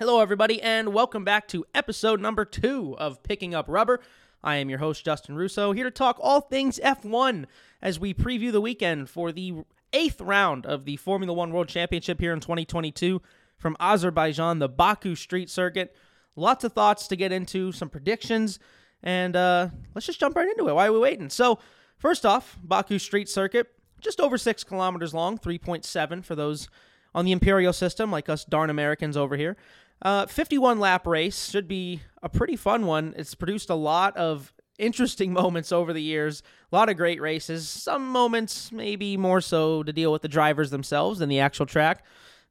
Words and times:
Hello, 0.00 0.20
everybody, 0.20 0.62
and 0.62 0.94
welcome 0.94 1.26
back 1.26 1.46
to 1.48 1.66
episode 1.74 2.22
number 2.22 2.46
two 2.46 2.96
of 2.96 3.22
Picking 3.22 3.54
Up 3.54 3.66
Rubber. 3.68 4.00
I 4.42 4.56
am 4.56 4.70
your 4.70 4.78
host, 4.78 5.04
Justin 5.04 5.36
Russo, 5.36 5.72
here 5.72 5.84
to 5.84 5.90
talk 5.90 6.16
all 6.22 6.40
things 6.40 6.80
F1 6.82 7.44
as 7.82 8.00
we 8.00 8.14
preview 8.14 8.50
the 8.50 8.62
weekend 8.62 9.10
for 9.10 9.30
the 9.30 9.56
eighth 9.92 10.18
round 10.22 10.64
of 10.64 10.86
the 10.86 10.96
Formula 10.96 11.34
One 11.34 11.52
World 11.52 11.68
Championship 11.68 12.18
here 12.18 12.32
in 12.32 12.40
2022 12.40 13.20
from 13.58 13.76
Azerbaijan, 13.78 14.58
the 14.58 14.70
Baku 14.70 15.14
Street 15.14 15.50
Circuit. 15.50 15.94
Lots 16.34 16.64
of 16.64 16.72
thoughts 16.72 17.06
to 17.08 17.14
get 17.14 17.30
into, 17.30 17.70
some 17.70 17.90
predictions, 17.90 18.58
and 19.02 19.36
uh, 19.36 19.68
let's 19.94 20.06
just 20.06 20.18
jump 20.18 20.34
right 20.34 20.48
into 20.48 20.66
it. 20.70 20.74
Why 20.74 20.86
are 20.86 20.92
we 20.94 20.98
waiting? 20.98 21.28
So, 21.28 21.58
first 21.98 22.24
off, 22.24 22.58
Baku 22.64 22.98
Street 22.98 23.28
Circuit, 23.28 23.70
just 24.00 24.18
over 24.18 24.38
six 24.38 24.64
kilometers 24.64 25.12
long, 25.12 25.36
3.7 25.36 26.24
for 26.24 26.34
those 26.34 26.70
on 27.14 27.26
the 27.26 27.32
Imperial 27.32 27.74
system, 27.74 28.10
like 28.10 28.30
us 28.30 28.46
darn 28.46 28.70
Americans 28.70 29.16
over 29.16 29.36
here. 29.36 29.58
Uh, 30.02 30.26
51 30.26 30.80
lap 30.80 31.06
race 31.06 31.50
should 31.50 31.68
be 31.68 32.02
a 32.22 32.28
pretty 32.28 32.56
fun 32.56 32.86
one. 32.86 33.14
It's 33.16 33.34
produced 33.34 33.70
a 33.70 33.74
lot 33.74 34.16
of 34.16 34.52
interesting 34.78 35.32
moments 35.34 35.72
over 35.72 35.92
the 35.92 36.02
years, 36.02 36.42
a 36.72 36.76
lot 36.76 36.88
of 36.88 36.96
great 36.96 37.20
races. 37.20 37.68
Some 37.68 38.08
moments 38.08 38.72
maybe 38.72 39.16
more 39.16 39.40
so 39.40 39.82
to 39.82 39.92
deal 39.92 40.12
with 40.12 40.22
the 40.22 40.28
drivers 40.28 40.70
themselves 40.70 41.18
than 41.18 41.28
the 41.28 41.40
actual 41.40 41.66
track. 41.66 42.04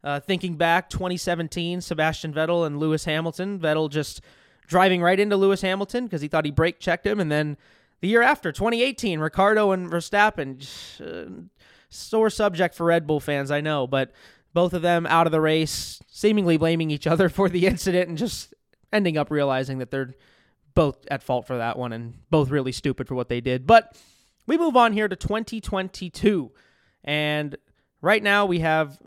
Uh, 0.04 0.20
thinking 0.20 0.56
back, 0.56 0.90
2017, 0.90 1.82
Sebastian 1.82 2.34
Vettel 2.34 2.66
and 2.66 2.80
Lewis 2.80 3.06
Hamilton. 3.06 3.60
Vettel 3.60 3.90
just 3.90 4.22
driving 4.68 5.02
right 5.02 5.20
into 5.20 5.36
Lewis 5.36 5.62
Hamilton 5.62 6.06
because 6.06 6.22
he 6.22 6.28
thought 6.28 6.46
he 6.46 6.52
brake 6.52 6.80
checked 6.80 7.06
him, 7.06 7.20
and 7.20 7.32
then 7.32 7.58
the 8.00 8.08
year 8.08 8.22
after, 8.22 8.52
2018, 8.52 9.20
Ricciardo 9.20 9.72
and 9.72 9.90
Verstappen. 9.90 10.68
Uh, 11.00 11.44
sore 11.90 12.30
subject 12.30 12.76
for 12.76 12.86
Red 12.86 13.08
Bull 13.08 13.20
fans, 13.20 13.50
I 13.52 13.62
know, 13.62 13.88
but 13.88 14.12
both 14.54 14.74
of 14.74 14.82
them 14.82 15.06
out 15.08 15.28
of 15.28 15.32
the 15.32 15.42
race, 15.42 16.02
seemingly 16.08 16.58
blaming 16.58 16.92
each 16.92 17.08
other 17.08 17.30
for 17.30 17.50
the 17.50 17.66
incident 17.66 18.10
and 18.10 18.18
just 18.18 18.54
ending 18.92 19.18
up 19.18 19.32
realizing 19.32 19.80
that 19.80 19.92
they're 19.92 20.16
both 20.74 20.98
at 21.10 21.24
fault 21.24 21.46
for 21.48 21.58
that 21.58 21.78
one 21.78 21.94
and 21.94 22.16
both 22.30 22.50
really 22.50 22.72
stupid 22.72 23.08
for 23.08 23.16
what 23.16 23.30
they 23.30 23.42
did. 23.42 23.68
But 23.68 23.98
we 24.48 24.58
move 24.58 24.76
on 24.76 24.94
here 24.94 25.08
to 25.08 25.16
2022. 25.16 26.52
And 27.04 27.58
right 28.02 28.22
now 28.22 28.46
we 28.46 28.60
have 28.60 28.98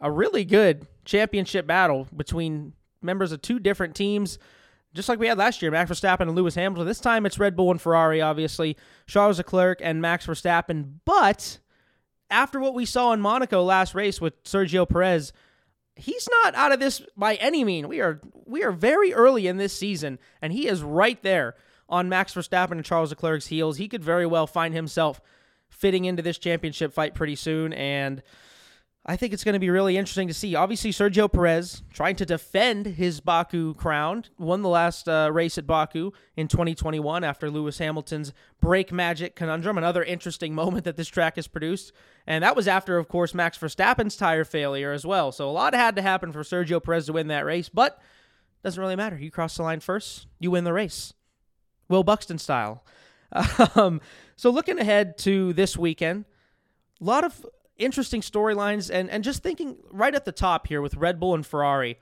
a 0.00 0.10
really 0.10 0.44
good 0.44 0.86
championship 1.04 1.66
battle 1.66 2.06
between 2.14 2.74
members 3.02 3.32
of 3.32 3.42
two 3.42 3.58
different 3.58 3.94
teams, 3.94 4.38
just 4.94 5.08
like 5.08 5.18
we 5.18 5.26
had 5.26 5.38
last 5.38 5.60
year, 5.62 5.70
Max 5.70 5.90
Verstappen 5.90 6.22
and 6.22 6.34
Lewis 6.34 6.54
Hamilton. 6.54 6.86
This 6.86 7.00
time 7.00 7.26
it's 7.26 7.38
Red 7.38 7.56
Bull 7.56 7.70
and 7.70 7.80
Ferrari, 7.80 8.20
obviously, 8.20 8.76
Charles 9.06 9.38
Leclerc 9.38 9.80
and 9.82 10.00
Max 10.00 10.26
Verstappen. 10.26 11.00
But 11.04 11.58
after 12.30 12.60
what 12.60 12.74
we 12.74 12.84
saw 12.84 13.12
in 13.12 13.20
Monaco 13.20 13.62
last 13.62 13.94
race 13.94 14.20
with 14.20 14.42
Sergio 14.44 14.88
Perez, 14.88 15.32
he's 15.96 16.28
not 16.42 16.54
out 16.54 16.72
of 16.72 16.80
this 16.80 17.02
by 17.16 17.34
any 17.36 17.64
mean. 17.64 17.88
We 17.88 18.00
are 18.00 18.20
we 18.44 18.62
are 18.62 18.72
very 18.72 19.12
early 19.12 19.46
in 19.46 19.56
this 19.56 19.76
season, 19.76 20.18
and 20.42 20.52
he 20.52 20.66
is 20.66 20.82
right 20.82 21.22
there 21.22 21.54
on 21.88 22.08
Max 22.08 22.34
Verstappen 22.34 22.72
and 22.72 22.84
Charles 22.84 23.10
Leclerc's 23.10 23.46
heels. 23.46 23.76
He 23.76 23.88
could 23.88 24.02
very 24.02 24.26
well 24.26 24.46
find 24.46 24.74
himself 24.74 25.20
fitting 25.68 26.04
into 26.04 26.22
this 26.22 26.38
championship 26.38 26.92
fight 26.92 27.14
pretty 27.14 27.36
soon, 27.36 27.72
and 27.72 28.22
I 29.06 29.16
think 29.16 29.34
it's 29.34 29.44
going 29.44 29.52
to 29.52 29.58
be 29.58 29.68
really 29.68 29.98
interesting 29.98 30.28
to 30.28 30.34
see. 30.34 30.54
Obviously, 30.54 30.90
Sergio 30.90 31.30
Perez 31.30 31.82
trying 31.92 32.16
to 32.16 32.24
defend 32.24 32.86
his 32.86 33.20
Baku 33.20 33.74
crown, 33.74 34.24
won 34.38 34.62
the 34.62 34.70
last 34.70 35.06
uh, 35.06 35.28
race 35.30 35.58
at 35.58 35.66
Baku 35.66 36.12
in 36.36 36.48
2021 36.48 37.22
after 37.22 37.50
Lewis 37.50 37.76
Hamilton's 37.76 38.32
brake 38.62 38.92
magic 38.92 39.36
conundrum. 39.36 39.76
Another 39.76 40.02
interesting 40.02 40.54
moment 40.56 40.84
that 40.84 40.96
this 40.96 41.08
track 41.08 41.36
has 41.36 41.46
produced. 41.46 41.92
And 42.26 42.42
that 42.42 42.56
was 42.56 42.66
after, 42.66 42.96
of 42.96 43.08
course, 43.08 43.34
Max 43.34 43.58
Verstappen's 43.58 44.16
tire 44.16 44.44
failure 44.44 44.92
as 44.92 45.04
well. 45.04 45.32
So 45.32 45.50
a 45.50 45.52
lot 45.52 45.74
had 45.74 45.96
to 45.96 46.02
happen 46.02 46.32
for 46.32 46.40
Sergio 46.42 46.82
Perez 46.82 47.06
to 47.06 47.12
win 47.12 47.28
that 47.28 47.44
race, 47.44 47.68
but 47.68 48.00
doesn't 48.62 48.80
really 48.80 48.96
matter. 48.96 49.18
You 49.18 49.30
cross 49.30 49.56
the 49.56 49.64
line 49.64 49.80
first, 49.80 50.26
you 50.38 50.50
win 50.50 50.64
the 50.64 50.72
race. 50.72 51.12
Will 51.90 52.04
Buxton 52.04 52.38
style. 52.38 52.84
Um, 53.74 54.00
so 54.36 54.50
looking 54.50 54.78
ahead 54.78 55.18
to 55.18 55.52
this 55.54 55.76
weekend, 55.76 56.24
a 57.00 57.04
lot 57.04 57.24
of 57.24 57.44
interesting 57.78 58.20
storylines 58.20 58.90
and 58.92 59.10
and 59.10 59.24
just 59.24 59.42
thinking 59.42 59.76
right 59.90 60.14
at 60.14 60.24
the 60.24 60.32
top 60.32 60.66
here 60.66 60.80
with 60.80 60.96
Red 60.96 61.18
Bull 61.18 61.34
and 61.34 61.44
Ferrari. 61.44 61.98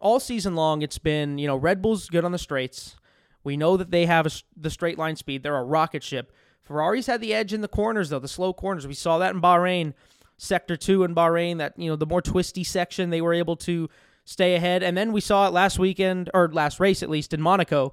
All 0.00 0.20
season 0.20 0.54
long, 0.54 0.82
it's 0.82 0.98
been 0.98 1.38
you 1.38 1.46
know 1.46 1.56
Red 1.56 1.82
Bull's 1.82 2.08
good 2.08 2.24
on 2.24 2.32
the 2.32 2.38
straights. 2.38 2.96
We 3.44 3.56
know 3.56 3.76
that 3.76 3.90
they 3.90 4.06
have 4.06 4.26
a, 4.26 4.30
the 4.56 4.70
straight 4.70 4.98
line 4.98 5.16
speed. 5.16 5.42
They're 5.42 5.56
a 5.56 5.64
rocket 5.64 6.02
ship. 6.02 6.32
Ferrari's 6.62 7.06
had 7.06 7.20
the 7.20 7.32
edge 7.32 7.52
in 7.52 7.60
the 7.60 7.68
corners 7.68 8.10
though, 8.10 8.18
the 8.18 8.28
slow 8.28 8.52
corners. 8.52 8.86
We 8.86 8.94
saw 8.94 9.18
that 9.18 9.34
in 9.34 9.40
Bahrain, 9.40 9.94
sector 10.36 10.76
two 10.76 11.02
in 11.02 11.14
Bahrain. 11.14 11.58
That 11.58 11.78
you 11.78 11.88
know 11.88 11.96
the 11.96 12.06
more 12.06 12.22
twisty 12.22 12.64
section 12.64 13.10
they 13.10 13.20
were 13.20 13.34
able 13.34 13.56
to 13.56 13.88
stay 14.24 14.54
ahead, 14.54 14.82
and 14.82 14.96
then 14.96 15.12
we 15.12 15.20
saw 15.20 15.46
it 15.46 15.52
last 15.52 15.78
weekend 15.78 16.30
or 16.34 16.48
last 16.52 16.78
race 16.78 17.02
at 17.02 17.10
least 17.10 17.32
in 17.32 17.40
Monaco 17.40 17.92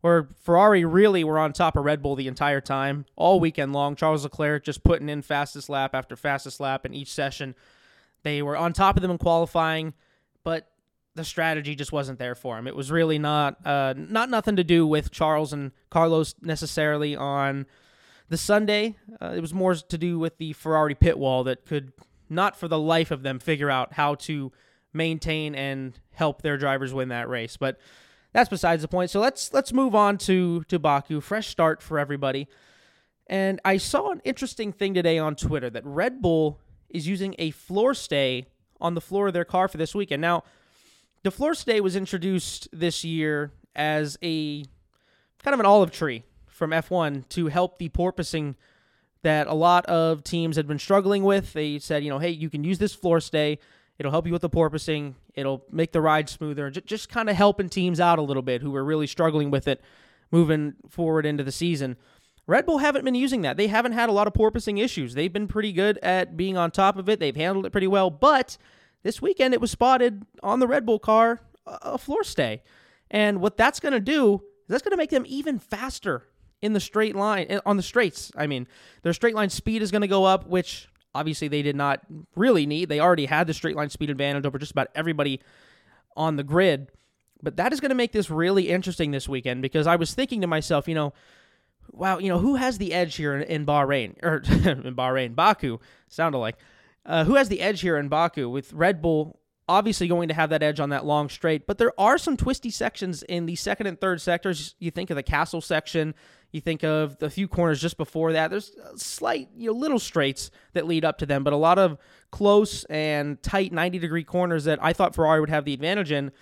where 0.00 0.28
Ferrari 0.40 0.84
really 0.84 1.24
were 1.24 1.38
on 1.38 1.52
top 1.52 1.76
of 1.76 1.84
Red 1.84 2.02
Bull 2.02 2.16
the 2.16 2.28
entire 2.28 2.60
time, 2.60 3.06
all 3.16 3.40
weekend 3.40 3.72
long. 3.72 3.96
Charles 3.96 4.24
Leclerc 4.24 4.64
just 4.64 4.84
putting 4.84 5.08
in 5.08 5.22
fastest 5.22 5.68
lap 5.68 5.94
after 5.94 6.16
fastest 6.16 6.60
lap 6.60 6.84
in 6.86 6.94
each 6.94 7.12
session. 7.12 7.54
They 8.22 8.42
were 8.42 8.56
on 8.56 8.72
top 8.72 8.96
of 8.96 9.02
them 9.02 9.10
in 9.10 9.18
qualifying, 9.18 9.94
but 10.44 10.68
the 11.14 11.24
strategy 11.24 11.74
just 11.74 11.92
wasn't 11.92 12.18
there 12.18 12.34
for 12.34 12.58
him. 12.58 12.66
It 12.66 12.76
was 12.76 12.90
really 12.90 13.18
not 13.18 13.64
uh, 13.66 13.94
not 13.96 14.28
nothing 14.30 14.56
to 14.56 14.64
do 14.64 14.86
with 14.86 15.10
Charles 15.10 15.52
and 15.52 15.72
Carlos 15.90 16.34
necessarily 16.42 17.16
on 17.16 17.66
the 18.28 18.36
Sunday. 18.36 18.96
Uh, 19.20 19.32
it 19.34 19.40
was 19.40 19.54
more 19.54 19.74
to 19.74 19.98
do 19.98 20.18
with 20.18 20.36
the 20.38 20.52
Ferrari 20.52 20.94
pit 20.94 21.18
wall 21.18 21.44
that 21.44 21.64
could 21.64 21.92
not 22.28 22.56
for 22.56 22.68
the 22.68 22.78
life 22.78 23.10
of 23.10 23.22
them 23.22 23.38
figure 23.38 23.70
out 23.70 23.94
how 23.94 24.14
to 24.16 24.52
maintain 24.92 25.54
and 25.54 25.98
help 26.12 26.42
their 26.42 26.58
drivers 26.58 26.92
win 26.92 27.08
that 27.08 27.28
race. 27.28 27.56
But 27.56 27.78
that's 28.36 28.50
besides 28.50 28.82
the 28.82 28.88
point. 28.88 29.08
So 29.08 29.18
let's 29.18 29.54
let's 29.54 29.72
move 29.72 29.94
on 29.94 30.18
to 30.18 30.62
to 30.64 30.78
Baku. 30.78 31.22
Fresh 31.22 31.48
start 31.48 31.82
for 31.82 31.98
everybody. 31.98 32.48
And 33.26 33.62
I 33.64 33.78
saw 33.78 34.10
an 34.10 34.20
interesting 34.24 34.74
thing 34.74 34.92
today 34.92 35.18
on 35.18 35.36
Twitter 35.36 35.70
that 35.70 35.82
Red 35.86 36.20
Bull 36.20 36.60
is 36.90 37.08
using 37.08 37.34
a 37.38 37.50
floor 37.50 37.94
stay 37.94 38.46
on 38.78 38.92
the 38.92 39.00
floor 39.00 39.28
of 39.28 39.32
their 39.32 39.46
car 39.46 39.68
for 39.68 39.78
this 39.78 39.94
weekend. 39.94 40.20
Now, 40.20 40.44
the 41.22 41.30
floor 41.30 41.54
stay 41.54 41.80
was 41.80 41.96
introduced 41.96 42.68
this 42.74 43.04
year 43.04 43.52
as 43.74 44.18
a 44.22 44.64
kind 45.42 45.54
of 45.54 45.60
an 45.60 45.66
olive 45.66 45.90
tree 45.90 46.22
from 46.46 46.72
F1 46.72 47.26
to 47.30 47.46
help 47.46 47.78
the 47.78 47.88
porpoising 47.88 48.54
that 49.22 49.46
a 49.46 49.54
lot 49.54 49.86
of 49.86 50.22
teams 50.22 50.56
had 50.56 50.68
been 50.68 50.78
struggling 50.78 51.24
with. 51.24 51.54
They 51.54 51.78
said, 51.78 52.04
you 52.04 52.10
know, 52.10 52.18
hey, 52.18 52.30
you 52.30 52.50
can 52.50 52.64
use 52.64 52.78
this 52.78 52.94
floor 52.94 53.18
stay 53.18 53.58
It'll 53.98 54.12
help 54.12 54.26
you 54.26 54.32
with 54.32 54.42
the 54.42 54.50
porpoising. 54.50 55.14
It'll 55.34 55.64
make 55.70 55.92
the 55.92 56.00
ride 56.00 56.28
smoother. 56.28 56.70
J- 56.70 56.82
just 56.84 57.08
kind 57.08 57.30
of 57.30 57.36
helping 57.36 57.68
teams 57.68 58.00
out 58.00 58.18
a 58.18 58.22
little 58.22 58.42
bit 58.42 58.62
who 58.62 58.70
were 58.70 58.84
really 58.84 59.06
struggling 59.06 59.50
with 59.50 59.68
it 59.68 59.80
moving 60.30 60.74
forward 60.88 61.24
into 61.24 61.44
the 61.44 61.52
season. 61.52 61.96
Red 62.46 62.66
Bull 62.66 62.78
haven't 62.78 63.04
been 63.04 63.14
using 63.14 63.42
that. 63.42 63.56
They 63.56 63.66
haven't 63.66 63.92
had 63.92 64.08
a 64.08 64.12
lot 64.12 64.26
of 64.26 64.32
porpoising 64.32 64.82
issues. 64.82 65.14
They've 65.14 65.32
been 65.32 65.48
pretty 65.48 65.72
good 65.72 65.98
at 65.98 66.36
being 66.36 66.56
on 66.56 66.70
top 66.70 66.96
of 66.96 67.08
it. 67.08 67.18
They've 67.18 67.34
handled 67.34 67.66
it 67.66 67.70
pretty 67.72 67.88
well. 67.88 68.10
But 68.10 68.56
this 69.02 69.20
weekend 69.20 69.54
it 69.54 69.60
was 69.60 69.70
spotted 69.70 70.24
on 70.42 70.60
the 70.60 70.66
Red 70.66 70.86
Bull 70.86 70.98
car 70.98 71.40
a 71.66 71.98
floor 71.98 72.22
stay. 72.22 72.62
And 73.10 73.40
what 73.40 73.56
that's 73.56 73.80
going 73.80 73.92
to 73.92 74.00
do 74.00 74.34
is 74.34 74.68
that's 74.68 74.82
going 74.82 74.92
to 74.92 74.96
make 74.96 75.10
them 75.10 75.24
even 75.26 75.58
faster 75.58 76.24
in 76.62 76.72
the 76.72 76.80
straight 76.80 77.14
line 77.14 77.46
eh, 77.48 77.60
on 77.66 77.76
the 77.76 77.82
straights. 77.82 78.32
I 78.36 78.46
mean, 78.46 78.66
their 79.02 79.12
straight 79.12 79.34
line 79.34 79.50
speed 79.50 79.82
is 79.82 79.90
going 79.90 80.02
to 80.02 80.08
go 80.08 80.24
up, 80.24 80.46
which 80.46 80.88
Obviously, 81.16 81.48
they 81.48 81.62
did 81.62 81.76
not 81.76 82.00
really 82.34 82.66
need. 82.66 82.88
They 82.88 83.00
already 83.00 83.26
had 83.26 83.46
the 83.46 83.54
straight 83.54 83.76
line 83.76 83.90
speed 83.90 84.10
advantage 84.10 84.46
over 84.46 84.58
just 84.58 84.72
about 84.72 84.88
everybody 84.94 85.40
on 86.16 86.36
the 86.36 86.44
grid. 86.44 86.90
But 87.42 87.56
that 87.56 87.72
is 87.72 87.80
going 87.80 87.90
to 87.90 87.96
make 87.96 88.12
this 88.12 88.30
really 88.30 88.68
interesting 88.68 89.10
this 89.10 89.28
weekend 89.28 89.62
because 89.62 89.86
I 89.86 89.96
was 89.96 90.14
thinking 90.14 90.40
to 90.40 90.46
myself, 90.46 90.88
you 90.88 90.94
know, 90.94 91.12
wow, 91.92 92.18
you 92.18 92.28
know, 92.28 92.38
who 92.38 92.56
has 92.56 92.78
the 92.78 92.92
edge 92.92 93.16
here 93.16 93.36
in, 93.36 93.42
in 93.42 93.66
Bahrain 93.66 94.14
or 94.22 94.36
in 94.36 94.94
Bahrain, 94.94 95.34
Baku 95.34 95.78
sounded 96.08 96.38
like, 96.38 96.56
uh, 97.04 97.24
who 97.24 97.34
has 97.34 97.48
the 97.48 97.60
edge 97.60 97.80
here 97.80 97.96
in 97.96 98.08
Baku 98.08 98.48
with 98.48 98.72
Red 98.72 99.02
Bull 99.02 99.38
obviously 99.68 100.08
going 100.08 100.28
to 100.28 100.34
have 100.34 100.50
that 100.50 100.62
edge 100.62 100.80
on 100.80 100.90
that 100.90 101.04
long 101.04 101.28
straight, 101.28 101.66
but 101.66 101.78
there 101.78 101.92
are 101.98 102.18
some 102.18 102.36
twisty 102.36 102.70
sections 102.70 103.22
in 103.24 103.46
the 103.46 103.56
second 103.56 103.86
and 103.86 104.00
third 104.00 104.20
sectors. 104.20 104.74
You 104.78 104.90
think 104.90 105.10
of 105.10 105.16
the 105.16 105.22
castle 105.22 105.60
section, 105.60 106.14
you 106.52 106.60
think 106.60 106.84
of 106.84 107.18
the 107.18 107.28
few 107.28 107.48
corners 107.48 107.80
just 107.80 107.96
before 107.96 108.32
that. 108.32 108.50
There's 108.50 108.72
slight, 108.96 109.48
you 109.56 109.66
know, 109.72 109.78
little 109.78 109.98
straights 109.98 110.50
that 110.72 110.86
lead 110.86 111.04
up 111.04 111.18
to 111.18 111.26
them, 111.26 111.44
but 111.44 111.52
a 111.52 111.56
lot 111.56 111.78
of 111.78 111.98
close 112.30 112.84
and 112.84 113.42
tight 113.42 113.72
90 113.72 113.98
degree 113.98 114.24
corners 114.24 114.64
that 114.64 114.78
I 114.82 114.92
thought 114.92 115.14
Ferrari 115.14 115.40
would 115.40 115.50
have 115.50 115.64
the 115.64 115.74
advantage 115.74 116.12
in. 116.12 116.32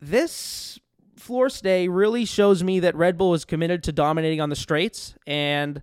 This 0.00 0.78
floor 1.16 1.48
stay 1.48 1.88
really 1.88 2.24
shows 2.24 2.62
me 2.62 2.80
that 2.80 2.94
Red 2.94 3.18
Bull 3.18 3.34
is 3.34 3.44
committed 3.44 3.82
to 3.84 3.92
dominating 3.92 4.40
on 4.40 4.48
the 4.48 4.56
straights, 4.56 5.14
and 5.26 5.82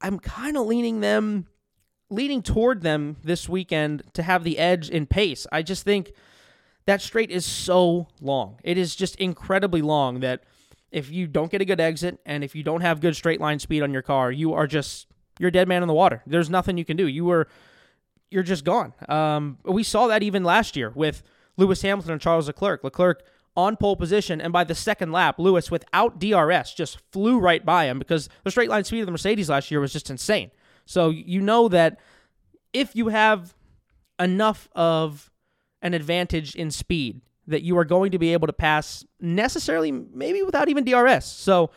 I'm 0.00 0.18
kind 0.18 0.56
of 0.56 0.66
leaning 0.66 1.00
them 1.00 1.46
leaning 2.10 2.42
toward 2.42 2.82
them 2.82 3.16
this 3.22 3.48
weekend 3.48 4.02
to 4.14 4.22
have 4.22 4.44
the 4.44 4.58
edge 4.58 4.88
in 4.88 5.06
pace. 5.06 5.46
I 5.52 5.62
just 5.62 5.84
think 5.84 6.12
that 6.86 7.02
straight 7.02 7.30
is 7.30 7.44
so 7.44 8.08
long. 8.20 8.58
It 8.64 8.78
is 8.78 8.96
just 8.96 9.16
incredibly 9.16 9.82
long 9.82 10.20
that 10.20 10.44
if 10.90 11.10
you 11.10 11.26
don't 11.26 11.50
get 11.50 11.60
a 11.60 11.64
good 11.64 11.80
exit 11.80 12.18
and 12.24 12.42
if 12.42 12.54
you 12.54 12.62
don't 12.62 12.80
have 12.80 13.00
good 13.00 13.14
straight 13.14 13.40
line 13.40 13.58
speed 13.58 13.82
on 13.82 13.92
your 13.92 14.02
car, 14.02 14.32
you 14.32 14.54
are 14.54 14.66
just 14.66 15.06
you're 15.38 15.48
a 15.48 15.52
dead 15.52 15.68
man 15.68 15.82
in 15.82 15.88
the 15.88 15.94
water. 15.94 16.22
There's 16.26 16.50
nothing 16.50 16.78
you 16.78 16.84
can 16.84 16.96
do. 16.96 17.06
You 17.06 17.24
were 17.24 17.48
you're 18.30 18.42
just 18.42 18.64
gone. 18.64 18.92
Um, 19.08 19.58
we 19.64 19.82
saw 19.82 20.06
that 20.08 20.22
even 20.22 20.44
last 20.44 20.76
year 20.76 20.92
with 20.94 21.22
Lewis 21.56 21.82
Hamilton 21.82 22.12
and 22.12 22.20
Charles 22.20 22.46
Leclerc. 22.46 22.84
Leclerc 22.84 23.22
on 23.56 23.76
pole 23.76 23.96
position, 23.96 24.40
and 24.40 24.52
by 24.52 24.62
the 24.62 24.74
second 24.74 25.10
lap, 25.10 25.36
Lewis, 25.38 25.68
without 25.68 26.20
DRS, 26.20 26.74
just 26.74 27.00
flew 27.10 27.40
right 27.40 27.64
by 27.64 27.86
him 27.86 27.98
because 27.98 28.28
the 28.44 28.50
straight 28.52 28.68
line 28.68 28.84
speed 28.84 29.00
of 29.00 29.06
the 29.06 29.12
Mercedes 29.12 29.48
last 29.48 29.70
year 29.70 29.80
was 29.80 29.92
just 29.92 30.10
insane. 30.10 30.52
So 30.86 31.10
you 31.10 31.40
know 31.40 31.68
that 31.68 31.98
if 32.72 32.94
you 32.94 33.08
have 33.08 33.54
enough 34.18 34.68
of 34.76 35.30
an 35.82 35.92
advantage 35.92 36.54
in 36.54 36.70
speed, 36.70 37.20
that 37.48 37.62
you 37.62 37.76
are 37.78 37.84
going 37.84 38.12
to 38.12 38.18
be 38.18 38.32
able 38.32 38.46
to 38.46 38.52
pass 38.52 39.04
necessarily, 39.20 39.90
maybe 39.90 40.42
without 40.42 40.68
even 40.68 40.84
DRS. 40.84 41.26
So 41.26 41.70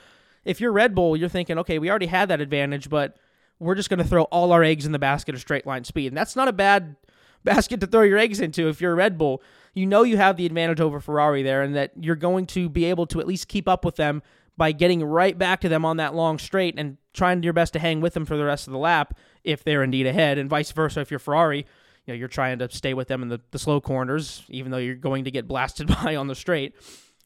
if 0.45 0.61
you're 0.61 0.71
Red 0.71 0.93
Bull, 0.93 1.17
you're 1.17 1.29
thinking, 1.29 1.57
okay, 1.59 1.79
we 1.79 1.89
already 1.89 2.07
had 2.07 2.29
that 2.29 2.41
advantage, 2.41 2.89
but 2.89 3.17
we're 3.59 3.75
just 3.75 3.89
going 3.89 3.99
to 3.99 4.07
throw 4.07 4.23
all 4.23 4.51
our 4.51 4.63
eggs 4.63 4.85
in 4.85 4.91
the 4.91 4.99
basket 4.99 5.33
of 5.33 5.41
straight 5.41 5.65
line 5.65 5.83
speed. 5.83 6.07
And 6.07 6.17
that's 6.17 6.35
not 6.35 6.47
a 6.47 6.53
bad 6.53 6.95
basket 7.43 7.79
to 7.79 7.87
throw 7.87 8.01
your 8.01 8.17
eggs 8.17 8.39
into 8.39 8.67
if 8.67 8.81
you're 8.81 8.95
Red 8.95 9.17
Bull. 9.17 9.41
You 9.73 9.85
know 9.85 10.03
you 10.03 10.17
have 10.17 10.37
the 10.37 10.45
advantage 10.45 10.81
over 10.81 10.99
Ferrari 10.99 11.41
there 11.41 11.61
and 11.63 11.75
that 11.75 11.91
you're 11.99 12.15
going 12.15 12.45
to 12.47 12.69
be 12.69 12.85
able 12.85 13.07
to 13.07 13.19
at 13.19 13.27
least 13.27 13.47
keep 13.47 13.67
up 13.67 13.85
with 13.85 13.95
them 13.95 14.21
by 14.57 14.71
getting 14.73 15.03
right 15.03 15.37
back 15.37 15.61
to 15.61 15.69
them 15.69 15.85
on 15.85 15.97
that 15.97 16.13
long 16.13 16.37
straight 16.37 16.75
and 16.77 16.97
trying 17.13 17.41
your 17.41 17.53
best 17.53 17.73
to 17.73 17.79
hang 17.79 18.01
with 18.01 18.13
them 18.13 18.25
for 18.25 18.35
the 18.35 18.43
rest 18.43 18.67
of 18.67 18.73
the 18.73 18.79
lap 18.79 19.17
if 19.43 19.63
they're 19.63 19.83
indeed 19.83 20.05
ahead, 20.05 20.37
and 20.37 20.49
vice 20.49 20.71
versa 20.71 20.99
if 20.99 21.09
you're 21.09 21.19
Ferrari. 21.19 21.65
You 22.05 22.13
know, 22.13 22.17
you're 22.17 22.27
trying 22.27 22.59
to 22.59 22.69
stay 22.71 22.93
with 22.93 23.07
them 23.07 23.21
in 23.21 23.29
the, 23.29 23.39
the 23.51 23.59
slow 23.59 23.79
corners, 23.79 24.43
even 24.49 24.71
though 24.71 24.77
you're 24.77 24.95
going 24.95 25.25
to 25.25 25.31
get 25.31 25.47
blasted 25.47 25.87
by 26.03 26.15
on 26.15 26.27
the 26.27 26.35
straight. 26.35 26.75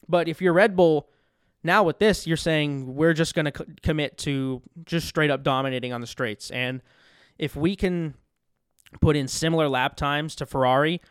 But 0.08 0.28
if 0.28 0.42
you're 0.42 0.54
Red 0.54 0.76
Bull, 0.76 1.10
now 1.64 1.84
with 1.84 1.98
this, 1.98 2.28
you're 2.28 2.38
saying 2.38 2.96
we're 2.96 3.14
just 3.14 3.34
going 3.34 3.46
to 3.46 3.66
commit 3.82 4.18
to 4.20 4.62
just 4.86 5.08
straight 5.08 5.32
up 5.32 5.44
dominating 5.44 5.94
on 5.94 6.02
the 6.02 6.08
straights. 6.08 6.52
And 6.52 6.82
if 7.40 7.56
we 7.56 7.76
can 7.76 8.14
put 9.02 9.16
in 9.16 9.28
similar 9.28 9.68
lap 9.68 9.96
times 9.96 10.36
to 10.36 10.46
Ferrari 10.46 11.02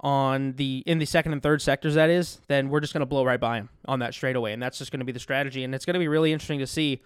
on 0.00 0.52
the 0.52 0.84
in 0.86 0.98
the 0.98 1.06
second 1.06 1.32
and 1.32 1.42
third 1.42 1.62
sectors, 1.62 1.94
that 1.94 2.10
is, 2.10 2.40
then 2.48 2.68
we're 2.68 2.80
just 2.80 2.92
going 2.92 3.00
to 3.00 3.06
blow 3.06 3.24
right 3.24 3.40
by 3.40 3.56
him 3.56 3.70
on 3.86 4.00
that 4.00 4.14
straightaway, 4.14 4.52
and 4.52 4.62
that's 4.62 4.78
just 4.78 4.92
going 4.92 5.00
to 5.00 5.06
be 5.06 5.12
the 5.12 5.18
strategy. 5.18 5.64
And 5.64 5.74
it's 5.74 5.84
going 5.84 5.94
to 5.94 6.00
be 6.00 6.08
really 6.08 6.32
interesting 6.32 6.60
to 6.60 6.66
see 6.66 7.02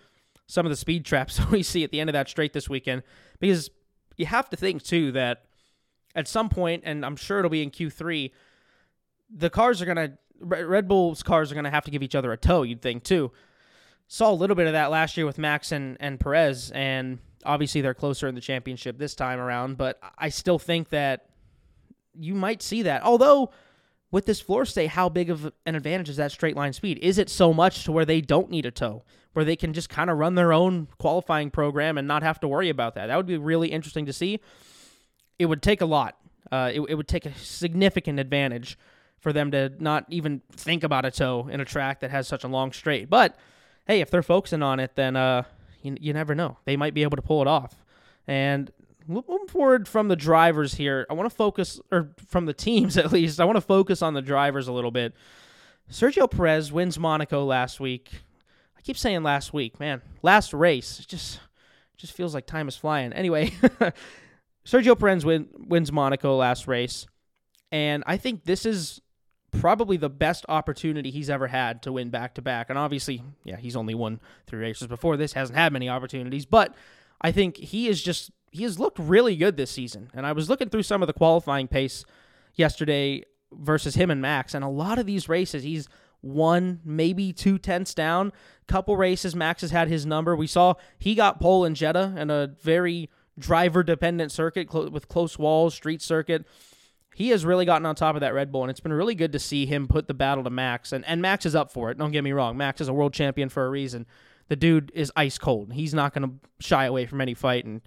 some 0.47 0.67
of 0.67 0.71
the 0.71 0.77
speed 0.77 1.05
traps 1.05 1.41
we 1.51 1.63
see 1.63 1.85
at 1.85 1.91
the 1.91 2.01
end 2.01 2.11
of 2.11 2.15
that 2.15 2.29
straight 2.29 2.53
this 2.53 2.69
weekend, 2.69 3.03
because 3.39 3.71
you 4.17 4.27
have 4.27 4.51
to 4.51 4.57
think 4.57 4.83
too 4.83 5.13
that 5.13 5.45
at 6.15 6.29
some 6.29 6.49
point, 6.49 6.83
and 6.87 7.05
I'm 7.05 7.17
sure 7.17 7.39
it'll 7.39 7.51
be 7.51 7.63
in 7.63 7.71
Q3, 7.71 8.31
the 9.35 9.51
cars 9.51 9.81
are 9.81 9.87
going 9.87 9.97
to 9.97 10.13
Red 10.43 10.89
Bull's 10.89 11.23
cars 11.23 11.51
are 11.51 11.55
going 11.55 11.65
to 11.65 11.71
have 11.71 11.85
to 11.85 11.91
give 11.91 12.03
each 12.03 12.15
other 12.15 12.33
a 12.33 12.37
tow, 12.37 12.63
you'd 12.63 12.83
think, 12.83 13.05
too. 13.05 13.31
Saw 14.09 14.31
a 14.31 14.35
little 14.35 14.57
bit 14.57 14.67
of 14.67 14.73
that 14.73 14.91
last 14.91 15.17
year 15.17 15.25
with 15.25 15.39
Max 15.39 15.73
and, 15.73 15.97
and 16.01 16.19
Perez, 16.19 16.71
and 16.73 17.19
obviously 17.45 17.81
they're 17.81 17.95
closer 17.95 18.29
in 18.29 18.35
the 18.35 18.41
championship 18.41 18.99
this 18.99 19.15
time 19.15 19.39
around, 19.39 19.79
but 19.79 19.99
I 20.19 20.29
still 20.29 20.59
think 20.59 20.91
that 20.91 21.27
you 22.15 22.35
might 22.35 22.63
see 22.63 22.83
that. 22.83 23.03
Although, 23.03 23.51
with 24.11 24.27
this 24.27 24.41
floor 24.41 24.67
stay, 24.67 24.87
how 24.87 25.09
big 25.09 25.31
of 25.31 25.51
an 25.65 25.75
advantage 25.75 26.09
is 26.09 26.17
that 26.17 26.33
straight 26.33 26.57
line 26.57 26.73
speed? 26.73 26.99
Is 27.01 27.19
it 27.19 27.31
so 27.31 27.55
much 27.55 27.85
to 27.85 27.93
where 27.93 28.05
they 28.05 28.21
don't 28.21 28.51
need 28.51 28.67
a 28.67 28.71
tow, 28.71 29.05
where 29.33 29.45
they 29.45 29.57
can 29.57 29.73
just 29.73 29.89
kind 29.89 30.11
of 30.11 30.19
run 30.19 30.35
their 30.35 30.53
own 30.53 30.89
qualifying 30.99 31.51
program 31.51 31.97
and 31.97 32.07
not 32.07 32.23
have 32.23 32.41
to 32.41 32.49
worry 32.49 32.69
about 32.69 32.95
that? 32.97 33.07
That 33.07 33.17
would 33.17 33.27
be 33.27 33.39
really 33.39 33.69
interesting 33.69 34.07
to 34.07 34.13
see. 34.13 34.41
It 35.43 35.47
would 35.47 35.63
take 35.63 35.81
a 35.81 35.87
lot. 35.87 36.17
Uh, 36.51 36.71
it, 36.73 36.81
it 36.89 36.95
would 36.95 37.09
take 37.09 37.27
a 37.27 37.35
significant 37.35 38.21
advantage 38.21 38.79
for 39.19 39.33
them 39.33 39.51
to 39.51 39.73
not 39.79 40.05
even 40.09 40.43
think 40.53 40.85
about 40.85 41.05
a 41.05 41.11
tow 41.11 41.49
in 41.51 41.61
a 41.61 41.65
track 41.65 42.01
that 42.01 42.11
has 42.11 42.29
such 42.29 42.45
a 42.45 42.49
long 42.49 42.73
straight. 42.73 43.11
But 43.11 43.37
hey, 43.87 44.01
if 44.01 44.11
they're 44.11 44.23
focusing 44.23 44.63
on 44.63 44.81
it, 44.81 44.95
then 44.95 45.17
uh, 45.17 45.45
you, 45.83 45.97
you 46.01 46.13
never 46.13 46.35
know. 46.35 46.59
They 46.65 46.77
might 46.77 46.95
be 46.95 47.03
able 47.03 47.17
to 47.17 47.23
pull 47.23 47.41
it 47.41 47.49
off. 47.49 47.85
And 48.27 48.71
moving 49.07 49.47
forward 49.49 49.89
from 49.89 50.09
the 50.09 50.17
drivers 50.17 50.75
here, 50.75 51.07
I 51.11 51.15
want 51.15 51.29
to 51.29 51.35
focus, 51.35 51.81
or 51.91 52.11
from 52.27 52.47
the 52.47 52.55
teams 52.55 52.97
at 52.99 53.13
least, 53.13 53.41
I 53.41 53.45
want 53.45 53.57
to 53.57 53.63
focus 53.63 54.03
on 54.03 54.15
the 54.15 54.23
drivers 54.23 54.69
a 54.69 54.73
little 54.73 54.91
bit. 54.91 55.15
Sergio 55.91 56.31
Perez 56.31 56.73
wins 56.73 56.99
Monaco 56.99 57.45
last 57.45 57.81
week. 57.81 58.11
I 58.77 58.81
keep 58.81 58.97
saying 58.97 59.23
last 59.23 59.53
week, 59.53 59.79
man. 59.79 60.03
Last 60.23 60.53
race. 60.53 61.01
It 61.01 61.09
just 61.09 61.41
just 61.97 62.15
feels 62.15 62.35
like 62.35 62.47
time 62.47 62.67
is 62.67 62.77
flying. 62.77 63.13
Anyway, 63.13 63.53
Sergio 64.65 64.99
Perez 64.99 65.25
win, 65.25 65.49
wins 65.55 65.91
Monaco 65.93 66.37
last 66.37 66.69
race. 66.69 67.07
And 67.71 68.05
I 68.07 68.17
think 68.17 68.45
this 68.45 68.67
is 68.67 69.01
probably 69.51 69.97
the 69.97 70.11
best 70.11 70.45
opportunity 70.49 71.11
he's 71.11 71.31
ever 71.31 71.47
had 71.47 71.83
to 71.83 71.93
win 71.93 72.11
back 72.11 72.35
to 72.35 72.43
back. 72.43 72.71
And 72.71 72.79
obviously, 72.79 73.23
yeah, 73.45 73.57
he's 73.57 73.77
only 73.77 73.95
won 73.95 74.21
three 74.47 74.61
races 74.61 74.87
before 74.87 75.17
this, 75.17 75.33
hasn't 75.33 75.59
had 75.59 75.73
many 75.73 75.89
opportunities, 75.89 76.47
but 76.47 76.75
I 77.21 77.33
think 77.33 77.57
he 77.57 77.89
is 77.89 78.03
just 78.03 78.31
he 78.51 78.65
has 78.65 78.79
looked 78.79 78.99
really 78.99 79.37
good 79.37 79.57
this 79.57 79.71
season. 79.71 80.11
And 80.13 80.27
I 80.27 80.33
was 80.33 80.51
looking 80.51 80.69
through 80.69 80.83
some 80.83 81.03
of 81.03 81.07
the 81.07 81.15
qualifying 81.15 81.69
pace 81.69 82.05
yesterday 82.55 83.23
versus 83.53 83.95
him 83.95 84.11
and 84.11 84.21
Max, 84.21 84.55
and 84.55 84.65
a 84.65 84.69
lot 84.69 84.99
of 84.99 85.07
these 85.07 85.29
races 85.29 85.63
he's 85.63 85.89
one, 86.21 86.81
maybe 86.85 87.33
two 87.33 87.59
tenths 87.59 87.95
down. 87.95 88.33
Couple 88.69 88.97
races, 88.97 89.35
Max 89.35 89.61
has 89.63 89.71
had 89.71 89.89
his 89.89 90.07
number. 90.07 90.37
We 90.37 90.47
saw 90.47 90.75
he 90.99 91.15
got 91.15 91.41
pole 91.41 91.65
in 91.65 91.75
Jeddah 91.75 92.15
and 92.17 92.31
a 92.31 92.55
very 92.63 93.11
driver 93.39 93.83
dependent 93.83 94.33
circuit 94.33 94.71
cl- 94.71 94.91
with 94.91 95.09
close 95.09 95.39
walls, 95.39 95.75
street 95.75 96.03
circuit 96.03 96.47
he 97.15 97.29
has 97.29 97.45
really 97.45 97.65
gotten 97.65 97.87
on 97.87 97.95
top 97.95 98.15
of 98.15 98.21
that 98.21 98.35
Red 98.35 98.51
Bull, 98.51 98.63
and 98.63 98.71
it's 98.71 98.81
been 98.81 98.93
really 98.93 99.15
good 99.15 99.33
to 99.33 99.39
see 99.39 99.67
him 99.67 99.87
put 99.87 100.09
the 100.09 100.15
battle 100.15 100.45
to 100.45 100.51
Max. 100.51 100.93
And, 100.93 101.05
and 101.05 101.21
Max 101.21 101.45
is 101.45 101.55
up 101.55 101.71
for 101.71 101.91
it. 101.91 101.99
Don't 101.99 102.11
get 102.11 102.25
me 102.25 102.33
wrong. 102.33 102.57
Max 102.57 102.81
is 102.81 102.89
a 102.89 102.93
world 102.93 103.13
champion 103.13 103.49
for 103.49 103.67
a 103.67 103.71
reason. 103.71 104.07
The 104.49 104.57
dude 104.57 104.91
is 104.95 105.13
ice 105.15 105.39
cold. 105.39 105.73
He's 105.73 105.95
not 105.95 106.15
going 106.15 106.29
to 106.29 106.35
shy 106.67 106.85
away 106.85 107.07
from 107.07 107.21
any 107.21 107.35
fight. 107.35 107.65
And 107.65 107.83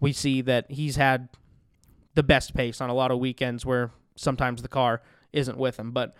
we 0.00 0.12
see 0.12 0.40
that 0.42 0.70
he's 0.70 0.96
had 0.96 1.28
the 2.14 2.22
best 2.22 2.54
pace 2.54 2.80
on 2.80 2.90
a 2.90 2.94
lot 2.94 3.10
of 3.10 3.18
weekends 3.18 3.66
where 3.66 3.90
sometimes 4.16 4.62
the 4.62 4.68
car 4.68 5.02
isn't 5.32 5.58
with 5.58 5.78
him. 5.78 5.92
But 5.92 6.16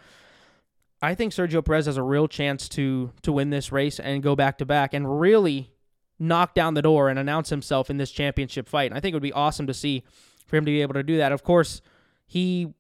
I 1.03 1.15
think 1.15 1.33
Sergio 1.33 1.65
Perez 1.65 1.87
has 1.87 1.97
a 1.97 2.03
real 2.03 2.29
chance 2.29 2.69
to 2.71 3.11
to 3.23 3.33
win 3.33 3.51
this 3.51 3.73
race 3.73 3.99
and 3.99 4.23
go 4.23 4.37
back 4.37 4.59
to 4.59 4.67
back 4.67 4.93
and 4.93 5.21
really 5.21 5.73
knock 6.21 6.55
down 6.55 6.75
the 6.75 6.83
door 6.83 7.09
and 7.09 7.19
announce 7.19 7.49
himself 7.49 7.91
in 7.91 7.97
this 7.97 8.13
championship 8.13 8.69
fight. 8.69 8.91
And 8.91 8.97
I 8.97 9.01
think 9.01 9.13
it 9.13 9.17
would 9.17 9.23
be 9.23 9.33
awesome 9.33 9.67
to 9.67 9.75
see 9.75 10.05
for 10.47 10.57
him 10.57 10.65
to 10.65 10.71
be 10.71 10.83
able 10.83 10.95
to 10.95 11.03
do 11.03 11.17
that. 11.17 11.33
Of 11.33 11.43
course, 11.43 11.81
he 12.27 12.75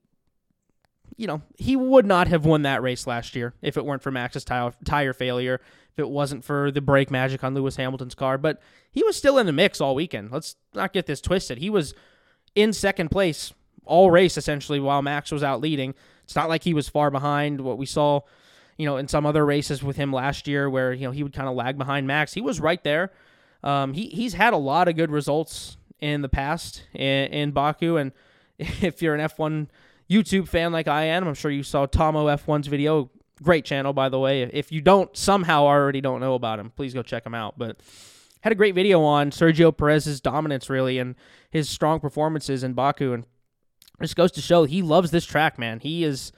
you 1.21 1.27
know, 1.27 1.43
he 1.59 1.77
would 1.77 2.07
not 2.07 2.29
have 2.29 2.47
won 2.47 2.63
that 2.63 2.83
race 2.83 3.07
last 3.07 3.37
year 3.37 3.53
if 3.61 3.77
it 3.77 3.85
weren't 3.85 4.03
for 4.03 4.11
Max's 4.11 4.43
tire, 4.43 4.73
tire 4.87 5.13
failure, 5.13 5.61
if 5.93 5.99
it 5.99 6.09
wasn't 6.09 6.43
for 6.43 6.71
the 6.71 6.81
brake 6.81 7.11
magic 7.11 7.45
on 7.45 7.55
Lewis 7.55 7.77
Hamilton's 7.77 8.15
car. 8.15 8.39
But 8.39 8.59
he 8.91 9.03
was 9.03 9.17
still 9.17 9.37
in 9.37 9.45
the 9.45 9.53
mix 9.53 9.83
all 9.83 9.95
weekend. 9.95 10.31
Let's 10.31 10.57
not 10.73 10.95
get 10.95 11.05
this 11.05 11.21
twisted. 11.21 11.59
He 11.59 11.69
was 11.69 11.93
in 12.55 12.73
second 12.73 13.11
place 13.11 13.53
all 13.85 14.11
race 14.11 14.39
essentially 14.39 14.81
while 14.81 15.03
Max 15.03 15.31
was 15.31 15.43
out 15.43 15.61
leading. 15.61 15.95
It's 16.25 16.37
not 16.37 16.49
like 16.49 16.65
he 16.65 16.73
was 16.73 16.89
far 16.89 17.11
behind 17.11 17.61
what 17.61 17.77
we 17.77 17.85
saw, 17.85 18.21
you 18.79 18.87
know, 18.87 18.97
in 18.97 19.07
some 19.07 19.27
other 19.27 19.45
races 19.45 19.83
with 19.83 19.97
him 19.97 20.15
last 20.15 20.49
year 20.49 20.71
where, 20.71 20.91
you 20.91 21.05
know, 21.05 21.11
he 21.11 21.23
would 21.23 21.35
kind 21.35 21.51
of 21.51 21.55
lag 21.55 21.77
behind 21.77 22.07
Max. 22.07 22.33
He 22.33 22.41
was 22.41 22.61
right 22.61 22.83
there. 22.83 23.13
Um, 23.63 23.93
he, 23.93 24.07
he's 24.09 24.35
had 24.35 24.53
a 24.53 24.59
lot 24.59 24.89
of 24.89 24.97
good 24.97 25.11
results 25.11 25.77
in 26.01 26.23
the 26.23 26.29
past 26.29 26.85
in, 26.95 27.33
in 27.33 27.51
Baku 27.53 27.97
and– 27.97 28.13
if 28.61 29.01
you're 29.01 29.15
an 29.15 29.21
F1 29.21 29.69
YouTube 30.11 30.49
fan 30.49 30.73
like 30.73 30.89
I 30.89 31.05
am, 31.05 31.27
I'm 31.27 31.35
sure 31.35 31.51
you 31.51 31.63
saw 31.63 31.87
Tomo 31.87 32.27
F1's 32.27 32.67
video. 32.67 33.11
Great 33.43 33.65
channel, 33.65 33.93
by 33.93 34.09
the 34.09 34.19
way. 34.19 34.43
If 34.43 34.71
you 34.71 34.83
don't 34.83 35.17
somehow 35.17 35.65
already 35.65 36.01
don't 36.01 36.21
know 36.21 36.35
about 36.35 36.59
him, 36.59 36.71
please 36.71 36.93
go 36.93 37.03
check 37.03 37.25
him 37.25 37.35
out. 37.35 37.59
But 37.59 37.81
had 38.43 38.53
a 38.53 38.57
great 38.57 38.75
video 38.75 39.03
on 39.03 39.31
Sergio 39.31 39.75
Perez's 39.75 40.21
dominance, 40.21 40.69
really, 40.69 40.99
and 40.99 41.15
his 41.51 41.69
strong 41.69 42.01
performances 42.01 42.63
in 42.63 42.75
Baku. 42.75 43.15
And 43.15 43.25
just 44.01 44.17
goes 44.17 44.33
to 44.33 44.43
show 44.43 44.65
he 44.65 44.83
loves 44.83 45.11
this 45.11 45.25
track, 45.25 45.59
man. 45.59 45.81
He 45.81 46.05
is 46.05 46.33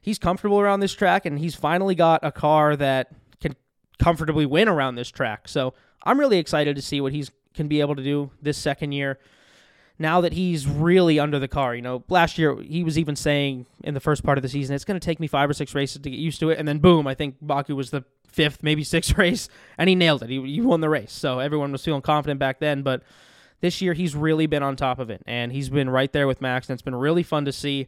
he's 0.00 0.18
comfortable 0.18 0.60
around 0.60 0.80
this 0.80 0.94
track, 0.94 1.26
and 1.26 1.38
he's 1.38 1.54
finally 1.54 1.94
got 1.94 2.24
a 2.24 2.32
car 2.32 2.74
that 2.76 3.12
can 3.40 3.54
comfortably 3.98 4.46
win 4.46 4.68
around 4.68 4.94
this 4.94 5.10
track. 5.10 5.46
So 5.46 5.74
I'm 6.02 6.18
really 6.18 6.38
excited 6.38 6.76
to 6.76 6.82
see 6.82 7.00
what 7.00 7.12
he's 7.12 7.30
can 7.54 7.68
be 7.68 7.80
able 7.80 7.96
to 7.96 8.02
do 8.02 8.30
this 8.40 8.56
second 8.56 8.92
year 8.92 9.18
now 10.00 10.22
that 10.22 10.32
he's 10.32 10.66
really 10.66 11.20
under 11.20 11.38
the 11.38 11.46
car. 11.46 11.74
You 11.74 11.82
know, 11.82 12.02
last 12.08 12.38
year 12.38 12.58
he 12.62 12.82
was 12.82 12.98
even 12.98 13.14
saying 13.14 13.66
in 13.84 13.92
the 13.92 14.00
first 14.00 14.24
part 14.24 14.38
of 14.38 14.42
the 14.42 14.48
season, 14.48 14.74
it's 14.74 14.86
going 14.86 14.98
to 14.98 15.04
take 15.04 15.20
me 15.20 15.26
five 15.26 15.48
or 15.48 15.52
six 15.52 15.74
races 15.74 16.00
to 16.00 16.10
get 16.10 16.18
used 16.18 16.40
to 16.40 16.48
it. 16.48 16.58
And 16.58 16.66
then 16.66 16.78
boom, 16.78 17.06
I 17.06 17.14
think 17.14 17.36
Baku 17.42 17.76
was 17.76 17.90
the 17.90 18.02
fifth, 18.26 18.62
maybe 18.62 18.82
sixth 18.82 19.16
race, 19.18 19.50
and 19.76 19.88
he 19.88 19.94
nailed 19.94 20.22
it. 20.22 20.30
He, 20.30 20.40
he 20.40 20.62
won 20.62 20.80
the 20.80 20.88
race. 20.88 21.12
So 21.12 21.38
everyone 21.38 21.70
was 21.70 21.84
feeling 21.84 22.00
confident 22.00 22.40
back 22.40 22.60
then. 22.60 22.82
But 22.82 23.02
this 23.60 23.82
year 23.82 23.92
he's 23.92 24.16
really 24.16 24.46
been 24.46 24.62
on 24.62 24.74
top 24.74 24.98
of 24.98 25.10
it, 25.10 25.22
and 25.26 25.52
he's 25.52 25.68
been 25.68 25.90
right 25.90 26.10
there 26.10 26.26
with 26.26 26.40
Max, 26.40 26.68
and 26.68 26.74
it's 26.74 26.82
been 26.82 26.96
really 26.96 27.22
fun 27.22 27.44
to 27.44 27.52
see. 27.52 27.86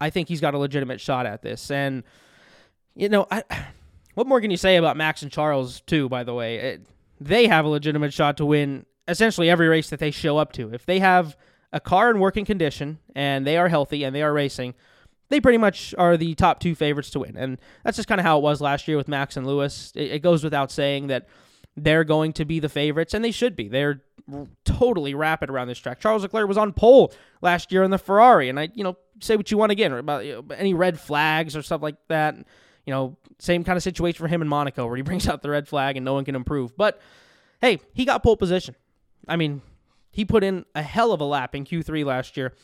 I 0.00 0.10
think 0.10 0.28
he's 0.28 0.40
got 0.40 0.52
a 0.54 0.58
legitimate 0.58 1.00
shot 1.00 1.26
at 1.26 1.42
this. 1.42 1.70
And, 1.70 2.02
you 2.96 3.08
know, 3.08 3.28
I, 3.30 3.44
what 4.14 4.26
more 4.26 4.40
can 4.40 4.50
you 4.50 4.56
say 4.56 4.76
about 4.76 4.96
Max 4.96 5.22
and 5.22 5.30
Charles, 5.30 5.80
too, 5.82 6.08
by 6.08 6.24
the 6.24 6.34
way? 6.34 6.56
It, 6.56 6.86
they 7.20 7.46
have 7.46 7.64
a 7.64 7.68
legitimate 7.68 8.12
shot 8.12 8.36
to 8.38 8.46
win 8.46 8.86
essentially 9.08 9.48
every 9.48 9.68
race 9.68 9.90
that 9.90 10.00
they 10.00 10.10
show 10.10 10.38
up 10.38 10.52
to. 10.52 10.72
If 10.72 10.86
they 10.86 10.98
have 11.00 11.36
a 11.72 11.80
car 11.80 12.10
in 12.10 12.18
working 12.18 12.44
condition 12.44 12.98
and 13.14 13.46
they 13.46 13.56
are 13.56 13.68
healthy 13.68 14.04
and 14.04 14.14
they 14.14 14.22
are 14.22 14.32
racing, 14.32 14.74
they 15.28 15.40
pretty 15.40 15.58
much 15.58 15.94
are 15.98 16.16
the 16.16 16.34
top 16.34 16.60
two 16.60 16.74
favorites 16.74 17.10
to 17.10 17.20
win. 17.20 17.36
And 17.36 17.58
that's 17.84 17.96
just 17.96 18.08
kind 18.08 18.20
of 18.20 18.24
how 18.24 18.38
it 18.38 18.42
was 18.42 18.60
last 18.60 18.86
year 18.86 18.96
with 18.96 19.08
Max 19.08 19.36
and 19.36 19.46
Lewis. 19.46 19.92
It, 19.94 20.12
it, 20.12 20.22
goes 20.22 20.44
without 20.44 20.70
saying 20.70 21.08
that 21.08 21.28
they're 21.76 22.04
going 22.04 22.32
to 22.34 22.44
be 22.44 22.60
the 22.60 22.68
favorites, 22.68 23.12
and 23.12 23.24
they 23.24 23.30
should 23.30 23.56
be. 23.56 23.68
They're 23.68 24.02
totally 24.64 25.14
rapid 25.14 25.50
around 25.50 25.68
this 25.68 25.78
track. 25.78 26.00
Charles 26.00 26.22
Leclerc 26.22 26.48
was 26.48 26.56
on 26.56 26.72
pole 26.72 27.12
last 27.42 27.70
year 27.70 27.82
in 27.82 27.90
the 27.90 27.98
Ferrari, 27.98 28.48
and 28.48 28.58
I, 28.58 28.70
you 28.74 28.82
know, 28.82 28.96
say 29.20 29.36
what 29.36 29.50
you 29.50 29.58
want 29.58 29.72
again 29.72 29.92
about 29.92 30.24
you 30.24 30.34
know, 30.34 30.54
any 30.54 30.74
red 30.74 30.98
flags 30.98 31.56
or 31.56 31.62
stuff 31.62 31.82
like 31.82 31.96
that. 32.08 32.36
You 32.86 32.92
know, 32.92 33.16
same 33.38 33.64
kind 33.64 33.76
of 33.76 33.82
situation 33.82 34.18
for 34.18 34.28
him 34.28 34.40
in 34.40 34.48
Monaco 34.48 34.86
where 34.86 34.96
he 34.96 35.02
brings 35.04 35.28
out 35.28 35.42
the 35.42 35.50
red 35.50 35.68
flag 35.68 35.96
and 35.96 36.04
no 36.04 36.14
one 36.14 36.24
can 36.24 36.34
improve. 36.34 36.76
But 36.76 37.00
hey, 37.60 37.80
he 37.92 38.04
got 38.04 38.22
pole 38.22 38.36
position. 38.36 38.74
I 39.28 39.36
mean, 39.36 39.62
he 40.10 40.24
put 40.24 40.44
in 40.44 40.64
a 40.74 40.82
hell 40.82 41.12
of 41.12 41.20
a 41.20 41.24
lap 41.24 41.54
in 41.54 41.64
Q3 41.64 42.04
last 42.04 42.36
year 42.36 42.54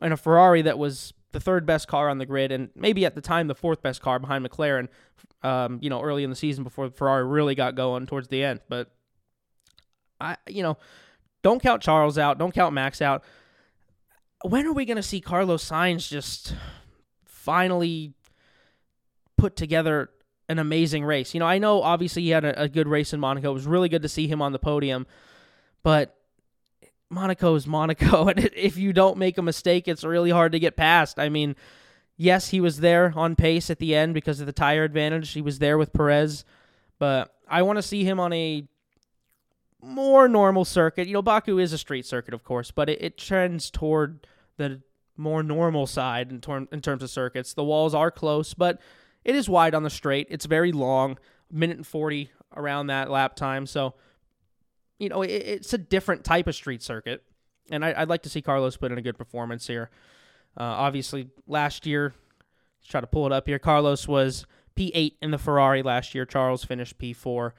in 0.00 0.12
a 0.12 0.16
Ferrari 0.16 0.62
that 0.62 0.78
was 0.78 1.12
the 1.32 1.40
third 1.40 1.66
best 1.66 1.88
car 1.88 2.08
on 2.08 2.18
the 2.18 2.26
grid 2.26 2.52
and 2.52 2.70
maybe 2.74 3.04
at 3.04 3.14
the 3.14 3.20
time 3.20 3.48
the 3.48 3.54
fourth 3.54 3.82
best 3.82 4.00
car 4.00 4.18
behind 4.18 4.48
McLaren. 4.48 4.88
Um, 5.42 5.78
you 5.82 5.90
know, 5.90 6.00
early 6.00 6.24
in 6.24 6.30
the 6.30 6.36
season 6.36 6.64
before 6.64 6.88
Ferrari 6.88 7.26
really 7.26 7.54
got 7.54 7.74
going 7.74 8.06
towards 8.06 8.28
the 8.28 8.42
end. 8.42 8.60
But 8.68 8.90
I, 10.18 10.36
you 10.48 10.62
know, 10.62 10.78
don't 11.42 11.60
count 11.60 11.82
Charles 11.82 12.16
out. 12.16 12.38
Don't 12.38 12.54
count 12.54 12.72
Max 12.72 13.02
out. 13.02 13.22
When 14.42 14.66
are 14.66 14.72
we 14.72 14.86
going 14.86 14.96
to 14.96 15.02
see 15.02 15.20
Carlos 15.20 15.68
Sainz 15.68 16.08
just 16.08 16.54
finally 17.26 18.14
put 19.36 19.56
together 19.56 20.10
an 20.48 20.58
amazing 20.58 21.04
race? 21.04 21.34
You 21.34 21.40
know, 21.40 21.46
I 21.46 21.58
know 21.58 21.82
obviously 21.82 22.22
he 22.22 22.30
had 22.30 22.44
a, 22.44 22.62
a 22.62 22.68
good 22.68 22.88
race 22.88 23.12
in 23.12 23.20
Monaco. 23.20 23.50
It 23.50 23.54
was 23.54 23.66
really 23.66 23.88
good 23.88 24.02
to 24.02 24.08
see 24.08 24.26
him 24.26 24.42
on 24.42 24.52
the 24.52 24.58
podium, 24.58 25.06
but 25.82 26.16
Monaco 27.10 27.54
is 27.54 27.66
Monaco, 27.66 28.28
and 28.28 28.50
if 28.54 28.76
you 28.76 28.92
don't 28.92 29.18
make 29.18 29.38
a 29.38 29.42
mistake, 29.42 29.88
it's 29.88 30.04
really 30.04 30.30
hard 30.30 30.52
to 30.52 30.58
get 30.58 30.76
past. 30.76 31.18
I 31.18 31.28
mean, 31.28 31.56
yes, 32.16 32.48
he 32.48 32.60
was 32.60 32.80
there 32.80 33.12
on 33.16 33.36
pace 33.36 33.70
at 33.70 33.78
the 33.78 33.94
end 33.94 34.14
because 34.14 34.40
of 34.40 34.46
the 34.46 34.52
tire 34.52 34.84
advantage. 34.84 35.32
He 35.32 35.42
was 35.42 35.58
there 35.58 35.78
with 35.78 35.92
Perez, 35.92 36.44
but 36.98 37.34
I 37.48 37.62
want 37.62 37.78
to 37.78 37.82
see 37.82 38.04
him 38.04 38.20
on 38.20 38.32
a 38.32 38.66
more 39.80 40.28
normal 40.28 40.64
circuit. 40.64 41.06
You 41.06 41.14
know, 41.14 41.22
Baku 41.22 41.58
is 41.58 41.72
a 41.72 41.78
street 41.78 42.06
circuit, 42.06 42.34
of 42.34 42.42
course, 42.42 42.70
but 42.70 42.88
it, 42.88 43.02
it 43.02 43.18
trends 43.18 43.70
toward 43.70 44.26
the 44.56 44.80
more 45.16 45.42
normal 45.42 45.86
side 45.86 46.30
in, 46.30 46.68
in 46.72 46.80
terms 46.80 47.02
of 47.02 47.10
circuits. 47.10 47.54
The 47.54 47.64
walls 47.64 47.94
are 47.94 48.10
close, 48.10 48.54
but 48.54 48.80
it 49.24 49.34
is 49.34 49.48
wide 49.48 49.74
on 49.74 49.82
the 49.82 49.90
straight. 49.90 50.28
It's 50.30 50.44
very 50.44 50.72
long, 50.72 51.18
minute 51.50 51.76
and 51.76 51.86
40 51.86 52.30
around 52.56 52.88
that 52.88 53.10
lap 53.10 53.36
time. 53.36 53.66
So, 53.66 53.94
you 54.98 55.08
know, 55.08 55.22
it, 55.22 55.30
it's 55.30 55.72
a 55.72 55.78
different 55.78 56.24
type 56.24 56.46
of 56.46 56.54
street 56.54 56.82
circuit. 56.82 57.22
And 57.70 57.84
I, 57.84 58.00
would 58.00 58.10
like 58.10 58.22
to 58.22 58.28
see 58.28 58.42
Carlos 58.42 58.76
put 58.76 58.92
in 58.92 58.98
a 58.98 59.02
good 59.02 59.16
performance 59.16 59.66
here. 59.66 59.90
Uh, 60.56 60.62
obviously, 60.62 61.28
last 61.46 61.86
year, 61.86 62.12
let's 62.80 62.88
try 62.88 63.00
to 63.00 63.06
pull 63.06 63.26
it 63.26 63.32
up 63.32 63.46
here. 63.46 63.58
Carlos 63.58 64.06
was 64.06 64.46
P8 64.76 65.14
in 65.22 65.30
the 65.30 65.38
Ferrari 65.38 65.82
last 65.82 66.14
year. 66.14 66.26
Charles 66.26 66.64
finished 66.64 66.98
P4. 66.98 67.52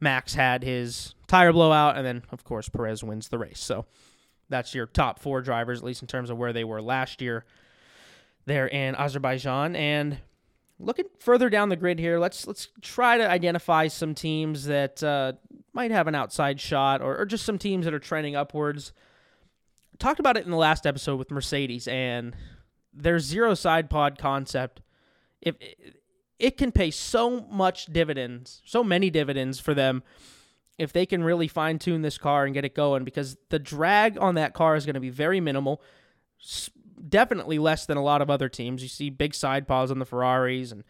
Max 0.00 0.34
had 0.34 0.64
his 0.64 1.14
tire 1.28 1.52
blowout, 1.52 1.96
and 1.96 2.04
then, 2.04 2.22
of 2.32 2.44
course, 2.44 2.68
Perez 2.68 3.04
wins 3.04 3.28
the 3.28 3.38
race. 3.38 3.60
So 3.60 3.86
that's 4.48 4.74
your 4.74 4.86
top 4.86 5.18
four 5.18 5.42
drivers, 5.42 5.78
at 5.78 5.84
least 5.84 6.02
in 6.02 6.08
terms 6.08 6.30
of 6.30 6.38
where 6.38 6.52
they 6.52 6.64
were 6.64 6.82
last 6.82 7.20
year 7.20 7.44
there 8.46 8.66
in 8.66 8.96
Azerbaijan. 8.96 9.76
And 9.76 10.18
looking 10.82 11.06
further 11.18 11.48
down 11.48 11.68
the 11.68 11.76
grid 11.76 11.98
here, 11.98 12.18
let's 12.18 12.46
let's 12.46 12.68
try 12.80 13.16
to 13.18 13.28
identify 13.28 13.88
some 13.88 14.14
teams 14.14 14.64
that 14.64 15.02
uh, 15.02 15.32
might 15.72 15.90
have 15.90 16.06
an 16.06 16.14
outside 16.14 16.60
shot, 16.60 17.00
or, 17.00 17.16
or 17.16 17.24
just 17.26 17.44
some 17.44 17.58
teams 17.58 17.84
that 17.84 17.94
are 17.94 17.98
trending 17.98 18.36
upwards. 18.36 18.92
Talked 19.98 20.20
about 20.20 20.36
it 20.36 20.44
in 20.44 20.50
the 20.50 20.56
last 20.56 20.86
episode 20.86 21.16
with 21.16 21.30
Mercedes 21.30 21.86
and 21.86 22.34
their 22.92 23.18
zero 23.18 23.54
side 23.54 23.88
pod 23.88 24.18
concept. 24.18 24.82
If 25.40 25.56
it 26.38 26.56
can 26.56 26.72
pay 26.72 26.90
so 26.90 27.42
much 27.42 27.86
dividends, 27.86 28.62
so 28.64 28.82
many 28.82 29.10
dividends 29.10 29.60
for 29.60 29.74
them 29.74 30.02
if 30.78 30.92
they 30.92 31.06
can 31.06 31.22
really 31.22 31.48
fine 31.48 31.78
tune 31.78 32.02
this 32.02 32.18
car 32.18 32.44
and 32.44 32.54
get 32.54 32.64
it 32.64 32.74
going 32.74 33.04
because 33.04 33.36
the 33.50 33.58
drag 33.58 34.18
on 34.18 34.34
that 34.34 34.54
car 34.54 34.74
is 34.74 34.84
going 34.84 34.94
to 34.94 35.00
be 35.00 35.10
very 35.10 35.40
minimal. 35.40 35.82
Definitely 37.06 37.58
less 37.58 37.86
than 37.86 37.96
a 37.96 38.02
lot 38.02 38.22
of 38.22 38.30
other 38.30 38.48
teams. 38.48 38.82
You 38.82 38.88
see 38.88 39.10
big 39.10 39.34
side 39.34 39.66
pods 39.66 39.90
on 39.90 39.98
the 39.98 40.04
Ferraris 40.04 40.72
and 40.72 40.84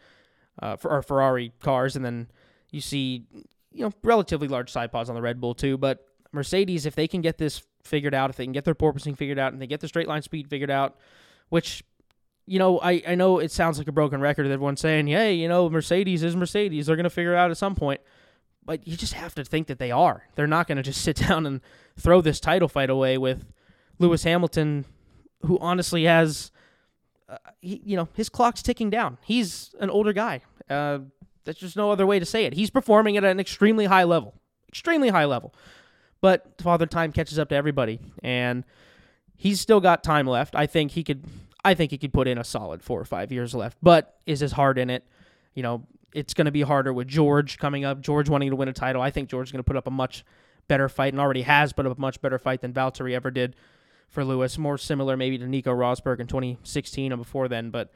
uh, 0.61 0.75
for 0.75 0.91
or 0.91 1.01
Ferrari 1.01 1.51
cars, 1.59 1.95
and 1.95 2.05
then 2.05 2.29
you 2.71 2.81
see 2.81 3.25
you 3.71 3.83
know 3.83 3.91
relatively 4.03 4.47
large 4.47 4.71
side 4.71 4.91
pods 4.91 5.09
on 5.09 5.15
the 5.15 5.21
Red 5.21 5.41
Bull 5.41 5.55
too. 5.55 5.77
But 5.77 6.05
Mercedes, 6.31 6.85
if 6.85 6.95
they 6.95 7.07
can 7.07 7.21
get 7.21 7.37
this 7.37 7.63
figured 7.83 8.13
out, 8.13 8.29
if 8.29 8.35
they 8.35 8.45
can 8.45 8.53
get 8.53 8.65
their 8.65 8.75
porpoising 8.75 9.17
figured 9.17 9.39
out, 9.39 9.53
and 9.53 9.61
they 9.61 9.67
get 9.67 9.79
the 9.79 9.87
straight 9.87 10.07
line 10.07 10.21
speed 10.21 10.47
figured 10.49 10.71
out, 10.71 10.97
which 11.49 11.83
you 12.45 12.59
know, 12.59 12.79
I, 12.79 13.01
I 13.07 13.15
know 13.15 13.39
it 13.39 13.51
sounds 13.51 13.77
like 13.77 13.87
a 13.87 13.93
broken 13.93 14.19
record. 14.21 14.45
That 14.45 14.51
everyone's 14.51 14.81
saying, 14.81 15.07
hey, 15.07 15.33
you 15.33 15.47
know, 15.47 15.69
Mercedes 15.69 16.23
is 16.23 16.35
Mercedes. 16.35 16.87
They're 16.87 16.95
going 16.95 17.05
to 17.05 17.09
figure 17.09 17.33
it 17.33 17.37
out 17.37 17.51
at 17.51 17.57
some 17.57 17.75
point. 17.75 18.01
But 18.65 18.87
you 18.87 18.95
just 18.95 19.13
have 19.13 19.35
to 19.35 19.43
think 19.43 19.67
that 19.67 19.79
they 19.79 19.91
are. 19.91 20.23
They're 20.35 20.47
not 20.47 20.67
going 20.67 20.77
to 20.77 20.83
just 20.83 21.01
sit 21.03 21.17
down 21.17 21.45
and 21.45 21.61
throw 21.97 22.21
this 22.21 22.39
title 22.39 22.67
fight 22.67 22.89
away 22.89 23.17
with 23.17 23.45
Lewis 23.99 24.23
Hamilton, 24.23 24.85
who 25.45 25.57
honestly 25.59 26.03
has, 26.05 26.51
uh, 27.29 27.37
he, 27.61 27.81
you 27.85 27.95
know, 27.95 28.09
his 28.13 28.29
clock's 28.29 28.61
ticking 28.61 28.89
down. 28.89 29.17
He's 29.23 29.73
an 29.79 29.89
older 29.89 30.13
guy. 30.13 30.41
Uh, 30.69 30.99
there's 31.45 31.57
just 31.57 31.75
no 31.75 31.91
other 31.91 32.05
way 32.05 32.19
to 32.19 32.25
say 32.25 32.45
it. 32.45 32.53
He's 32.53 32.69
performing 32.69 33.17
at 33.17 33.23
an 33.23 33.39
extremely 33.39 33.85
high 33.85 34.03
level, 34.03 34.33
extremely 34.69 35.09
high 35.09 35.25
level. 35.25 35.53
But 36.21 36.61
Father 36.61 36.85
Time 36.85 37.11
catches 37.11 37.37
up 37.37 37.49
to 37.49 37.55
everybody, 37.55 37.99
and 38.23 38.63
he's 39.35 39.59
still 39.59 39.81
got 39.81 40.03
time 40.03 40.25
left. 40.25 40.55
I 40.55 40.67
think 40.67 40.91
he 40.91 41.03
could 41.03 41.25
I 41.65 41.73
think 41.73 41.91
he 41.91 41.97
could 41.97 42.13
put 42.13 42.27
in 42.27 42.37
a 42.37 42.43
solid 42.43 42.83
four 42.83 42.99
or 42.99 43.05
five 43.05 43.31
years 43.31 43.53
left. 43.53 43.77
But 43.81 44.17
is 44.25 44.39
his 44.39 44.53
heart 44.53 44.77
in 44.77 44.89
it? 44.89 45.05
You 45.53 45.63
know, 45.63 45.87
it's 46.13 46.33
going 46.33 46.45
to 46.45 46.51
be 46.51 46.61
harder 46.61 46.93
with 46.93 47.07
George 47.07 47.57
coming 47.57 47.85
up. 47.85 48.01
George 48.01 48.29
wanting 48.29 48.49
to 48.49 48.55
win 48.55 48.67
a 48.67 48.73
title. 48.73 49.01
I 49.01 49.11
think 49.11 49.29
George 49.29 49.47
is 49.47 49.51
going 49.51 49.63
to 49.63 49.67
put 49.67 49.77
up 49.77 49.87
a 49.87 49.91
much 49.91 50.25
better 50.67 50.89
fight 50.89 51.13
and 51.13 51.19
already 51.19 51.43
has 51.43 51.73
put 51.73 51.85
up 51.85 51.97
a 51.97 52.01
much 52.01 52.21
better 52.21 52.37
fight 52.37 52.61
than 52.61 52.73
Valtteri 52.73 53.13
ever 53.13 53.31
did 53.31 53.55
for 54.13 54.23
Lewis. 54.23 54.57
More 54.57 54.77
similar 54.77 55.17
maybe 55.17 55.37
to 55.37 55.47
Nico 55.47 55.73
Rosberg 55.73 56.19
in 56.19 56.27
2016 56.27 57.11
and 57.11 57.21
before 57.21 57.47
then. 57.47 57.69
But 57.71 57.91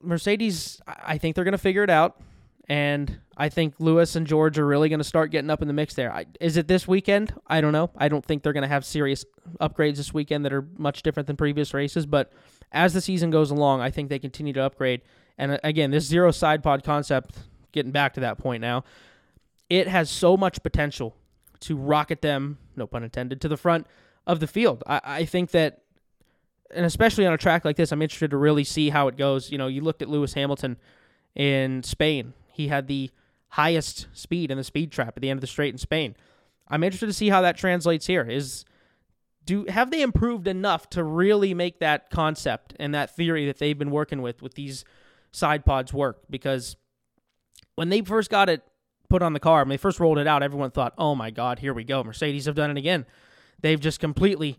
Mercedes, 0.00 0.80
I 0.86 1.18
think 1.18 1.34
they're 1.34 1.44
going 1.44 1.52
to 1.52 1.58
figure 1.58 1.82
it 1.82 1.90
out. 1.90 2.20
And 2.68 3.18
I 3.36 3.48
think 3.48 3.74
Lewis 3.80 4.14
and 4.14 4.26
George 4.26 4.58
are 4.58 4.66
really 4.66 4.88
going 4.88 5.00
to 5.00 5.04
start 5.04 5.30
getting 5.30 5.50
up 5.50 5.62
in 5.62 5.68
the 5.68 5.74
mix 5.74 5.94
there. 5.94 6.12
I, 6.12 6.26
is 6.40 6.56
it 6.56 6.68
this 6.68 6.86
weekend? 6.86 7.34
I 7.46 7.60
don't 7.60 7.72
know. 7.72 7.90
I 7.96 8.08
don't 8.08 8.24
think 8.24 8.42
they're 8.42 8.52
going 8.52 8.62
to 8.62 8.68
have 8.68 8.84
serious 8.84 9.24
upgrades 9.60 9.96
this 9.96 10.14
weekend 10.14 10.44
that 10.44 10.52
are 10.52 10.66
much 10.78 11.02
different 11.02 11.26
than 11.26 11.36
previous 11.36 11.74
races. 11.74 12.06
But 12.06 12.32
as 12.70 12.94
the 12.94 13.00
season 13.00 13.30
goes 13.30 13.50
along, 13.50 13.80
I 13.80 13.90
think 13.90 14.08
they 14.08 14.20
continue 14.20 14.52
to 14.52 14.62
upgrade. 14.62 15.02
And 15.38 15.52
uh, 15.52 15.58
again, 15.64 15.90
this 15.90 16.04
zero 16.04 16.30
side 16.30 16.62
pod 16.62 16.84
concept, 16.84 17.36
getting 17.72 17.92
back 17.92 18.14
to 18.14 18.20
that 18.20 18.38
point 18.38 18.60
now, 18.60 18.84
it 19.68 19.88
has 19.88 20.08
so 20.08 20.36
much 20.36 20.62
potential 20.62 21.16
to 21.60 21.76
rocket 21.76 22.22
them, 22.22 22.58
no 22.76 22.86
pun 22.86 23.02
intended, 23.02 23.40
to 23.40 23.48
the 23.48 23.56
front 23.56 23.86
of 24.26 24.40
the 24.40 24.46
field. 24.46 24.82
I, 24.86 25.00
I 25.04 25.24
think 25.24 25.50
that, 25.50 25.82
and 26.74 26.86
especially 26.86 27.26
on 27.26 27.32
a 27.32 27.38
track 27.38 27.64
like 27.64 27.76
this, 27.76 27.92
I'm 27.92 28.02
interested 28.02 28.30
to 28.30 28.36
really 28.36 28.64
see 28.64 28.90
how 28.90 29.08
it 29.08 29.16
goes. 29.16 29.50
You 29.50 29.58
know, 29.58 29.66
you 29.66 29.80
looked 29.80 30.02
at 30.02 30.08
Lewis 30.08 30.34
Hamilton 30.34 30.76
in 31.34 31.82
Spain 31.82 32.34
he 32.52 32.68
had 32.68 32.86
the 32.86 33.10
highest 33.48 34.06
speed 34.12 34.50
in 34.50 34.58
the 34.58 34.64
speed 34.64 34.92
trap 34.92 35.14
at 35.16 35.20
the 35.20 35.30
end 35.30 35.38
of 35.38 35.40
the 35.40 35.46
straight 35.46 35.74
in 35.74 35.78
Spain. 35.78 36.14
I'm 36.68 36.84
interested 36.84 37.06
to 37.06 37.12
see 37.12 37.30
how 37.30 37.42
that 37.42 37.56
translates 37.56 38.06
here. 38.06 38.22
Is 38.22 38.64
do 39.44 39.64
have 39.68 39.90
they 39.90 40.02
improved 40.02 40.46
enough 40.46 40.88
to 40.90 41.02
really 41.02 41.52
make 41.54 41.80
that 41.80 42.10
concept 42.10 42.74
and 42.78 42.94
that 42.94 43.16
theory 43.16 43.46
that 43.46 43.58
they've 43.58 43.78
been 43.78 43.90
working 43.90 44.22
with 44.22 44.40
with 44.42 44.54
these 44.54 44.84
side 45.32 45.64
pods 45.64 45.92
work? 45.92 46.20
Because 46.30 46.76
when 47.74 47.88
they 47.88 48.02
first 48.02 48.30
got 48.30 48.48
it 48.48 48.62
put 49.08 49.22
on 49.22 49.32
the 49.32 49.40
car, 49.40 49.62
when 49.62 49.70
they 49.70 49.76
first 49.76 49.98
rolled 49.98 50.18
it 50.18 50.26
out, 50.26 50.42
everyone 50.42 50.70
thought, 50.70 50.94
"Oh 50.96 51.14
my 51.14 51.30
God, 51.30 51.58
here 51.58 51.74
we 51.74 51.84
go! 51.84 52.04
Mercedes 52.04 52.46
have 52.46 52.54
done 52.54 52.70
it 52.70 52.76
again. 52.76 53.06
They've 53.62 53.80
just 53.80 54.00
completely 54.00 54.58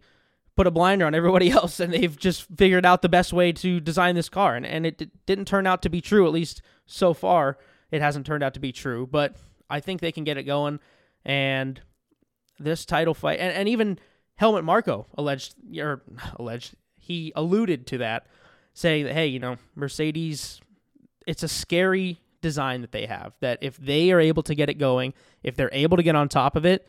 put 0.55 0.67
a 0.67 0.71
blinder 0.71 1.05
on 1.05 1.15
everybody 1.15 1.51
else, 1.51 1.79
and 1.79 1.93
they've 1.93 2.17
just 2.17 2.47
figured 2.57 2.85
out 2.85 3.01
the 3.01 3.09
best 3.09 3.31
way 3.31 3.51
to 3.53 3.79
design 3.79 4.15
this 4.15 4.29
car." 4.29 4.55
And 4.55 4.65
and 4.65 4.85
it 4.85 5.25
didn't 5.25 5.45
turn 5.45 5.67
out 5.67 5.81
to 5.83 5.89
be 5.89 6.01
true, 6.01 6.25
at 6.25 6.33
least 6.33 6.61
so 6.85 7.13
far 7.13 7.57
it 7.93 8.01
hasn't 8.01 8.25
turned 8.25 8.43
out 8.43 8.55
to 8.55 8.59
be 8.59 8.71
true, 8.71 9.05
but 9.05 9.35
I 9.69 9.79
think 9.79 10.01
they 10.01 10.11
can 10.11 10.23
get 10.23 10.37
it 10.37 10.43
going. 10.43 10.79
And 11.23 11.79
this 12.59 12.85
title 12.85 13.13
fight, 13.13 13.39
and, 13.39 13.53
and 13.53 13.69
even 13.69 13.99
Helmut 14.35 14.63
Marko 14.63 15.05
alleged, 15.15 15.53
or 15.77 16.01
alleged, 16.37 16.73
he 16.99 17.31
alluded 17.35 17.85
to 17.87 17.99
that, 17.99 18.25
saying 18.73 19.05
that, 19.05 19.13
hey, 19.13 19.27
you 19.27 19.37
know, 19.37 19.57
Mercedes, 19.75 20.59
it's 21.27 21.43
a 21.43 21.47
scary 21.47 22.19
design 22.41 22.81
that 22.81 22.91
they 22.91 23.05
have. 23.05 23.33
That 23.41 23.59
if 23.61 23.77
they 23.77 24.11
are 24.11 24.19
able 24.19 24.41
to 24.41 24.55
get 24.55 24.71
it 24.71 24.79
going, 24.79 25.13
if 25.43 25.55
they're 25.55 25.69
able 25.71 25.97
to 25.97 26.03
get 26.03 26.15
on 26.15 26.29
top 26.29 26.55
of 26.55 26.65
it, 26.65 26.87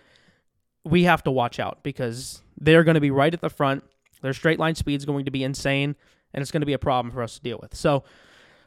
we 0.84 1.04
have 1.04 1.22
to 1.24 1.30
watch 1.30 1.58
out 1.58 1.82
because 1.82 2.42
they're 2.58 2.84
going 2.84 2.94
to 2.94 3.00
be 3.00 3.10
right 3.10 3.32
at 3.32 3.40
the 3.40 3.50
front. 3.50 3.84
Their 4.22 4.32
straight 4.32 4.58
line 4.58 4.74
speed 4.74 5.00
is 5.00 5.04
going 5.04 5.24
to 5.24 5.30
be 5.30 5.42
insane, 5.42 5.96
and 6.32 6.42
it's 6.42 6.50
going 6.50 6.62
to 6.62 6.66
be 6.66 6.72
a 6.72 6.78
problem 6.78 7.12
for 7.12 7.22
us 7.22 7.34
to 7.34 7.42
deal 7.42 7.58
with. 7.60 7.74
So, 7.74 8.04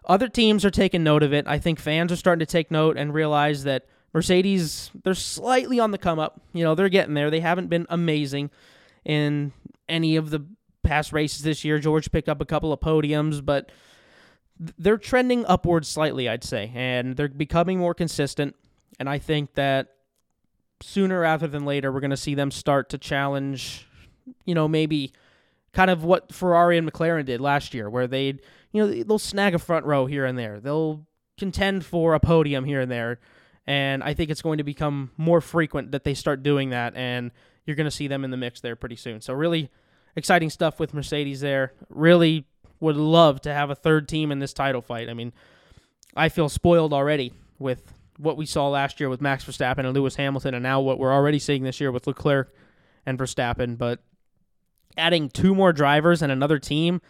other 0.05 0.29
teams 0.29 0.63
are 0.63 0.71
taking 0.71 1.03
note 1.03 1.21
of 1.21 1.33
it. 1.33 1.45
I 1.47 1.59
think 1.59 1.79
fans 1.79 2.11
are 2.11 2.15
starting 2.15 2.39
to 2.39 2.45
take 2.45 2.71
note 2.71 2.95
and 2.95 3.13
realize 3.13 3.65
that 3.65 3.87
Mercedes, 4.13 4.89
they're 5.03 5.13
slightly 5.13 5.79
on 5.79 5.91
the 5.91 5.97
come 5.97 6.17
up. 6.17 6.39
You 6.53 6.63
know, 6.63 6.75
they're 6.75 6.87
getting 6.87 7.13
there. 7.13 7.29
They 7.29 7.41
haven't 7.41 7.67
been 7.67 7.85
amazing 7.89 8.49
in 9.03 9.51
any 9.89 10.15
of 10.15 10.29
the 10.29 10.45
past 10.83 11.11
races 11.11 11.43
this 11.43 11.65
year. 11.65 11.77
George 11.77 12.11
picked 12.11 12.29
up 12.29 12.39
a 12.39 12.45
couple 12.45 12.71
of 12.71 12.79
podiums, 12.79 13.43
but 13.43 13.69
they're 14.59 14.97
trending 14.97 15.45
upwards 15.45 15.89
slightly, 15.89 16.29
I'd 16.29 16.43
say, 16.43 16.71
and 16.73 17.17
they're 17.17 17.27
becoming 17.27 17.77
more 17.77 17.93
consistent. 17.93 18.55
And 18.99 19.09
I 19.09 19.19
think 19.19 19.53
that 19.55 19.96
sooner 20.81 21.21
rather 21.21 21.47
than 21.47 21.65
later, 21.65 21.91
we're 21.91 21.99
going 21.99 22.11
to 22.11 22.17
see 22.17 22.35
them 22.35 22.51
start 22.51 22.89
to 22.89 22.97
challenge, 22.97 23.87
you 24.45 24.55
know, 24.55 24.67
maybe 24.67 25.13
kind 25.73 25.89
of 25.89 26.03
what 26.03 26.33
Ferrari 26.33 26.77
and 26.77 26.91
McLaren 26.91 27.25
did 27.25 27.41
last 27.41 27.73
year, 27.73 27.89
where 27.89 28.07
they'd, 28.07 28.41
you 28.71 28.85
know, 28.85 29.03
they'll 29.03 29.19
snag 29.19 29.55
a 29.55 29.59
front 29.59 29.85
row 29.85 30.05
here 30.05 30.25
and 30.25 30.37
there. 30.37 30.59
They'll 30.59 31.05
contend 31.37 31.85
for 31.85 32.13
a 32.13 32.19
podium 32.19 32.65
here 32.65 32.81
and 32.81 32.91
there. 32.91 33.19
And 33.65 34.03
I 34.03 34.13
think 34.13 34.29
it's 34.29 34.41
going 34.41 34.59
to 34.59 34.63
become 34.63 35.11
more 35.17 35.41
frequent 35.41 35.91
that 35.91 36.03
they 36.03 36.13
start 36.13 36.41
doing 36.41 36.69
that. 36.69 36.95
And 36.95 37.31
you're 37.65 37.75
going 37.75 37.85
to 37.85 37.91
see 37.91 38.07
them 38.07 38.23
in 38.23 38.31
the 38.31 38.37
mix 38.37 38.61
there 38.61 38.75
pretty 38.75 38.95
soon. 38.95 39.21
So, 39.21 39.33
really 39.33 39.69
exciting 40.15 40.49
stuff 40.49 40.79
with 40.79 40.93
Mercedes 40.93 41.41
there. 41.41 41.73
Really 41.89 42.45
would 42.79 42.95
love 42.95 43.41
to 43.41 43.53
have 43.53 43.69
a 43.69 43.75
third 43.75 44.07
team 44.07 44.31
in 44.31 44.39
this 44.39 44.53
title 44.53 44.81
fight. 44.81 45.09
I 45.09 45.13
mean, 45.13 45.33
I 46.15 46.29
feel 46.29 46.49
spoiled 46.49 46.93
already 46.93 47.33
with 47.59 47.93
what 48.17 48.37
we 48.37 48.45
saw 48.45 48.69
last 48.69 48.99
year 48.99 49.09
with 49.09 49.21
Max 49.21 49.45
Verstappen 49.45 49.79
and 49.79 49.93
Lewis 49.93 50.15
Hamilton, 50.15 50.53
and 50.53 50.63
now 50.63 50.81
what 50.81 50.99
we're 50.99 51.13
already 51.13 51.39
seeing 51.39 51.63
this 51.63 51.79
year 51.79 51.91
with 51.91 52.07
Leclerc 52.07 52.53
and 53.05 53.17
Verstappen. 53.17 53.77
But 53.77 53.99
adding 54.97 55.29
two 55.29 55.53
more 55.53 55.71
drivers 55.71 56.21
and 56.21 56.31
another 56.31 56.59
team 56.59 57.01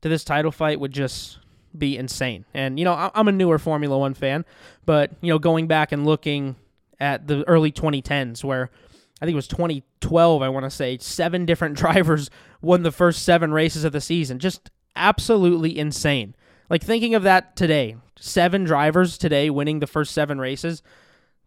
to 0.00 0.08
this 0.08 0.24
title 0.24 0.52
fight 0.52 0.80
would 0.80 0.92
just 0.92 1.38
be 1.76 1.96
insane. 1.96 2.44
And, 2.54 2.78
you 2.78 2.84
know, 2.84 3.10
I'm 3.14 3.28
a 3.28 3.32
newer 3.32 3.58
Formula 3.58 3.98
One 3.98 4.14
fan, 4.14 4.44
but, 4.84 5.12
you 5.20 5.32
know, 5.32 5.38
going 5.38 5.66
back 5.66 5.92
and 5.92 6.04
looking 6.04 6.56
at 7.00 7.26
the 7.26 7.46
early 7.48 7.72
2010s 7.72 8.44
where 8.44 8.70
I 9.20 9.24
think 9.24 9.34
it 9.34 9.36
was 9.36 9.48
2012, 9.48 10.42
I 10.42 10.48
want 10.48 10.64
to 10.64 10.70
say, 10.70 10.98
seven 10.98 11.46
different 11.46 11.76
drivers 11.78 12.30
won 12.60 12.82
the 12.82 12.92
first 12.92 13.24
seven 13.24 13.52
races 13.52 13.84
of 13.84 13.92
the 13.92 14.00
season. 14.00 14.38
Just 14.38 14.70
absolutely 14.94 15.78
insane. 15.78 16.34
Like 16.70 16.82
thinking 16.82 17.14
of 17.14 17.22
that 17.24 17.56
today, 17.56 17.96
seven 18.18 18.64
drivers 18.64 19.18
today 19.18 19.50
winning 19.50 19.80
the 19.80 19.86
first 19.86 20.12
seven 20.12 20.38
races. 20.38 20.82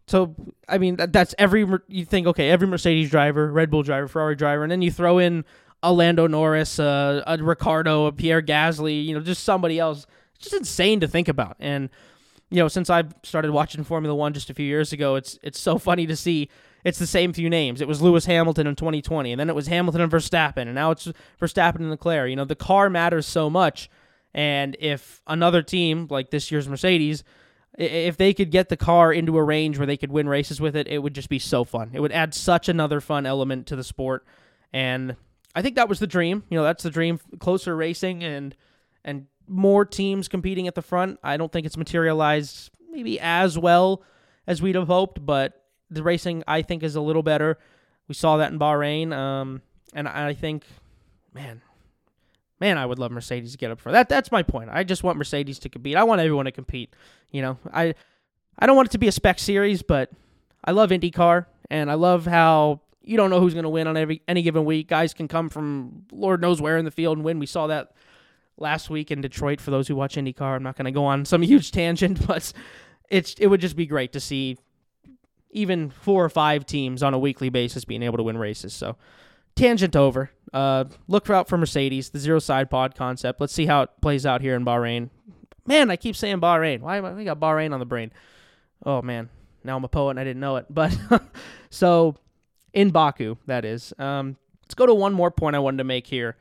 So 0.06 0.34
I 0.68 0.78
mean 0.78 0.96
that, 0.96 1.12
that's 1.12 1.34
every 1.38 1.66
you 1.88 2.04
think 2.04 2.26
okay 2.28 2.50
every 2.50 2.68
Mercedes 2.68 3.10
driver, 3.10 3.50
Red 3.50 3.70
Bull 3.70 3.82
driver, 3.82 4.06
Ferrari 4.08 4.36
driver, 4.36 4.62
and 4.62 4.70
then 4.70 4.82
you 4.82 4.90
throw 4.90 5.18
in 5.18 5.44
a 5.82 5.92
Lando 5.92 6.26
Norris, 6.26 6.78
uh, 6.78 7.22
a 7.26 7.36
Ricciardo, 7.38 8.06
a 8.06 8.12
Pierre 8.12 8.42
Gasly, 8.42 9.04
you 9.04 9.14
know, 9.14 9.20
just 9.20 9.44
somebody 9.44 9.78
else. 9.78 10.06
It's 10.36 10.44
just 10.44 10.54
insane 10.54 11.00
to 11.00 11.08
think 11.08 11.28
about. 11.28 11.56
And 11.58 11.90
you 12.50 12.58
know, 12.58 12.68
since 12.68 12.88
I've 12.88 13.12
started 13.22 13.50
watching 13.50 13.82
Formula 13.82 14.14
One 14.14 14.32
just 14.32 14.50
a 14.50 14.54
few 14.54 14.66
years 14.66 14.92
ago, 14.92 15.16
it's 15.16 15.38
it's 15.42 15.58
so 15.58 15.78
funny 15.78 16.06
to 16.06 16.16
see 16.16 16.48
it's 16.84 17.00
the 17.00 17.06
same 17.06 17.32
few 17.32 17.50
names. 17.50 17.80
It 17.80 17.88
was 17.88 18.00
Lewis 18.00 18.26
Hamilton 18.26 18.68
in 18.68 18.76
2020, 18.76 19.32
and 19.32 19.40
then 19.40 19.50
it 19.50 19.56
was 19.56 19.66
Hamilton 19.66 20.02
and 20.02 20.12
Verstappen, 20.12 20.62
and 20.62 20.74
now 20.74 20.92
it's 20.92 21.10
Verstappen 21.40 21.80
and 21.80 21.90
Leclerc. 21.90 22.30
You 22.30 22.36
know, 22.36 22.44
the 22.44 22.54
car 22.54 22.88
matters 22.88 23.26
so 23.26 23.50
much 23.50 23.90
and 24.36 24.76
if 24.78 25.22
another 25.26 25.62
team 25.62 26.08
like 26.10 26.28
this 26.28 26.52
year's 26.52 26.68
Mercedes, 26.68 27.24
if 27.78 28.18
they 28.18 28.34
could 28.34 28.50
get 28.50 28.68
the 28.68 28.76
car 28.76 29.10
into 29.10 29.38
a 29.38 29.42
range 29.42 29.78
where 29.78 29.86
they 29.86 29.96
could 29.96 30.12
win 30.12 30.28
races 30.28 30.60
with 30.60 30.76
it, 30.76 30.86
it 30.88 30.98
would 30.98 31.14
just 31.14 31.30
be 31.30 31.38
so 31.38 31.64
fun. 31.64 31.90
It 31.94 32.00
would 32.00 32.12
add 32.12 32.34
such 32.34 32.68
another 32.68 33.00
fun 33.00 33.24
element 33.24 33.66
to 33.68 33.76
the 33.76 33.82
sport. 33.82 34.26
And 34.74 35.16
I 35.54 35.62
think 35.62 35.76
that 35.76 35.88
was 35.88 36.00
the 36.00 36.06
dream. 36.06 36.42
You 36.50 36.58
know, 36.58 36.64
that's 36.64 36.82
the 36.82 36.90
dream. 36.90 37.18
Closer 37.38 37.74
racing 37.74 38.22
and 38.22 38.54
and 39.06 39.26
more 39.48 39.86
teams 39.86 40.28
competing 40.28 40.68
at 40.68 40.74
the 40.74 40.82
front. 40.82 41.18
I 41.24 41.38
don't 41.38 41.50
think 41.50 41.64
it's 41.64 41.78
materialized 41.78 42.70
maybe 42.90 43.18
as 43.18 43.58
well 43.58 44.02
as 44.46 44.60
we'd 44.60 44.74
have 44.74 44.88
hoped, 44.88 45.24
but 45.24 45.64
the 45.88 46.02
racing 46.02 46.44
I 46.46 46.60
think 46.60 46.82
is 46.82 46.94
a 46.94 47.00
little 47.00 47.22
better. 47.22 47.58
We 48.06 48.14
saw 48.14 48.36
that 48.36 48.52
in 48.52 48.58
Bahrain, 48.58 49.12
um, 49.12 49.62
and 49.94 50.06
I 50.06 50.34
think, 50.34 50.64
man, 51.32 51.62
Man, 52.60 52.78
I 52.78 52.86
would 52.86 52.98
love 52.98 53.10
Mercedes 53.10 53.52
to 53.52 53.58
get 53.58 53.70
up 53.70 53.80
for 53.80 53.92
that. 53.92 54.08
That's 54.08 54.32
my 54.32 54.42
point. 54.42 54.70
I 54.72 54.82
just 54.82 55.02
want 55.02 55.18
Mercedes 55.18 55.58
to 55.60 55.68
compete. 55.68 55.96
I 55.96 56.04
want 56.04 56.20
everyone 56.20 56.46
to 56.46 56.52
compete. 56.52 56.94
You 57.30 57.42
know, 57.42 57.58
I 57.72 57.94
I 58.58 58.66
don't 58.66 58.76
want 58.76 58.88
it 58.88 58.92
to 58.92 58.98
be 58.98 59.08
a 59.08 59.12
spec 59.12 59.38
series, 59.38 59.82
but 59.82 60.10
I 60.64 60.70
love 60.70 60.90
IndyCar 60.90 61.46
and 61.70 61.90
I 61.90 61.94
love 61.94 62.26
how 62.26 62.80
you 63.02 63.16
don't 63.16 63.30
know 63.30 63.40
who's 63.40 63.54
going 63.54 63.64
to 63.64 63.68
win 63.68 63.86
on 63.86 63.96
every 63.96 64.22
any 64.26 64.42
given 64.42 64.64
week. 64.64 64.88
Guys 64.88 65.12
can 65.12 65.28
come 65.28 65.48
from 65.48 66.06
Lord 66.12 66.40
knows 66.40 66.60
where 66.60 66.78
in 66.78 66.84
the 66.84 66.90
field 66.90 67.18
and 67.18 67.24
win. 67.24 67.38
We 67.38 67.46
saw 67.46 67.66
that 67.66 67.92
last 68.56 68.88
week 68.90 69.10
in 69.10 69.20
Detroit. 69.20 69.60
For 69.60 69.70
those 69.70 69.88
who 69.88 69.96
watch 69.96 70.16
IndyCar, 70.16 70.56
I'm 70.56 70.62
not 70.62 70.76
going 70.76 70.86
to 70.86 70.92
go 70.92 71.04
on 71.04 71.24
some 71.24 71.42
huge 71.42 71.72
tangent, 71.72 72.26
but 72.26 72.52
it's 73.10 73.34
it 73.34 73.48
would 73.48 73.60
just 73.60 73.76
be 73.76 73.86
great 73.86 74.12
to 74.12 74.20
see 74.20 74.56
even 75.50 75.90
four 75.90 76.24
or 76.24 76.28
five 76.28 76.66
teams 76.66 77.02
on 77.02 77.14
a 77.14 77.18
weekly 77.18 77.48
basis 77.48 77.84
being 77.84 78.02
able 78.02 78.16
to 78.16 78.22
win 78.22 78.36
races. 78.36 78.74
So 78.74 78.96
tangent 79.56 79.96
over. 79.96 80.30
Uh, 80.52 80.84
look 81.08 81.28
out 81.28 81.48
for 81.48 81.58
Mercedes, 81.58 82.10
the 82.10 82.18
zero 82.18 82.38
side 82.38 82.70
pod 82.70 82.94
concept. 82.94 83.40
Let's 83.40 83.52
see 83.52 83.66
how 83.66 83.82
it 83.82 83.90
plays 84.00 84.24
out 84.24 84.40
here 84.40 84.54
in 84.54 84.64
Bahrain. 84.64 85.10
Man, 85.66 85.90
I 85.90 85.96
keep 85.96 86.14
saying 86.14 86.40
Bahrain. 86.40 86.80
Why 86.80 86.98
am 86.98 87.04
I, 87.04 87.12
I 87.18 87.24
got 87.24 87.40
Bahrain 87.40 87.72
on 87.72 87.80
the 87.80 87.86
brain? 87.86 88.12
Oh 88.84 89.02
man, 89.02 89.28
now 89.64 89.76
I'm 89.76 89.84
a 89.84 89.88
poet 89.88 90.10
and 90.10 90.20
I 90.20 90.24
didn't 90.24 90.40
know 90.40 90.56
it. 90.56 90.66
But 90.70 90.96
so 91.70 92.16
in 92.72 92.90
Baku, 92.90 93.36
that 93.46 93.64
is. 93.64 93.92
Um, 93.98 94.36
let's 94.62 94.74
go 94.74 94.86
to 94.86 94.94
one 94.94 95.12
more 95.12 95.30
point 95.30 95.56
I 95.56 95.58
wanted 95.58 95.78
to 95.78 95.84
make 95.84 96.06
here. 96.06 96.36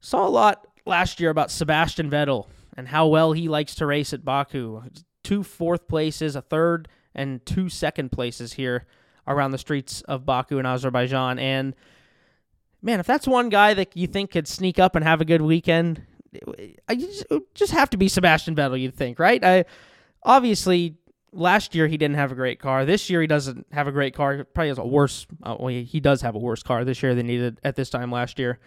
Saw 0.00 0.26
a 0.26 0.28
lot 0.28 0.66
last 0.84 1.20
year 1.20 1.30
about 1.30 1.50
Sebastian 1.50 2.10
Vettel 2.10 2.46
and 2.76 2.88
how 2.88 3.06
well 3.06 3.32
he 3.32 3.48
likes 3.48 3.74
to 3.76 3.86
race 3.86 4.12
at 4.12 4.24
Baku. 4.24 4.82
Two 5.22 5.42
fourth 5.42 5.88
places, 5.88 6.36
a 6.36 6.42
third, 6.42 6.88
and 7.14 7.44
two 7.46 7.68
second 7.68 8.10
places 8.10 8.54
here 8.54 8.86
around 9.26 9.52
the 9.52 9.58
streets 9.58 10.02
of 10.02 10.26
Baku 10.26 10.58
in 10.58 10.66
Azerbaijan. 10.66 11.38
And 11.38 11.74
man, 12.84 13.00
if 13.00 13.06
that's 13.06 13.26
one 13.26 13.48
guy 13.48 13.74
that 13.74 13.96
you 13.96 14.06
think 14.06 14.30
could 14.30 14.46
sneak 14.46 14.78
up 14.78 14.94
and 14.94 15.04
have 15.04 15.20
a 15.20 15.24
good 15.24 15.42
weekend, 15.42 16.02
I 16.88 16.96
just, 16.96 17.24
just 17.54 17.72
have 17.72 17.90
to 17.90 17.96
be 17.96 18.08
Sebastian 18.08 18.54
Vettel. 18.54 18.80
You'd 18.80 18.94
think, 18.94 19.18
right? 19.18 19.42
I 19.42 19.64
obviously 20.22 20.96
last 21.32 21.74
year 21.74 21.86
he 21.88 21.96
didn't 21.96 22.16
have 22.16 22.30
a 22.30 22.34
great 22.34 22.60
car. 22.60 22.84
This 22.84 23.08
year 23.08 23.20
he 23.20 23.26
doesn't 23.26 23.66
have 23.72 23.88
a 23.88 23.92
great 23.92 24.14
car. 24.14 24.44
Probably 24.44 24.68
has 24.68 24.78
a 24.78 24.84
worse. 24.84 25.26
Uh, 25.42 25.56
well, 25.58 25.68
he 25.68 26.00
does 26.00 26.22
have 26.22 26.34
a 26.34 26.38
worse 26.38 26.62
car 26.62 26.84
this 26.84 27.02
year 27.02 27.14
than 27.14 27.28
he 27.28 27.38
did 27.38 27.60
at 27.64 27.76
this 27.76 27.90
time 27.90 28.10
last 28.10 28.38
year. 28.38 28.58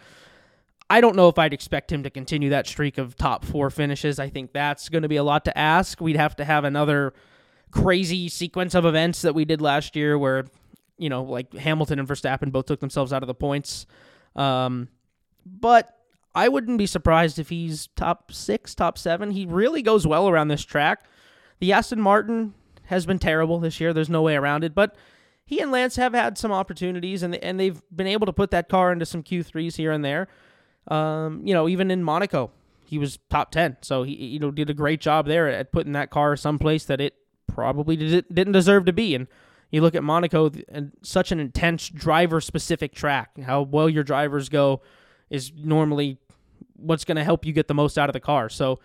I 0.89 1.01
don't 1.01 1.15
know 1.15 1.27
if 1.27 1.38
I'd 1.38 1.53
expect 1.53 1.91
him 1.91 2.03
to 2.03 2.10
continue 2.10 2.49
that 2.51 2.65
streak 2.65 2.97
of 2.97 3.15
top 3.17 3.43
four 3.43 3.69
finishes. 3.69 4.19
I 4.19 4.30
think 4.30 4.53
that's 4.53 4.89
going 4.89 5.01
to 5.01 5.10
be 5.10 5.17
a 5.17 5.23
lot 5.23 5.43
to 5.45 5.58
ask. 5.58 5.99
We'd 5.99 6.15
have 6.15 6.36
to 6.38 6.45
have 6.45 6.63
another 6.63 7.13
crazy 7.71 8.30
sequence 8.30 8.73
of 8.73 8.86
events 8.86 9.21
that 9.21 9.36
we 9.36 9.43
did 9.43 9.62
last 9.62 9.97
year 9.97 10.17
where, 10.17 10.45
you 10.97 11.10
know, 11.10 11.23
like 11.23 11.53
Hamilton 11.53 11.99
and 11.99 12.08
Verstappen 12.08 12.53
both 12.53 12.67
took 12.67 12.80
themselves 12.80 13.12
out 13.12 13.21
of 13.21 13.27
the 13.27 13.36
points. 13.36 13.86
Um, 14.38 14.89
but 15.45 15.97
I 16.36 16.50
wouldn't 16.50 16.78
be 16.78 16.86
surprised 16.86 17.39
if 17.39 17.50
he's 17.50 17.88
top 17.95 18.32
six, 18.32 18.76
top 18.76 18.97
seven. 18.97 19.32
He 19.32 19.45
really 19.45 19.82
goes 19.82 20.06
well 20.06 20.30
around 20.30 20.50
this 20.50 20.63
track. 20.63 21.06
The 21.60 21.73
Aston 21.73 22.00
Martin 22.00 22.54
has 22.86 23.06
been 23.06 23.19
terrible 23.19 23.60
this 23.60 23.80
year. 23.80 23.93
There's 23.93 24.10
no 24.10 24.21
way 24.21 24.36
around 24.36 24.63
it. 24.63 24.76
But 24.76 24.95
he 25.45 25.60
and 25.62 25.71
Lance 25.71 25.95
have 25.95 26.13
had 26.13 26.38
some 26.38 26.52
opportunities, 26.52 27.23
and 27.23 27.36
and 27.36 27.60
they've 27.60 27.82
been 27.95 28.08
able 28.08 28.26
to 28.26 28.34
put 28.34 28.52
that 28.52 28.69
car 28.69 28.91
into 28.91 29.06
some 29.06 29.23
Q3s 29.23 29.78
here 29.78 29.91
and 29.91 30.04
there. 30.04 30.28
Um, 30.89 31.41
you 31.45 31.54
know, 31.54 31.67
even 31.67 31.89
in 31.89 32.04
Monaco, 32.04 32.52
he 32.86 32.97
was 32.97 33.17
top 33.30 33.52
ten, 33.52 33.78
so 33.82 34.04
he 34.04 34.13
you 34.13 34.39
know 34.39 34.52
did 34.52 34.69
a 34.69 34.73
great 34.73 35.02
job 35.02 35.26
there 35.26 35.47
at 35.47 35.71
putting 35.71 35.93
that 35.93 36.10
car 36.10 36.36
someplace 36.36 36.86
that 36.86 37.02
it 37.02 37.15
probably 37.47 37.95
didn't 37.95 38.52
deserve 38.52 38.86
to 38.86 38.93
be. 38.93 39.15
And 39.15 39.28
you 39.71 39.82
look 39.82 39.95
at 39.95 40.03
Monaco 40.03 40.51
and 40.69 40.91
such 41.01 41.32
an 41.32 41.39
intense 41.39 41.89
driver 41.89 42.39
specific 42.39 42.93
track. 42.93 43.39
How 43.41 43.62
well 43.62 43.89
your 43.89 44.03
drivers 44.03 44.49
go 44.49 44.82
is 45.30 45.51
normally 45.56 46.17
what's 46.75 47.06
going 47.06 47.17
to 47.17 47.23
help 47.23 47.45
you 47.45 47.53
get 47.53 47.67
the 47.67 47.73
most 47.73 47.97
out 47.97 48.10
of 48.10 48.13
the 48.13 48.19
car. 48.19 48.49
So 48.49 48.80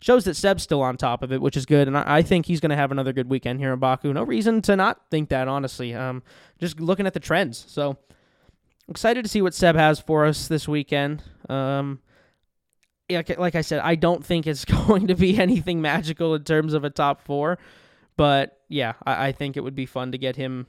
shows 0.00 0.24
that 0.24 0.34
Seb's 0.34 0.62
still 0.62 0.82
on 0.82 0.96
top 0.96 1.22
of 1.22 1.32
it, 1.32 1.40
which 1.40 1.56
is 1.56 1.64
good. 1.64 1.88
And 1.88 1.96
I, 1.96 2.22
think 2.22 2.46
he's 2.46 2.60
going 2.60 2.70
to 2.70 2.76
have 2.76 2.92
another 2.92 3.12
good 3.12 3.30
weekend 3.30 3.60
here 3.60 3.72
in 3.72 3.78
Baku. 3.78 4.12
No 4.12 4.24
reason 4.24 4.60
to 4.62 4.76
not 4.76 5.00
think 5.10 5.30
that, 5.30 5.48
honestly. 5.48 5.94
Um, 5.94 6.22
just 6.58 6.80
looking 6.80 7.06
at 7.06 7.14
the 7.14 7.20
trends. 7.20 7.64
So 7.68 7.96
excited 8.88 9.24
to 9.24 9.28
see 9.28 9.42
what 9.42 9.54
Seb 9.54 9.74
has 9.76 9.98
for 10.00 10.26
us 10.26 10.48
this 10.48 10.68
weekend. 10.68 11.22
Um, 11.48 12.00
yeah, 13.08 13.22
like 13.38 13.54
I 13.54 13.60
said, 13.60 13.80
I 13.80 13.94
don't 13.94 14.24
think 14.24 14.46
it's 14.46 14.64
going 14.86 15.06
to 15.06 15.14
be 15.14 15.38
anything 15.38 15.80
magical 15.80 16.34
in 16.34 16.44
terms 16.44 16.74
of 16.74 16.84
a 16.84 16.90
top 16.90 17.22
four. 17.22 17.58
But 18.16 18.55
yeah, 18.68 18.94
I, 19.04 19.28
I 19.28 19.32
think 19.32 19.56
it 19.56 19.64
would 19.64 19.74
be 19.74 19.86
fun 19.86 20.12
to 20.12 20.18
get 20.18 20.36
him, 20.36 20.66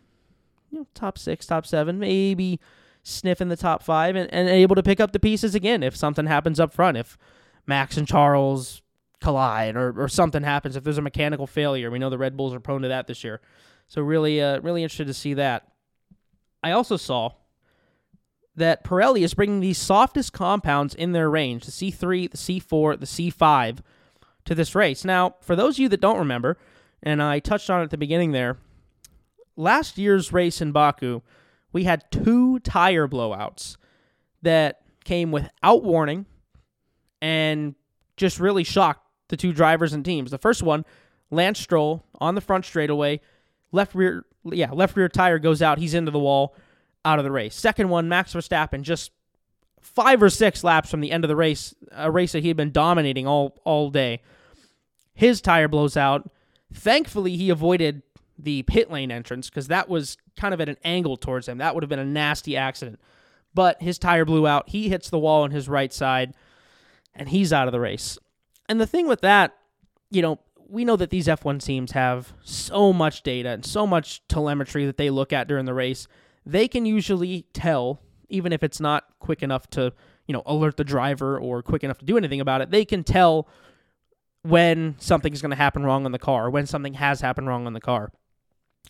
you 0.71 0.79
know, 0.79 0.87
top 0.93 1.17
six, 1.17 1.45
top 1.45 1.65
seven, 1.65 1.99
maybe 1.99 2.59
sniff 3.03 3.41
in 3.41 3.49
the 3.49 3.57
top 3.57 3.83
five, 3.83 4.15
and, 4.15 4.31
and 4.33 4.49
able 4.49 4.75
to 4.75 4.83
pick 4.83 4.99
up 4.99 5.11
the 5.11 5.19
pieces 5.19 5.55
again 5.55 5.83
if 5.83 5.95
something 5.95 6.25
happens 6.25 6.59
up 6.59 6.73
front. 6.73 6.97
If 6.97 7.17
Max 7.65 7.97
and 7.97 8.07
Charles 8.07 8.81
collide 9.21 9.75
or, 9.75 9.99
or 9.99 10.07
something 10.07 10.43
happens, 10.43 10.75
if 10.75 10.83
there's 10.83 10.97
a 10.97 11.01
mechanical 11.01 11.47
failure, 11.47 11.89
we 11.89 11.99
know 11.99 12.09
the 12.09 12.17
Red 12.17 12.37
Bulls 12.37 12.53
are 12.53 12.59
prone 12.59 12.81
to 12.81 12.87
that 12.89 13.07
this 13.07 13.23
year. 13.23 13.41
So 13.87 14.01
really, 14.01 14.41
uh, 14.41 14.59
really 14.61 14.83
interested 14.83 15.07
to 15.07 15.13
see 15.13 15.33
that. 15.35 15.67
I 16.61 16.71
also 16.71 16.97
saw 16.97 17.31
that 18.55 18.83
Pirelli 18.83 19.21
is 19.21 19.35
bringing 19.35 19.59
the 19.59 19.73
softest 19.73 20.33
compounds 20.33 20.95
in 20.95 21.11
their 21.11 21.29
range, 21.29 21.65
the 21.65 21.71
C3, 21.71 22.29
the 22.29 22.37
C4, 22.37 22.99
the 22.99 23.05
C5, 23.05 23.79
to 24.45 24.55
this 24.55 24.73
race. 24.73 25.05
Now, 25.05 25.35
for 25.41 25.55
those 25.55 25.75
of 25.75 25.79
you 25.79 25.89
that 25.89 26.01
don't 26.01 26.17
remember, 26.17 26.57
and 27.03 27.21
I 27.21 27.39
touched 27.39 27.69
on 27.69 27.81
it 27.81 27.85
at 27.85 27.89
the 27.91 27.97
beginning 27.97 28.31
there. 28.31 28.57
Last 29.55 29.97
year's 29.97 30.31
race 30.31 30.61
in 30.61 30.71
Baku, 30.71 31.21
we 31.73 31.83
had 31.83 32.11
two 32.11 32.59
tire 32.59 33.07
blowouts 33.07 33.77
that 34.41 34.81
came 35.03 35.31
without 35.31 35.83
warning 35.83 36.25
and 37.21 37.75
just 38.17 38.39
really 38.39 38.63
shocked 38.63 39.05
the 39.29 39.37
two 39.37 39.53
drivers 39.53 39.93
and 39.93 40.05
teams. 40.05 40.31
The 40.31 40.37
first 40.37 40.63
one, 40.63 40.85
Lance 41.31 41.59
Stroll 41.59 42.03
on 42.19 42.35
the 42.35 42.41
front 42.41 42.65
straightaway, 42.65 43.19
left 43.71 43.95
rear, 43.95 44.25
yeah, 44.45 44.71
left 44.71 44.95
rear 44.95 45.09
tire 45.09 45.39
goes 45.39 45.61
out. 45.61 45.79
He's 45.79 45.93
into 45.93 46.11
the 46.11 46.19
wall, 46.19 46.55
out 47.07 47.19
of 47.19 47.25
the 47.25 47.31
race. 47.31 47.55
Second 47.55 47.89
one, 47.89 48.09
Max 48.09 48.33
Verstappen 48.33 48.81
just 48.81 49.11
five 49.81 50.21
or 50.21 50.29
six 50.29 50.63
laps 50.63 50.91
from 50.91 50.99
the 50.99 51.11
end 51.11 51.23
of 51.23 51.29
the 51.29 51.35
race, 51.35 51.73
a 51.91 52.11
race 52.11 52.33
that 52.33 52.41
he 52.41 52.49
had 52.49 52.57
been 52.57 52.71
dominating 52.71 53.25
all 53.25 53.57
all 53.63 53.89
day. 53.89 54.21
His 55.13 55.41
tire 55.41 55.67
blows 55.67 55.97
out. 55.97 56.29
Thankfully, 56.73 57.37
he 57.37 57.49
avoided 57.49 58.03
the 58.37 58.63
pit 58.63 58.91
lane 58.91 59.11
entrance 59.11 59.49
because 59.49 59.67
that 59.67 59.89
was 59.89 60.17
kind 60.35 60.53
of 60.53 60.61
at 60.61 60.69
an 60.69 60.77
angle 60.83 61.17
towards 61.17 61.47
him. 61.47 61.57
That 61.57 61.73
would 61.73 61.83
have 61.83 61.89
been 61.89 61.99
a 61.99 62.05
nasty 62.05 62.55
accident. 62.55 62.99
But 63.53 63.81
his 63.81 63.97
tire 63.97 64.25
blew 64.25 64.45
out. 64.45 64.69
He 64.69 64.89
hits 64.89 65.09
the 65.09 65.17
wall 65.17 65.43
on 65.43 65.51
his 65.51 65.67
right 65.67 65.91
side, 65.91 66.35
and 67.15 67.29
he's 67.29 67.51
out 67.51 67.67
of 67.67 67.71
the 67.71 67.79
race. 67.79 68.19
And 68.69 68.79
the 68.79 68.85
thing 68.85 69.07
with 69.07 69.21
that, 69.21 69.55
you 70.11 70.21
know, 70.21 70.39
we 70.69 70.85
know 70.85 70.97
that 70.97 71.09
these 71.09 71.27
F1 71.27 71.63
teams 71.63 71.93
have 71.93 72.33
so 72.43 72.91
much 72.91 73.23
data 73.23 73.49
and 73.49 73.65
so 73.65 73.87
much 73.87 74.21
telemetry 74.27 74.85
that 74.85 74.97
they 74.97 75.09
look 75.09 75.31
at 75.31 75.47
during 75.47 75.65
the 75.65 75.73
race. 75.73 76.07
They 76.45 76.67
can 76.67 76.85
usually 76.85 77.45
tell, 77.53 78.01
even 78.29 78.51
if 78.51 78.63
it's 78.63 78.79
not 78.79 79.05
quick 79.19 79.41
enough 79.41 79.69
to, 79.71 79.93
you 80.27 80.33
know, 80.33 80.43
alert 80.45 80.77
the 80.77 80.83
driver 80.83 81.39
or 81.39 81.63
quick 81.63 81.83
enough 81.83 81.99
to 81.99 82.05
do 82.05 82.17
anything 82.17 82.41
about 82.41 82.61
it, 82.61 82.69
they 82.69 82.85
can 82.85 83.03
tell 83.03 83.47
when 84.47 84.95
something's 84.99 85.41
going 85.41 85.51
to 85.51 85.57
happen 85.57 85.83
wrong 85.83 86.05
on 86.05 86.11
the 86.11 86.19
car, 86.19 86.49
when 86.49 86.65
something 86.65 86.95
has 86.95 87.21
happened 87.21 87.47
wrong 87.47 87.65
on 87.67 87.73
the 87.73 87.81
car. 87.81 88.11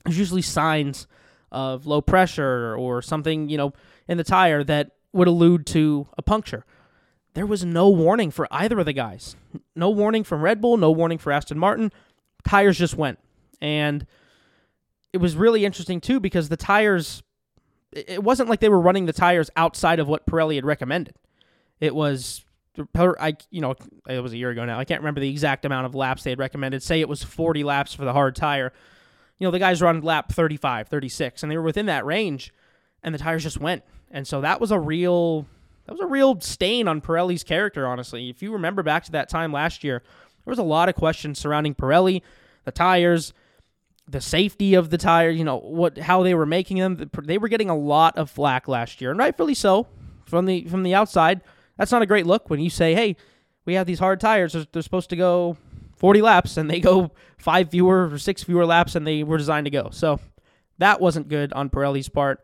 There's 0.04 0.18
usually 0.18 0.42
signs 0.42 1.08
of 1.52 1.86
low 1.86 2.02
pressure 2.02 2.76
or 2.76 3.02
something, 3.02 3.50
you 3.50 3.58
know, 3.58 3.74
in 4.08 4.18
the 4.18 4.24
tire 4.24 4.64
that 4.64 4.92
would 5.14 5.28
allude 5.28 5.66
to 5.68 6.08
a 6.18 6.22
puncture. 6.22 6.66
There 7.34 7.46
was 7.46 7.64
no 7.64 7.90
warning 7.90 8.32
for 8.32 8.48
either 8.52 8.80
of 8.80 8.86
the 8.86 8.94
guys. 8.94 9.36
No 9.76 9.90
warning 9.90 10.24
from 10.24 10.42
Red 10.42 10.62
Bull, 10.62 10.78
no 10.78 10.92
warning 10.92 11.18
for 11.18 11.32
Aston 11.32 11.58
Martin. 11.58 11.92
Tires 12.48 12.78
just 12.78 12.96
went. 12.96 13.20
And 13.62 14.06
it 15.14 15.18
was 15.18 15.36
really 15.36 15.66
interesting 15.66 16.02
too 16.02 16.20
because 16.20 16.50
the 16.50 16.58
tires 16.58 17.24
it 17.92 18.22
wasn't 18.24 18.50
like 18.50 18.60
they 18.60 18.70
were 18.70 18.80
running 18.80 19.06
the 19.06 19.14
tires 19.14 19.50
outside 19.56 20.00
of 20.00 20.08
what 20.08 20.26
Pirelli 20.26 20.56
had 20.56 20.66
recommended. 20.66 21.16
It 21.80 21.96
was 21.96 22.44
I 22.96 23.36
you 23.50 23.62
know 23.62 23.76
it 24.08 24.22
was 24.22 24.34
a 24.34 24.38
year 24.38 24.50
ago 24.50 24.66
now. 24.66 24.80
I 24.80 24.86
can't 24.86 25.02
remember 25.02 25.22
the 25.22 25.30
exact 25.30 25.66
amount 25.66 25.86
of 25.86 25.96
laps 25.96 26.24
they 26.24 26.30
had 26.32 26.40
recommended. 26.40 26.84
Say 26.84 27.02
it 27.02 27.10
was 27.10 27.24
40 27.24 27.64
laps 27.64 27.94
for 27.94 28.06
the 28.06 28.14
hard 28.14 28.36
tire. 28.36 28.72
You 29.40 29.48
know, 29.48 29.52
the 29.52 29.60
guys 29.60 29.82
run 29.82 30.02
lap 30.02 30.32
35, 30.32 30.88
36 30.88 31.44
and 31.44 31.52
they 31.52 31.58
were 31.58 31.64
within 31.64 31.86
that 31.88 32.06
range 32.06 32.54
and 33.04 33.14
the 33.14 33.20
tires 33.20 33.44
just 33.44 33.60
went. 33.60 33.84
And 34.12 34.28
so 34.28 34.42
that 34.42 34.60
was 34.60 34.72
a 34.72 34.80
real 34.80 35.46
that 35.86 35.94
was 35.94 36.02
a 36.02 36.08
real 36.08 36.40
stain 36.42 36.88
on 36.88 37.02
Pirelli's 37.02 37.44
character, 37.44 37.88
honestly. 37.88 38.30
If 38.30 38.42
you 38.42 38.52
remember 38.52 38.84
back 38.84 39.06
to 39.06 39.12
that 39.14 39.30
time 39.30 39.52
last 39.52 39.84
year, 39.84 40.02
there 40.46 40.52
was 40.52 40.60
a 40.60 40.64
lot 40.64 40.90
of 40.90 40.96
questions 40.96 41.40
surrounding 41.40 41.76
Pirelli, 41.76 42.22
the 42.66 42.72
tires, 42.72 43.34
the 44.08 44.22
safety 44.22 44.74
of 44.74 44.90
the 44.90 44.98
tire, 44.98 45.30
you 45.30 45.44
know, 45.44 45.58
what 45.58 45.98
how 45.98 46.24
they 46.24 46.34
were 46.34 46.46
making 46.46 46.78
them. 46.78 47.10
They 47.24 47.38
were 47.38 47.48
getting 47.48 47.70
a 47.70 47.78
lot 47.78 48.18
of 48.18 48.30
flack 48.30 48.68
last 48.68 49.02
year, 49.02 49.12
and 49.12 49.20
rightfully 49.20 49.54
so 49.54 49.88
from 50.26 50.46
the 50.46 50.66
from 50.66 50.84
the 50.84 50.94
outside. 50.94 51.42
That's 51.78 51.92
not 51.92 52.02
a 52.02 52.08
great 52.08 52.26
look 52.26 52.50
when 52.50 52.60
you 52.60 52.70
say, 52.70 52.94
"Hey, 52.94 53.16
we 53.66 53.76
have 53.76 53.88
these 53.88 54.00
hard 54.00 54.20
tires. 54.20 54.54
They're, 54.54 54.66
they're 54.72 54.82
supposed 54.82 55.10
to 55.12 55.16
go 55.16 55.58
40 55.96 56.22
laps, 56.22 56.58
and 56.58 56.70
they 56.70 56.80
go 56.80 57.12
five 57.38 57.70
fewer 57.70 58.10
or 58.10 58.18
six 58.18 58.44
fewer 58.44 58.66
laps 58.66 58.94
than 58.94 59.04
they 59.04 59.24
were 59.24 59.38
designed 59.38 59.66
to 59.66 59.72
go." 59.72 59.90
So 59.92 60.20
that 60.78 61.02
wasn't 61.02 61.28
good 61.30 61.54
on 61.54 61.70
Pirelli's 61.70 62.10
part. 62.10 62.44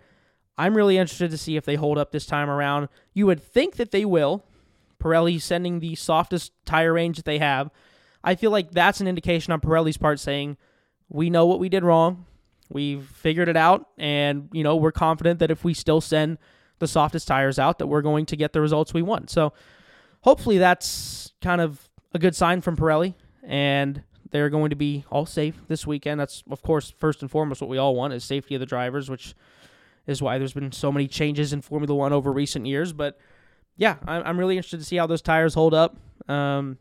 I'm 0.58 0.76
really 0.76 0.98
interested 0.98 1.32
to 1.32 1.38
see 1.38 1.56
if 1.56 1.66
they 1.66 1.76
hold 1.76 1.98
up 1.98 2.12
this 2.12 2.26
time 2.26 2.50
around. 2.50 2.90
You 3.14 3.26
would 3.26 3.42
think 3.42 3.76
that 3.78 3.92
they 3.92 4.06
will. 4.06 4.44
Pirelli 5.00 5.42
sending 5.42 5.80
the 5.80 5.96
softest 5.96 6.54
tire 6.66 6.94
range 6.94 7.18
that 7.18 7.26
they 7.26 7.40
have. 7.40 7.72
I 8.24 8.36
feel 8.36 8.52
like 8.52 8.72
that's 8.72 9.02
an 9.02 9.08
indication 9.08 9.52
on 9.52 9.60
Pirelli's 9.60 9.98
part 9.98 10.20
saying, 10.20 10.58
we 11.10 11.30
know 11.30 11.46
what 11.46 11.60
we 11.60 11.70
did 11.70 11.84
wrong. 11.84 12.26
We've 12.70 13.04
figured 13.04 13.50
it 13.50 13.58
out, 13.58 13.90
and 13.98 14.50
you 14.52 14.64
know 14.64 14.76
we're 14.76 14.92
confident 14.92 15.40
that 15.40 15.52
if 15.52 15.64
we 15.64 15.74
still 15.74 16.02
send 16.02 16.38
the 16.80 16.88
softest 16.88 17.28
tires 17.28 17.60
out, 17.60 17.80
that 17.80 17.88
we're 17.88 18.02
going 18.02 18.26
to 18.28 18.36
get 18.36 18.54
the 18.54 18.62
results 18.62 18.94
we 18.94 19.02
want. 19.02 19.30
So 19.30 19.54
hopefully 20.22 20.58
that's 20.58 21.34
kind 21.42 21.62
of 21.62 21.90
a 22.14 22.20
good 22.20 22.36
sign 22.36 22.62
from 22.62 22.76
Pirelli, 22.76 23.14
and 23.44 24.04
they're 24.32 24.50
going 24.50 24.72
to 24.72 24.76
be 24.76 25.06
all 25.10 25.26
safe 25.26 25.56
this 25.68 25.86
weekend. 25.86 26.20
That's 26.20 26.44
of 26.50 26.62
course 26.62 26.94
first 26.98 27.22
and 27.22 27.30
foremost 27.30 27.62
what 27.62 27.70
we 27.70 27.78
all 27.78 27.96
want 27.96 28.14
is 28.14 28.24
safety 28.24 28.56
of 28.56 28.60
the 28.60 28.66
drivers, 28.66 29.10
which 29.10 29.36
is 30.08 30.22
why 30.22 30.38
there's 30.38 30.54
been 30.54 30.72
so 30.72 30.92
many 30.92 31.08
changes 31.08 31.54
in 31.54 31.62
Formula 31.62 31.94
One 31.96 32.14
over 32.14 32.32
recent 32.32 32.66
years. 32.66 32.94
But 32.94 33.18
yeah, 33.78 33.98
I'm 34.06 34.40
really 34.40 34.58
interested 34.58 34.80
to 34.80 34.86
see 34.86 34.98
how 34.98 35.08
those 35.08 35.22
tires 35.22 35.54
hold 35.54 35.74
up. 35.74 35.98
Um, 36.28 36.78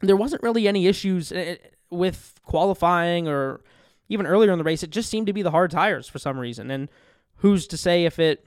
there 0.00 0.16
wasn't 0.16 0.42
really 0.42 0.68
any 0.68 0.86
issues 0.86 1.32
eh, 1.32 1.36
eh, 1.36 1.56
with 1.90 2.34
qualifying 2.44 3.28
or 3.28 3.62
even 4.08 4.26
earlier 4.26 4.52
in 4.52 4.58
the 4.58 4.64
race. 4.64 4.82
It 4.82 4.90
just 4.90 5.10
seemed 5.10 5.26
to 5.28 5.32
be 5.32 5.42
the 5.42 5.50
hard 5.50 5.70
tires 5.70 6.08
for 6.08 6.18
some 6.18 6.38
reason. 6.38 6.70
And 6.70 6.88
who's 7.36 7.66
to 7.68 7.76
say 7.76 8.04
if 8.04 8.18
it 8.18 8.46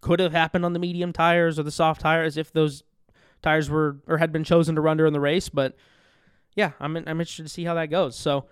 could 0.00 0.20
have 0.20 0.32
happened 0.32 0.64
on 0.64 0.72
the 0.72 0.78
medium 0.78 1.12
tires 1.12 1.58
or 1.58 1.62
the 1.62 1.70
soft 1.70 2.00
tires 2.00 2.36
if 2.36 2.52
those 2.52 2.82
tires 3.42 3.68
were 3.70 3.98
or 4.06 4.18
had 4.18 4.32
been 4.32 4.44
chosen 4.44 4.74
to 4.74 4.80
run 4.80 4.96
during 4.96 5.12
the 5.12 5.20
race? 5.20 5.48
But 5.48 5.76
yeah, 6.54 6.72
I'm 6.80 6.96
I'm 6.96 7.20
interested 7.20 7.44
to 7.44 7.48
see 7.48 7.64
how 7.64 7.74
that 7.74 7.86
goes. 7.86 8.16
So 8.16 8.46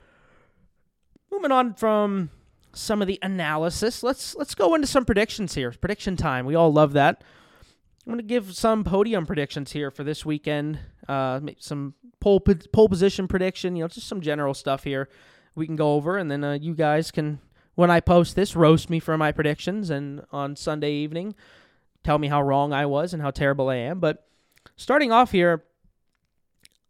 moving 1.31 1.53
on 1.53 1.75
from 1.75 2.31
some 2.73 3.01
of 3.01 3.09
the 3.09 3.19
analysis. 3.23 4.03
Let's 4.03 4.35
let's 4.35 4.55
go 4.55 4.75
into 4.75 4.87
some 4.87 5.05
predictions 5.05 5.55
here. 5.55 5.73
Prediction 5.73 6.17
time. 6.17 6.47
We 6.47 6.55
all 6.55 6.73
love 6.73 6.93
that. 6.95 7.23
I'm 8.07 8.13
going 8.13 8.19
to 8.19 8.25
give 8.25 8.55
some 8.55 8.85
podium 8.85 9.27
predictions 9.27 9.73
here 9.73 9.91
for 9.91 10.05
this 10.05 10.25
weekend. 10.25 10.79
Uh, 11.09 11.41
some 11.59 11.95
pole 12.21 12.41
pole 12.41 12.89
position 12.89 13.27
prediction. 13.27 13.75
You 13.75 13.85
know, 13.85 13.89
just 13.89 14.07
some 14.07 14.21
general 14.21 14.55
stuff 14.55 14.85
here 14.85 15.09
we 15.57 15.67
can 15.67 15.75
go 15.75 15.95
over, 15.95 16.19
and 16.19 16.31
then 16.31 16.45
uh, 16.45 16.53
you 16.53 16.75
guys 16.75 17.11
can, 17.11 17.41
when 17.77 17.91
I 17.91 18.01
post 18.01 18.35
this, 18.35 18.57
roast 18.57 18.91
me 18.91 18.99
for 18.99 19.17
my 19.17 19.31
predictions, 19.31 19.91
and 19.91 20.25
on 20.33 20.57
Sunday 20.57 20.93
evening, 20.93 21.37
tell 22.03 22.19
me 22.19 22.27
how 22.27 22.43
wrong 22.43 22.73
I 22.73 22.87
was 22.87 23.13
and 23.13 23.23
how 23.23 23.31
terrible 23.31 23.69
I 23.69 23.77
am. 23.77 24.01
But 24.01 24.27
starting 24.75 25.13
off 25.13 25.31
here, 25.31 25.63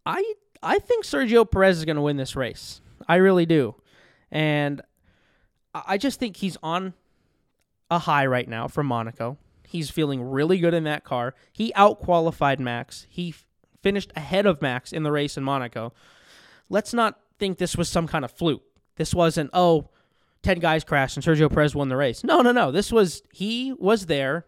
I 0.06 0.34
I 0.62 0.78
think 0.78 1.04
Sergio 1.04 1.48
Perez 1.48 1.78
is 1.78 1.84
going 1.84 1.96
to 1.96 2.02
win 2.02 2.16
this 2.16 2.34
race. 2.34 2.80
I 3.06 3.16
really 3.16 3.44
do, 3.46 3.74
and 4.30 4.80
I 5.74 5.98
just 5.98 6.18
think 6.18 6.36
he's 6.36 6.56
on 6.62 6.94
a 7.90 7.98
high 7.98 8.26
right 8.26 8.48
now 8.48 8.68
from 8.68 8.86
Monaco. 8.86 9.36
He's 9.66 9.90
feeling 9.90 10.22
really 10.22 10.58
good 10.58 10.74
in 10.74 10.84
that 10.84 11.04
car. 11.04 11.34
He 11.52 11.72
outqualified 11.76 12.60
Max. 12.60 13.06
He 13.10 13.30
f- 13.30 13.44
finished 13.82 14.12
ahead 14.16 14.46
of 14.46 14.62
Max 14.62 14.92
in 14.92 15.02
the 15.02 15.12
race 15.12 15.36
in 15.36 15.42
Monaco. 15.42 15.92
Let's 16.68 16.94
not 16.94 17.18
think 17.38 17.58
this 17.58 17.76
was 17.76 17.88
some 17.88 18.06
kind 18.06 18.24
of 18.24 18.30
fluke. 18.30 18.62
This 18.96 19.12
wasn't, 19.12 19.50
oh, 19.52 19.90
10 20.46 20.60
guys 20.60 20.84
crashed 20.84 21.16
and 21.16 21.26
Sergio 21.26 21.52
Perez 21.52 21.74
won 21.74 21.88
the 21.88 21.96
race. 21.96 22.22
No, 22.22 22.40
no, 22.40 22.52
no. 22.52 22.70
This 22.70 22.92
was, 22.92 23.20
he 23.32 23.72
was 23.72 24.06
there 24.06 24.46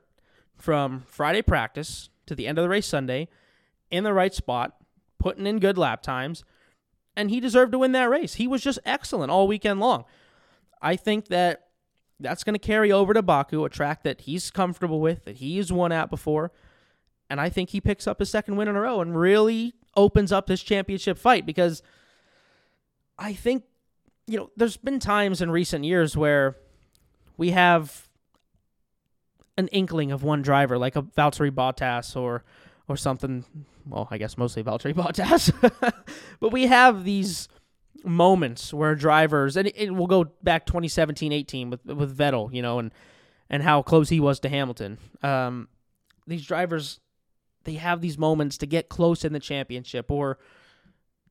from 0.57 1.03
Friday 1.09 1.43
practice 1.43 2.09
to 2.27 2.37
the 2.37 2.47
end 2.47 2.57
of 2.57 2.63
the 2.63 2.69
race 2.69 2.87
Sunday 2.87 3.27
in 3.91 4.05
the 4.05 4.13
right 4.13 4.33
spot, 4.33 4.77
putting 5.19 5.45
in 5.45 5.59
good 5.59 5.77
lap 5.77 6.01
times, 6.01 6.45
and 7.17 7.31
he 7.31 7.41
deserved 7.41 7.73
to 7.73 7.79
win 7.79 7.91
that 7.93 8.09
race. 8.09 8.35
He 8.35 8.47
was 8.47 8.63
just 8.63 8.79
excellent 8.85 9.33
all 9.33 9.49
weekend 9.49 9.81
long. 9.81 10.05
I 10.81 10.95
think 10.95 11.27
that 11.29 11.65
that's 12.21 12.45
going 12.45 12.55
to 12.55 12.61
carry 12.61 12.93
over 12.93 13.13
to 13.13 13.21
Baku, 13.21 13.65
a 13.65 13.69
track 13.69 14.05
that 14.05 14.21
he's 14.21 14.53
comfortable 14.53 15.01
with, 15.01 15.25
that 15.25 15.39
he's 15.39 15.73
won 15.73 15.91
at 15.91 16.11
before. 16.11 16.53
And 17.29 17.41
I 17.41 17.49
think 17.49 17.71
he 17.71 17.81
picks 17.81 18.07
up 18.07 18.21
his 18.21 18.31
second 18.31 18.55
win 18.55 18.69
in 18.69 18.77
a 18.77 18.81
row 18.81 19.01
and 19.01 19.19
really 19.19 19.75
opens 19.97 20.31
up 20.31 20.47
this 20.47 20.63
championship 20.63 21.19
fight 21.19 21.45
because 21.45 21.83
I 23.19 23.33
think, 23.33 23.65
you 24.29 24.37
know, 24.37 24.51
there's 24.57 24.77
been 24.77 25.01
times 25.01 25.41
in 25.41 25.51
recent 25.51 25.85
years 25.85 26.17
where 26.17 26.57
we 27.39 27.51
have 27.51 28.09
an 29.57 29.69
inkling 29.69 30.13
of 30.13 30.23
one 30.23 30.43
driver, 30.43 30.79
like 30.79 30.97
a 30.97 31.03
Valtteri 31.03 31.51
Bottas 31.51 32.15
or 32.15 32.45
or 32.87 32.97
something. 32.97 33.45
Well, 33.87 34.07
I 34.11 34.19
guess 34.19 34.37
mostly 34.37 34.63
Valtteri 34.63 34.93
Bottas, 34.95 35.51
but 36.41 36.53
we 36.53 36.67
have 36.67 37.05
these 37.05 37.49
moments 38.05 38.73
where 38.73 38.95
drivers 38.95 39.57
and 39.57 39.73
it, 39.75 39.93
will 39.93 40.07
go 40.07 40.25
back 40.43 40.67
2017 40.67 41.33
18 41.33 41.71
with 41.71 41.85
with 41.85 42.17
Vettel 42.17 42.55
you 42.55 42.63
know 42.63 42.79
and 42.79 42.93
and 43.51 43.61
how 43.61 43.83
close 43.83 44.09
he 44.09 44.21
was 44.21 44.39
to 44.39 44.49
Hamilton 44.49 44.99
um 45.21 45.67
these 46.25 46.47
drivers 46.47 47.01
they 47.65 47.75
have 47.75 48.01
these 48.01 48.17
moments 48.17 48.57
to 48.59 48.67
get 48.67 48.89
close 48.89 49.25
in 49.25 49.33
the 49.33 49.41
championship 49.41 50.13
or 50.13 50.39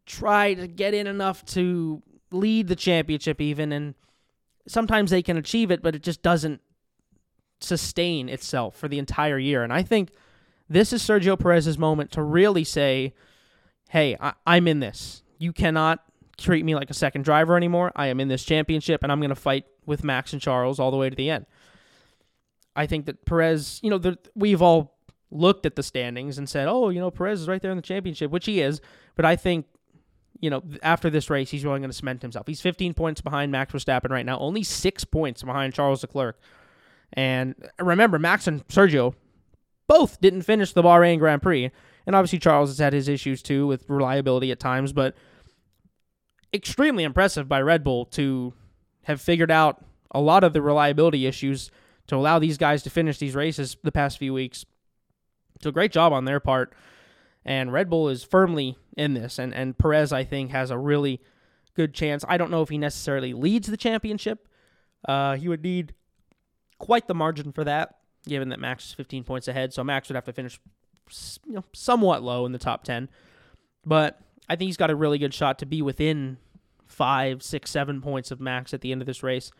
try 0.06 0.54
to 0.54 0.68
get 0.68 0.94
in 0.94 1.08
enough 1.08 1.46
to 1.46 2.04
lead 2.32 2.68
the 2.68 2.76
championship 2.76 3.40
even 3.42 3.72
and 3.72 3.96
sometimes 4.68 5.12
they 5.12 5.22
can 5.22 5.38
achieve 5.38 5.72
it 5.72 5.82
but 5.82 5.96
it 5.96 6.04
just 6.04 6.22
doesn't 6.22 6.62
sustain 7.60 8.30
itself 8.30 8.76
for 8.76 8.88
the 8.88 9.00
entire 9.00 9.40
year 9.40 9.64
and 9.64 9.74
I 9.74 9.82
think 9.82 10.12
this 10.70 10.92
is 10.92 11.02
Sergio 11.02 11.40
Perez's 11.40 11.78
moment 11.78 12.12
to 12.12 12.22
really 12.22 12.64
say 12.64 13.14
hey 13.90 14.18
I- 14.20 14.34
I'm 14.46 14.68
in 14.68 14.80
this 14.80 15.24
you 15.40 15.54
cannot 15.54 16.04
treat 16.38 16.64
me 16.64 16.76
like 16.76 16.90
a 16.90 16.94
second 16.94 17.24
driver 17.24 17.58
anymore. 17.58 17.92
I 17.96 18.08
am 18.08 18.20
in 18.20 18.28
this 18.28 18.44
championship 18.44 19.04
and 19.04 19.12
I'm 19.12 19.20
going 19.20 19.30
to 19.30 19.36
fight 19.36 19.66
with 19.86 20.04
Max 20.04 20.34
and 20.34 20.42
Charles 20.42 20.80
all 20.80 20.92
the 20.92 20.98
way 20.98 21.10
to 21.10 21.16
the 21.16 21.30
end. 21.30 21.46
I 22.76 22.86
think 22.86 23.08
that 23.08 23.26
Perez, 23.26 23.80
you 23.82 23.90
know, 23.90 23.98
the, 23.98 24.20
we've 24.36 24.62
all 24.62 24.96
looked 25.32 25.66
at 25.66 25.76
the 25.76 25.84
standings 25.84 26.38
and 26.38 26.48
said, 26.48 26.68
oh, 26.68 26.90
you 26.90 27.00
know, 27.00 27.10
Perez 27.10 27.42
is 27.42 27.48
right 27.48 27.62
there 27.62 27.72
in 27.72 27.78
the 27.78 27.82
championship, 27.84 28.30
which 28.30 28.46
he 28.46 28.62
is. 28.62 28.82
But 29.16 29.26
I 29.26 29.36
think 29.36 29.66
you 30.40 30.50
know, 30.50 30.64
after 30.84 31.10
this 31.10 31.30
race, 31.30 31.50
he's 31.50 31.64
really 31.64 31.80
going 31.80 31.90
to 31.90 31.96
cement 31.96 32.22
himself. 32.22 32.48
He's 32.48 32.62
15 32.62 32.94
points 32.94 33.22
behind 33.22 33.52
Max 33.52 33.74
Verstappen 33.74 34.10
right 34.10 34.26
now, 34.26 34.38
only 34.40 34.64
six 34.64 35.04
points 35.04 35.44
behind 35.44 35.74
Charles 35.74 36.02
Leclerc. 36.02 36.40
And 37.14 37.56
uh, 37.64 37.86
remember, 37.86 38.20
Max 38.20 38.48
and 38.48 38.68
Sergio 38.68 39.14
both 39.88 40.20
didn't 40.22 40.44
finish 40.44 40.74
the 40.74 40.84
Bahrain 40.84 41.20
Grand 41.20 41.42
Prix. 41.42 41.72
And 42.06 42.16
obviously, 42.16 42.40
Charles 42.40 42.70
has 42.70 42.80
had 42.80 42.94
his 42.94 43.08
issues 43.08 43.42
too 43.42 43.68
with 43.68 43.90
reliability 43.90 44.52
at 44.52 44.60
times, 44.60 44.94
but 44.94 45.16
extremely 46.54 47.04
impressive 47.04 47.50
by 47.50 47.62
Red 47.62 47.84
Bull 47.84 48.06
to 48.06 48.54
have 49.04 49.22
figured 49.22 49.52
out 49.52 49.84
a 50.12 50.22
lot 50.22 50.44
of 50.44 50.54
the 50.54 50.62
reliability 50.62 51.26
issues 51.26 51.72
to 52.08 52.16
allow 52.16 52.40
these 52.40 52.58
guys 52.58 52.84
to 52.84 52.90
finish 52.90 53.18
these 53.18 53.36
races 53.36 53.78
the 53.84 53.92
past 53.92 54.18
few 54.18 54.34
weeks. 54.34 54.66
So, 55.62 55.72
great 55.72 55.92
job 55.92 56.14
on 56.14 56.26
their 56.26 56.40
part. 56.40 56.74
And 57.48 57.72
Red 57.72 57.90
Bull 57.90 58.10
is 58.10 58.24
firmly 58.26 58.78
in 58.98 59.14
this. 59.14 59.40
And, 59.40 59.56
and 59.56 59.78
Perez, 59.78 60.12
I 60.12 60.26
think, 60.26 60.52
has 60.52 60.70
a 60.70 60.78
really 60.78 61.22
good 61.76 61.94
chance. 61.94 62.26
I 62.28 62.38
don't 62.38 62.52
know 62.52 62.62
if 62.62 62.68
he 62.68 62.78
necessarily 62.78 63.34
leads 63.34 63.68
the 63.70 63.78
championship. 63.78 64.50
Uh, 65.08 65.38
he 65.38 65.48
would 65.48 65.64
need 65.64 65.94
quite 66.78 67.08
the 67.08 67.16
margin 67.16 67.54
for 67.54 67.64
that, 67.64 68.00
given 68.28 68.50
that 68.50 68.60
Max 68.60 68.88
is 68.88 68.94
15 68.94 69.24
points 69.24 69.48
ahead. 69.48 69.74
So 69.74 69.82
Max 69.82 70.10
would 70.10 70.16
have 70.16 70.26
to 70.26 70.34
finish 70.34 70.60
you 71.46 71.54
know, 71.54 71.64
somewhat 71.74 72.22
low 72.22 72.46
in 72.46 72.52
the 72.52 72.58
top 72.58 72.84
10. 72.84 73.08
But 73.86 74.20
I 74.50 74.58
think 74.58 74.68
he's 74.68 74.78
got 74.78 74.92
a 74.92 74.96
really 74.96 75.18
good 75.18 75.34
shot 75.34 75.58
to 75.60 75.66
be 75.66 75.82
within 75.82 76.38
five, 76.86 77.42
six, 77.42 77.72
seven 77.72 78.02
points 78.02 78.30
of 78.30 78.42
Max 78.42 78.74
at 78.74 78.82
the 78.82 78.92
end 78.92 79.02
of 79.02 79.06
this 79.06 79.24
race. 79.24 79.52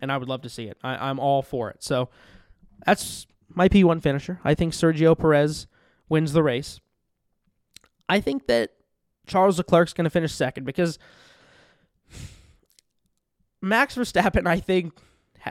And 0.00 0.12
I 0.12 0.16
would 0.16 0.28
love 0.28 0.42
to 0.42 0.48
see 0.48 0.66
it. 0.66 0.78
I, 0.84 1.08
I'm 1.08 1.18
all 1.18 1.42
for 1.42 1.70
it. 1.70 1.82
So 1.82 2.08
that's 2.84 3.26
my 3.48 3.68
P1 3.68 4.00
finisher. 4.00 4.38
I 4.44 4.54
think 4.54 4.74
Sergio 4.74 5.18
Perez 5.18 5.66
wins 6.08 6.32
the 6.32 6.44
race. 6.44 6.78
I 8.08 8.20
think 8.20 8.46
that 8.46 8.70
Charles 9.26 9.58
Leclerc's 9.58 9.92
going 9.92 10.04
to 10.04 10.10
finish 10.10 10.32
second 10.32 10.64
because 10.64 10.98
Max 13.60 13.96
Verstappen, 13.96 14.46
I 14.46 14.60
think, 14.60 14.92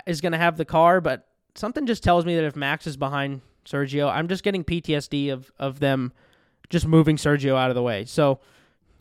is 0.05 0.21
going 0.21 0.31
to 0.31 0.37
have 0.37 0.57
the 0.57 0.65
car, 0.65 1.01
but 1.01 1.27
something 1.55 1.85
just 1.85 2.03
tells 2.03 2.25
me 2.25 2.35
that 2.35 2.43
if 2.43 2.55
Max 2.55 2.87
is 2.87 2.97
behind 2.97 3.41
Sergio, 3.65 4.11
I'm 4.11 4.27
just 4.27 4.43
getting 4.43 4.63
PTSD 4.63 5.31
of, 5.31 5.51
of 5.59 5.79
them 5.79 6.13
just 6.69 6.87
moving 6.87 7.17
Sergio 7.17 7.55
out 7.55 7.69
of 7.69 7.75
the 7.75 7.81
way. 7.81 8.05
So, 8.05 8.39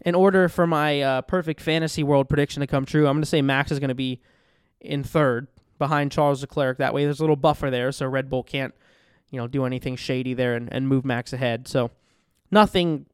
in 0.05 0.15
order 0.15 0.49
for 0.49 0.67
my 0.67 1.01
uh, 1.01 1.23
perfect 1.23 1.61
fantasy 1.61 2.03
world 2.03 2.29
prediction 2.29 2.61
to 2.61 2.67
come 2.67 2.85
true, 2.85 3.07
I'm 3.07 3.15
going 3.15 3.23
to 3.23 3.29
say 3.29 3.43
Max 3.43 3.71
is 3.71 3.79
going 3.79 3.89
to 3.89 3.95
be 3.95 4.21
in 4.81 5.05
third 5.05 5.47
behind 5.79 6.13
Charles 6.13 6.41
Leclerc. 6.41 6.79
That 6.79 6.93
way, 6.93 7.05
there's 7.05 7.21
a 7.21 7.23
little 7.23 7.37
buffer 7.37 7.71
there, 7.71 7.93
so 7.93 8.07
Red 8.07 8.29
Bull 8.29 8.43
can't, 8.43 8.75
you 9.31 9.39
know, 9.39 9.47
do 9.47 9.65
anything 9.65 9.97
shady 9.97 10.35
there 10.35 10.57
and, 10.57 10.71
and 10.73 10.89
move 10.89 11.05
Max 11.05 11.33
ahead. 11.33 11.69
So, 11.69 11.91
nothing 12.51 13.07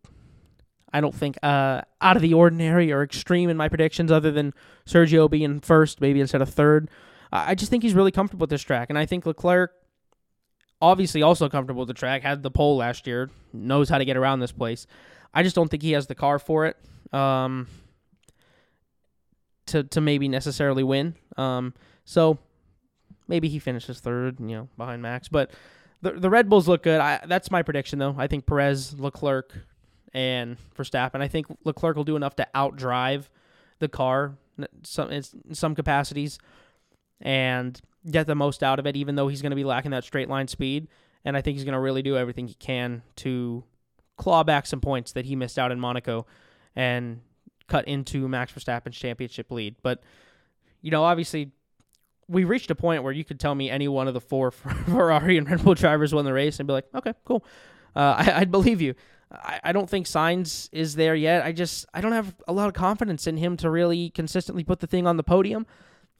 I 0.92 1.00
don't 1.00 1.14
think 1.14 1.38
uh, 1.42 1.82
out 2.00 2.16
of 2.16 2.22
the 2.22 2.34
ordinary 2.34 2.92
or 2.92 3.02
extreme 3.02 3.48
in 3.50 3.56
my 3.56 3.68
predictions, 3.68 4.10
other 4.10 4.30
than 4.30 4.54
Sergio 4.86 5.30
being 5.30 5.60
first, 5.60 6.00
maybe 6.00 6.20
instead 6.20 6.42
of 6.42 6.48
third. 6.50 6.90
I 7.32 7.54
just 7.54 7.70
think 7.70 7.82
he's 7.84 7.94
really 7.94 8.10
comfortable 8.10 8.44
with 8.44 8.50
this 8.50 8.62
track, 8.62 8.90
and 8.90 8.98
I 8.98 9.06
think 9.06 9.24
Leclerc, 9.24 9.72
obviously 10.82 11.22
also 11.22 11.48
comfortable 11.48 11.80
with 11.80 11.88
the 11.88 11.94
track, 11.94 12.22
had 12.22 12.42
the 12.42 12.50
pole 12.50 12.76
last 12.76 13.06
year, 13.06 13.30
knows 13.52 13.88
how 13.88 13.98
to 13.98 14.04
get 14.04 14.16
around 14.16 14.40
this 14.40 14.52
place. 14.52 14.86
I 15.32 15.44
just 15.44 15.54
don't 15.54 15.68
think 15.68 15.82
he 15.82 15.92
has 15.92 16.08
the 16.08 16.16
car 16.16 16.40
for 16.40 16.66
it. 16.66 16.76
Um, 17.12 17.68
to 19.70 19.84
to 19.84 20.00
maybe 20.00 20.28
necessarily 20.28 20.82
win. 20.82 21.14
Um, 21.36 21.74
so 22.04 22.38
maybe 23.28 23.48
he 23.48 23.58
finishes 23.58 24.00
third, 24.00 24.40
you 24.40 24.56
know, 24.56 24.68
behind 24.76 25.02
Max. 25.02 25.28
But 25.28 25.52
the 26.02 26.12
the 26.12 26.30
Red 26.30 26.48
Bulls 26.48 26.68
look 26.68 26.82
good. 26.82 27.00
I, 27.00 27.20
that's 27.26 27.50
my 27.50 27.62
prediction, 27.62 27.98
though. 27.98 28.14
I 28.18 28.26
think 28.26 28.46
Perez, 28.46 28.98
Leclerc, 28.98 29.52
and 30.12 30.56
for 30.74 30.84
Verstappen. 30.84 31.20
I 31.20 31.28
think 31.28 31.46
Leclerc 31.64 31.96
will 31.96 32.04
do 32.04 32.16
enough 32.16 32.36
to 32.36 32.48
outdrive 32.54 33.28
the 33.78 33.88
car 33.88 34.34
some 34.82 35.10
in 35.10 35.22
some 35.54 35.74
capacities 35.74 36.38
and 37.20 37.80
get 38.10 38.26
the 38.26 38.34
most 38.34 38.62
out 38.62 38.78
of 38.78 38.86
it, 38.86 38.96
even 38.96 39.14
though 39.14 39.28
he's 39.28 39.42
going 39.42 39.50
to 39.50 39.56
be 39.56 39.64
lacking 39.64 39.90
that 39.90 40.04
straight 40.04 40.28
line 40.28 40.48
speed. 40.48 40.88
And 41.24 41.36
I 41.36 41.42
think 41.42 41.56
he's 41.56 41.64
going 41.64 41.74
to 41.74 41.80
really 41.80 42.02
do 42.02 42.16
everything 42.16 42.48
he 42.48 42.54
can 42.54 43.02
to 43.16 43.64
claw 44.16 44.42
back 44.42 44.66
some 44.66 44.80
points 44.80 45.12
that 45.12 45.26
he 45.26 45.36
missed 45.36 45.58
out 45.58 45.70
in 45.70 45.78
Monaco 45.78 46.26
and 46.74 47.20
cut 47.68 47.86
into 47.86 48.26
Max 48.28 48.52
Verstappen's 48.52 48.96
championship 48.96 49.50
lead. 49.50 49.76
But 49.82 50.02
you 50.82 50.90
know, 50.90 51.04
obviously, 51.04 51.52
we 52.28 52.44
reached 52.44 52.70
a 52.70 52.74
point 52.74 53.02
where 53.02 53.12
you 53.12 53.24
could 53.24 53.38
tell 53.38 53.54
me 53.54 53.68
any 53.68 53.88
one 53.88 54.08
of 54.08 54.14
the 54.14 54.20
four 54.20 54.50
Ferrari 54.50 55.36
and 55.36 55.48
Red 55.50 55.62
Bull 55.62 55.74
drivers 55.74 56.14
won 56.14 56.24
the 56.24 56.32
race 56.32 56.58
and 56.58 56.66
be 56.66 56.72
like, 56.72 56.86
okay, 56.94 57.12
cool, 57.24 57.44
uh, 57.94 58.14
I, 58.34 58.38
would 58.40 58.50
believe 58.50 58.80
you. 58.80 58.94
I, 59.32 59.60
I 59.64 59.72
don't 59.72 59.88
think 59.88 60.06
Sainz 60.06 60.68
is 60.72 60.94
there 60.94 61.14
yet. 61.14 61.44
I 61.44 61.52
just 61.52 61.86
I 61.94 62.00
don't 62.00 62.12
have 62.12 62.34
a 62.48 62.52
lot 62.52 62.68
of 62.68 62.74
confidence 62.74 63.26
in 63.26 63.36
him 63.36 63.56
to 63.58 63.70
really 63.70 64.10
consistently 64.10 64.64
put 64.64 64.80
the 64.80 64.86
thing 64.86 65.06
on 65.06 65.16
the 65.16 65.22
podium. 65.22 65.66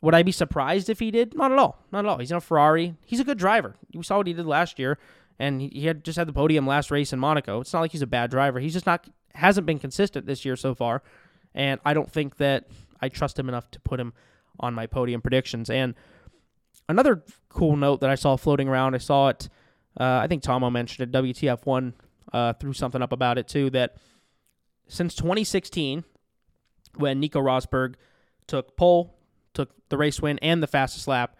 Would 0.03 0.15
I 0.15 0.23
be 0.23 0.33
surprised 0.33 0.89
if 0.89 0.99
he 0.99 1.11
did? 1.11 1.35
Not 1.35 1.53
at 1.53 1.59
all. 1.59 1.85
Not 1.93 2.05
at 2.05 2.09
all. 2.09 2.19
He's 2.19 2.31
in 2.31 2.37
a 2.37 2.41
Ferrari. 2.41 2.95
He's 3.05 3.21
a 3.21 3.25
good 3.25 3.39
driver. 3.39 3.77
You 3.91 4.03
saw 4.03 4.19
what 4.19 4.27
he 4.27 4.33
did 4.33 4.47
last 4.47 4.79
year, 4.79 4.99
and 5.39 5.61
he 5.61 5.87
had 5.87 6.05
just 6.05 6.17
had 6.17 6.27
the 6.27 6.33
podium 6.33 6.67
last 6.67 6.91
race 6.91 7.13
in 7.13 7.19
Monaco. 7.19 7.61
It's 7.61 7.73
not 7.73 7.81
like 7.81 7.93
he's 7.93 8.03
a 8.03 8.07
bad 8.07 8.31
driver. 8.31 8.61
He's 8.61 8.73
just 8.73 8.87
not 8.87 9.07
hasn't 9.35 9.67
been 9.67 9.79
consistent 9.79 10.27
this 10.27 10.45
year 10.45 10.57
so 10.57 10.75
far, 10.75 11.03
and 11.55 11.81
I 11.85 11.95
don't 11.95 12.11
think 12.11 12.37
that 12.37 12.69
I 13.01 13.09
trust 13.09 13.39
him 13.39 13.49
enough 13.49 13.71
to 13.73 13.81
put 13.81 14.01
him 14.01 14.13
on 14.59 14.75
my 14.75 14.87
podium 14.87 15.21
predictions. 15.21 15.69
And 15.69 15.95
another 16.89 17.25
cool 17.49 17.77
note 17.77 18.01
that 18.01 18.11
I 18.11 18.15
saw 18.15 18.37
floating 18.37 18.69
around, 18.69 18.95
I 18.95 18.99
saw 18.99 19.29
it. 19.29 19.49
Uh, 19.99 20.21
I 20.23 20.29
think 20.29 20.43
Tomo 20.43 20.71
mentioned 20.71 21.13
it. 21.13 21.19
WTF1 21.19 21.93
uh, 22.33 22.53
threw 22.55 22.73
something 22.73 23.03
up 23.03 23.13
about 23.13 23.39
it 23.39 23.49
too 23.49 23.71
that 23.71 23.97
since 24.89 25.15
2016, 25.15 26.05
when 26.97 27.21
Nico 27.21 27.41
Rosberg 27.41 27.95
took 28.47 28.77
pole, 28.77 29.17
took 29.55 29.71
the 29.89 29.97
race 29.97 30.21
win, 30.21 30.39
and 30.41 30.63
the 30.63 30.67
fastest 30.67 31.07
lap, 31.07 31.37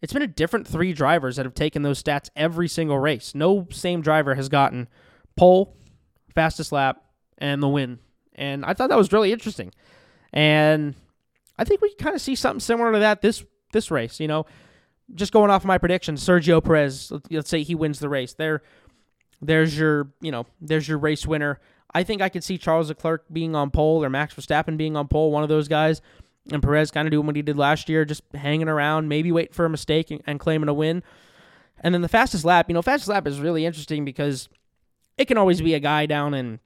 it's 0.00 0.12
been 0.12 0.22
a 0.22 0.26
different 0.26 0.66
three 0.66 0.92
drivers 0.92 1.36
that 1.36 1.46
have 1.46 1.54
taken 1.54 1.82
those 1.82 2.02
stats 2.02 2.28
every 2.36 2.68
single 2.68 2.98
race. 2.98 3.34
No 3.34 3.66
same 3.70 4.00
driver 4.00 4.34
has 4.34 4.48
gotten 4.48 4.88
pole, 5.36 5.76
fastest 6.34 6.72
lap, 6.72 7.02
and 7.38 7.62
the 7.62 7.68
win. 7.68 7.98
And 8.34 8.64
I 8.64 8.74
thought 8.74 8.88
that 8.88 8.98
was 8.98 9.12
really 9.12 9.32
interesting. 9.32 9.72
And 10.32 10.94
I 11.58 11.64
think 11.64 11.80
we 11.80 11.94
kind 11.94 12.14
of 12.14 12.20
see 12.20 12.34
something 12.34 12.60
similar 12.60 12.92
to 12.92 12.98
that 12.98 13.22
this 13.22 13.44
this 13.72 13.90
race. 13.90 14.20
You 14.20 14.28
know, 14.28 14.46
just 15.14 15.32
going 15.32 15.50
off 15.50 15.62
of 15.62 15.66
my 15.66 15.78
predictions, 15.78 16.24
Sergio 16.24 16.62
Perez, 16.62 17.12
let's 17.30 17.48
say 17.48 17.62
he 17.62 17.74
wins 17.74 17.98
the 17.98 18.08
race. 18.08 18.34
They're 18.34 18.62
there's 19.46 19.76
your, 19.78 20.08
you 20.20 20.30
know, 20.30 20.46
there's 20.60 20.88
your 20.88 20.98
race 20.98 21.26
winner. 21.26 21.60
I 21.94 22.02
think 22.02 22.22
I 22.22 22.28
could 22.28 22.42
see 22.42 22.58
Charles 22.58 22.88
Leclerc 22.88 23.24
being 23.32 23.54
on 23.54 23.70
pole 23.70 24.04
or 24.04 24.10
Max 24.10 24.34
Verstappen 24.34 24.76
being 24.76 24.96
on 24.96 25.08
pole, 25.08 25.30
one 25.30 25.42
of 25.42 25.48
those 25.48 25.68
guys. 25.68 26.02
And 26.52 26.62
Perez 26.62 26.90
kind 26.90 27.08
of 27.08 27.12
doing 27.12 27.26
what 27.26 27.36
he 27.36 27.42
did 27.42 27.56
last 27.56 27.88
year, 27.88 28.04
just 28.04 28.22
hanging 28.34 28.68
around, 28.68 29.08
maybe 29.08 29.32
waiting 29.32 29.54
for 29.54 29.64
a 29.64 29.70
mistake 29.70 30.10
and, 30.10 30.22
and 30.26 30.38
claiming 30.38 30.68
a 30.68 30.74
win. 30.74 31.02
And 31.80 31.94
then 31.94 32.02
the 32.02 32.08
fastest 32.08 32.44
lap, 32.44 32.66
you 32.68 32.74
know, 32.74 32.82
fastest 32.82 33.08
lap 33.08 33.26
is 33.26 33.40
really 33.40 33.64
interesting 33.64 34.04
because 34.04 34.48
it 35.16 35.26
can 35.26 35.38
always 35.38 35.62
be 35.62 35.74
a 35.74 35.80
guy 35.80 36.04
down 36.06 36.34
in 36.34 36.60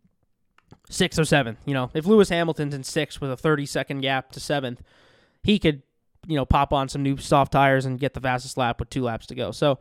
sixth 0.90 1.18
or 1.18 1.24
seventh. 1.24 1.58
You 1.64 1.74
know, 1.74 1.90
if 1.94 2.06
Lewis 2.06 2.28
Hamilton's 2.28 2.74
in 2.74 2.82
sixth 2.82 3.20
with 3.20 3.30
a 3.30 3.36
30 3.36 3.66
second 3.66 4.00
gap 4.00 4.32
to 4.32 4.40
seventh, 4.40 4.82
he 5.42 5.58
could, 5.58 5.82
you 6.26 6.36
know, 6.36 6.44
pop 6.44 6.72
on 6.72 6.88
some 6.88 7.02
new 7.02 7.16
soft 7.16 7.52
tires 7.52 7.84
and 7.84 8.00
get 8.00 8.14
the 8.14 8.20
fastest 8.20 8.56
lap 8.56 8.80
with 8.80 8.90
two 8.90 9.02
laps 9.02 9.26
to 9.26 9.34
go. 9.34 9.50
So 9.50 9.78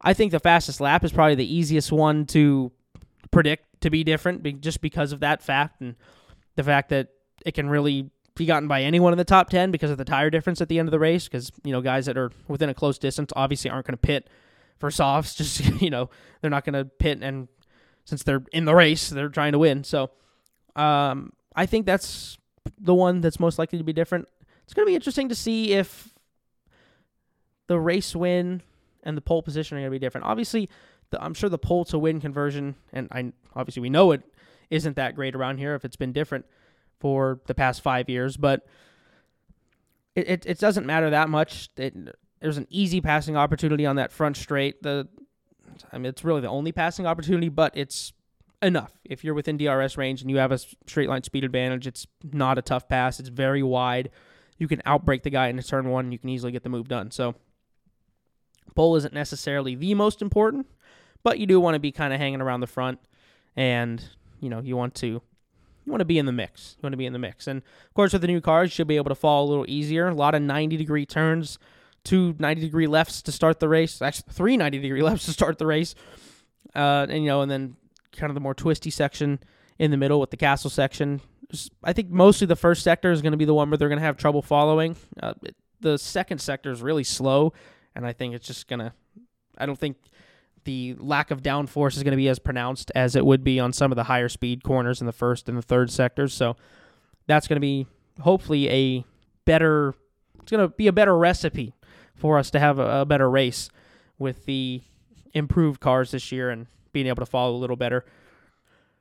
I 0.00 0.14
think 0.14 0.32
the 0.32 0.40
fastest 0.40 0.80
lap 0.80 1.04
is 1.04 1.12
probably 1.12 1.34
the 1.34 1.54
easiest 1.54 1.92
one 1.92 2.26
to 2.26 2.72
predict 3.30 3.80
to 3.82 3.90
be 3.90 4.04
different 4.04 4.60
just 4.60 4.80
because 4.80 5.12
of 5.12 5.20
that 5.20 5.42
fact 5.42 5.80
and 5.80 5.94
the 6.56 6.64
fact 6.64 6.88
that 6.90 7.08
it 7.46 7.52
can 7.52 7.68
really 7.68 8.10
be 8.34 8.46
gotten 8.46 8.68
by 8.68 8.82
anyone 8.82 9.12
in 9.12 9.18
the 9.18 9.24
top 9.24 9.50
10 9.50 9.70
because 9.70 9.90
of 9.90 9.98
the 9.98 10.04
tire 10.04 10.30
difference 10.30 10.60
at 10.60 10.68
the 10.68 10.78
end 10.78 10.88
of 10.88 10.92
the 10.92 10.98
race 10.98 11.24
because 11.24 11.50
you 11.64 11.72
know 11.72 11.80
guys 11.80 12.06
that 12.06 12.16
are 12.16 12.30
within 12.48 12.68
a 12.68 12.74
close 12.74 12.98
distance 12.98 13.32
obviously 13.36 13.70
aren't 13.70 13.86
going 13.86 13.92
to 13.92 13.98
pit 13.98 14.28
for 14.78 14.90
softs 14.90 15.34
just 15.36 15.60
you 15.80 15.90
know 15.90 16.08
they're 16.40 16.50
not 16.50 16.64
going 16.64 16.74
to 16.74 16.84
pit 16.84 17.18
and 17.22 17.48
since 18.04 18.22
they're 18.22 18.42
in 18.52 18.64
the 18.64 18.74
race 18.74 19.10
they're 19.10 19.28
trying 19.28 19.52
to 19.52 19.58
win. 19.58 19.84
So 19.84 20.10
um, 20.76 21.32
i 21.54 21.66
think 21.66 21.84
that's 21.84 22.38
the 22.78 22.94
one 22.94 23.20
that's 23.20 23.40
most 23.40 23.58
likely 23.58 23.78
to 23.78 23.84
be 23.84 23.92
different. 23.92 24.28
It's 24.64 24.74
going 24.74 24.86
to 24.86 24.90
be 24.90 24.94
interesting 24.94 25.28
to 25.28 25.34
see 25.34 25.72
if 25.72 26.14
the 27.66 27.78
race 27.78 28.14
win 28.14 28.62
and 29.02 29.16
the 29.16 29.22
pole 29.22 29.42
position 29.42 29.76
are 29.76 29.80
going 29.80 29.90
to 29.90 29.94
be 29.94 29.98
different. 29.98 30.26
Obviously, 30.26 30.68
the, 31.10 31.22
I'm 31.22 31.34
sure 31.34 31.48
the 31.48 31.58
pole 31.58 31.84
to 31.86 31.98
win 31.98 32.20
conversion, 32.20 32.76
and 32.92 33.08
I 33.10 33.32
obviously 33.54 33.82
we 33.82 33.90
know 33.90 34.12
it 34.12 34.22
isn't 34.70 34.96
that 34.96 35.14
great 35.14 35.34
around 35.34 35.58
here 35.58 35.74
if 35.74 35.84
it's 35.84 35.96
been 35.96 36.12
different 36.12 36.46
for 36.98 37.40
the 37.46 37.54
past 37.54 37.82
five 37.82 38.08
years, 38.08 38.36
but 38.36 38.66
it, 40.14 40.28
it, 40.28 40.46
it 40.46 40.58
doesn't 40.58 40.86
matter 40.86 41.10
that 41.10 41.28
much. 41.28 41.68
It, 41.76 41.94
there's 42.40 42.58
an 42.58 42.66
easy 42.70 43.00
passing 43.00 43.36
opportunity 43.36 43.86
on 43.86 43.96
that 43.96 44.12
front 44.12 44.36
straight. 44.36 44.82
The 44.82 45.08
I 45.92 45.98
mean, 45.98 46.06
it's 46.06 46.24
really 46.24 46.40
the 46.40 46.48
only 46.48 46.72
passing 46.72 47.06
opportunity, 47.06 47.48
but 47.48 47.76
it's 47.76 48.12
enough. 48.62 48.92
If 49.04 49.24
you're 49.24 49.34
within 49.34 49.56
DRS 49.56 49.96
range 49.96 50.20
and 50.20 50.30
you 50.30 50.36
have 50.38 50.52
a 50.52 50.58
straight 50.58 51.08
line 51.08 51.22
speed 51.22 51.44
advantage, 51.44 51.86
it's 51.86 52.06
not 52.32 52.58
a 52.58 52.62
tough 52.62 52.88
pass. 52.88 53.20
It's 53.20 53.28
very 53.28 53.62
wide. 53.62 54.10
You 54.58 54.68
can 54.68 54.80
outbrake 54.86 55.22
the 55.22 55.30
guy 55.30 55.48
into 55.48 55.62
turn 55.62 55.88
one. 55.88 56.12
You 56.12 56.18
can 56.18 56.28
easily 56.28 56.52
get 56.52 56.62
the 56.62 56.68
move 56.68 56.88
done. 56.88 57.10
So 57.10 57.34
Pole 58.74 58.96
isn't 58.96 59.14
necessarily 59.14 59.74
the 59.74 59.94
most 59.94 60.22
important, 60.22 60.66
but 61.22 61.38
you 61.38 61.46
do 61.46 61.60
want 61.60 61.74
to 61.74 61.80
be 61.80 61.92
kind 61.92 62.12
of 62.12 62.20
hanging 62.20 62.40
around 62.40 62.60
the 62.60 62.66
front, 62.66 62.98
and 63.56 64.02
you 64.40 64.48
know 64.48 64.60
you 64.60 64.76
want 64.76 64.94
to 64.96 65.06
you 65.84 65.92
want 65.92 66.00
to 66.00 66.06
be 66.06 66.18
in 66.18 66.26
the 66.26 66.32
mix. 66.32 66.76
You 66.78 66.82
want 66.82 66.92
to 66.92 66.98
be 66.98 67.06
in 67.06 67.12
the 67.12 67.18
mix. 67.18 67.46
And 67.46 67.62
of 67.62 67.94
course, 67.94 68.12
with 68.12 68.22
the 68.22 68.28
new 68.28 68.40
cars, 68.40 68.70
you 68.70 68.70
should 68.70 68.86
be 68.86 68.96
able 68.96 69.08
to 69.08 69.14
fall 69.14 69.46
a 69.46 69.48
little 69.48 69.66
easier. 69.68 70.08
A 70.08 70.14
lot 70.14 70.34
of 70.34 70.42
90 70.42 70.76
degree 70.76 71.06
turns, 71.06 71.58
two 72.04 72.34
90 72.38 72.60
degree 72.60 72.86
lefts 72.86 73.22
to 73.22 73.32
start 73.32 73.60
the 73.60 73.68
race. 73.68 74.00
Actually, 74.00 74.32
three 74.32 74.56
90 74.56 74.78
degree 74.78 75.02
lefts 75.04 75.26
to 75.26 75.32
start 75.32 75.58
the 75.58 75.66
race. 75.66 75.94
Uh, 76.74 77.06
and, 77.08 77.24
you 77.24 77.28
know, 77.28 77.40
and 77.42 77.50
then 77.50 77.76
kind 78.12 78.30
of 78.30 78.34
the 78.34 78.40
more 78.40 78.54
twisty 78.54 78.90
section 78.90 79.40
in 79.78 79.90
the 79.90 79.96
middle 79.96 80.20
with 80.20 80.30
the 80.30 80.36
castle 80.36 80.70
section. 80.70 81.20
I 81.82 81.92
think 81.92 82.10
mostly 82.10 82.46
the 82.46 82.56
first 82.56 82.82
sector 82.82 83.10
is 83.10 83.22
going 83.22 83.32
to 83.32 83.38
be 83.38 83.44
the 83.44 83.54
one 83.54 83.70
where 83.70 83.78
they're 83.78 83.88
going 83.88 83.98
to 83.98 84.04
have 84.04 84.16
trouble 84.16 84.42
following. 84.42 84.96
Uh, 85.20 85.34
the 85.80 85.98
second 85.98 86.38
sector 86.38 86.70
is 86.70 86.82
really 86.82 87.02
slow, 87.02 87.52
and 87.94 88.06
I 88.06 88.12
think 88.12 88.34
it's 88.34 88.46
just 88.46 88.68
to. 88.68 88.92
I 89.58 89.66
don't 89.66 89.78
think 89.78 89.96
the 90.64 90.94
lack 90.98 91.30
of 91.30 91.42
downforce 91.42 91.96
is 91.96 92.02
going 92.02 92.12
to 92.12 92.16
be 92.16 92.28
as 92.28 92.38
pronounced 92.38 92.92
as 92.94 93.16
it 93.16 93.24
would 93.24 93.42
be 93.42 93.58
on 93.58 93.72
some 93.72 93.90
of 93.92 93.96
the 93.96 94.04
higher 94.04 94.28
speed 94.28 94.62
corners 94.62 95.00
in 95.00 95.06
the 95.06 95.12
first 95.12 95.48
and 95.48 95.56
the 95.56 95.62
third 95.62 95.90
sectors. 95.90 96.34
So 96.34 96.56
that's 97.26 97.48
going 97.48 97.56
to 97.56 97.60
be 97.60 97.86
hopefully 98.20 98.68
a 98.68 99.04
better. 99.44 99.94
It's 100.40 100.50
going 100.50 100.68
to 100.68 100.74
be 100.74 100.86
a 100.86 100.92
better 100.92 101.16
recipe 101.16 101.74
for 102.14 102.38
us 102.38 102.50
to 102.50 102.60
have 102.60 102.78
a, 102.78 103.00
a 103.00 103.04
better 103.06 103.30
race 103.30 103.70
with 104.18 104.44
the 104.44 104.82
improved 105.32 105.80
cars 105.80 106.10
this 106.10 106.30
year 106.30 106.50
and 106.50 106.66
being 106.92 107.06
able 107.06 107.24
to 107.24 107.30
follow 107.30 107.54
a 107.54 107.58
little 107.58 107.76
better. 107.76 108.04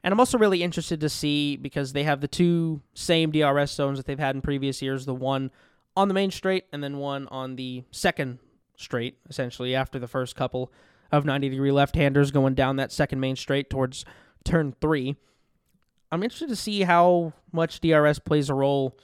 And 0.04 0.13
I'm 0.13 0.19
also 0.19 0.38
really 0.38 0.63
interested 0.63 1.02
to 1.02 1.10
see 1.10 1.58
because 1.58 1.91
they 1.91 2.04
have 2.04 2.21
the 2.21 2.28
two 2.28 2.82
same 2.93 3.32
DRS 3.32 3.71
zones 3.71 3.97
that 3.97 4.06
they've 4.06 4.17
had 4.17 4.36
in 4.36 4.41
previous 4.41 4.82
years 4.82 5.06
the 5.06 5.13
one 5.13 5.52
on 5.97 6.08
the 6.08 6.13
main 6.13 6.32
straight 6.32 6.65
and 6.71 6.82
then 6.82 6.97
one 6.97 7.28
on 7.28 7.58
the 7.58 7.84
second 7.91 8.39
straight, 8.82 9.18
essentially, 9.30 9.76
after 9.76 10.00
the 10.00 10.08
first 10.08 10.36
couple 10.36 10.72
of 11.12 11.26
90 11.26 11.50
degree 11.50 11.72
left 11.72 11.96
handers 11.96 12.32
going 12.32 12.54
down 12.54 12.76
that 12.76 12.92
second 12.92 13.20
main 13.20 13.36
straight 13.36 13.70
towards 13.70 14.06
turn 14.44 14.76
three. 14.80 15.15
I'm 16.12 16.24
interested 16.24 16.50
to 16.50 16.56
see 16.56 16.82
how 16.82 17.34
much 17.52 17.82
DRS 17.82 18.20
plays 18.20 18.50
a 18.50 18.54
role 18.54 18.98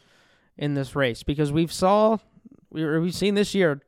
in 0.57 0.73
this 0.73 0.95
race 0.95 1.23
because 1.23 1.51
we've 1.51 1.73
saw 1.73 2.17
we've 2.71 3.13
seen 3.13 3.35
this 3.35 3.53
year 3.53 3.81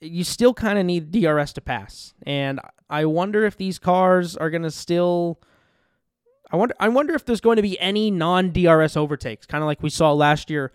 you 0.00 0.24
still 0.24 0.54
kind 0.54 0.78
of 0.78 0.84
need 0.84 1.10
DRS 1.10 1.52
to 1.54 1.60
pass. 1.60 2.14
And 2.26 2.60
I 2.90 3.06
wonder 3.06 3.44
if 3.44 3.56
these 3.56 3.78
cars 3.78 4.36
are 4.36 4.50
going 4.50 4.62
to 4.62 4.70
still 4.70 5.40
I 6.50 6.56
wonder 6.56 6.74
I 6.78 6.88
wonder 6.88 7.14
if 7.14 7.24
there's 7.24 7.40
going 7.40 7.56
to 7.56 7.62
be 7.62 7.78
any 7.80 8.10
non-DRS 8.10 8.96
overtakes, 8.96 9.46
kind 9.46 9.62
of 9.62 9.66
like 9.66 9.82
we 9.82 9.90
saw 9.90 10.12
last 10.12 10.50
year 10.50 10.72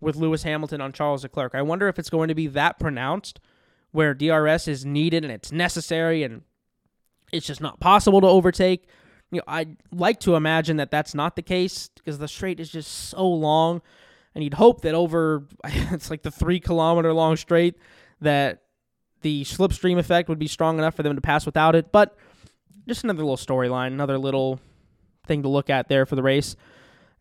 with 0.00 0.16
Lewis 0.16 0.42
Hamilton 0.42 0.80
on 0.80 0.92
Charles 0.92 1.22
Leclerc. 1.22 1.54
I 1.54 1.62
wonder 1.62 1.88
if 1.88 1.98
it's 1.98 2.10
going 2.10 2.28
to 2.28 2.34
be 2.34 2.46
that 2.48 2.78
pronounced 2.78 3.40
where 3.94 4.12
DRS 4.12 4.66
is 4.66 4.84
needed 4.84 5.22
and 5.22 5.32
it's 5.32 5.52
necessary 5.52 6.24
and 6.24 6.42
it's 7.32 7.46
just 7.46 7.60
not 7.60 7.78
possible 7.78 8.20
to 8.20 8.26
overtake. 8.26 8.88
You 9.30 9.38
know, 9.38 9.44
I'd 9.46 9.76
like 9.92 10.18
to 10.20 10.34
imagine 10.34 10.78
that 10.78 10.90
that's 10.90 11.14
not 11.14 11.36
the 11.36 11.42
case 11.42 11.90
because 11.94 12.18
the 12.18 12.26
straight 12.26 12.58
is 12.58 12.70
just 12.70 12.90
so 13.10 13.24
long, 13.24 13.82
and 14.34 14.42
you'd 14.42 14.54
hope 14.54 14.80
that 14.80 14.96
over 14.96 15.46
it's 15.64 16.10
like 16.10 16.22
the 16.22 16.32
three 16.32 16.58
kilometer 16.58 17.12
long 17.12 17.36
straight 17.36 17.76
that 18.20 18.62
the 19.22 19.44
slipstream 19.44 19.96
effect 19.96 20.28
would 20.28 20.40
be 20.40 20.48
strong 20.48 20.76
enough 20.76 20.96
for 20.96 21.04
them 21.04 21.14
to 21.14 21.22
pass 21.22 21.46
without 21.46 21.76
it. 21.76 21.92
But 21.92 22.16
just 22.88 23.04
another 23.04 23.22
little 23.22 23.36
storyline, 23.36 23.88
another 23.88 24.18
little 24.18 24.58
thing 25.24 25.44
to 25.44 25.48
look 25.48 25.70
at 25.70 25.88
there 25.88 26.04
for 26.04 26.16
the 26.16 26.22
race. 26.22 26.56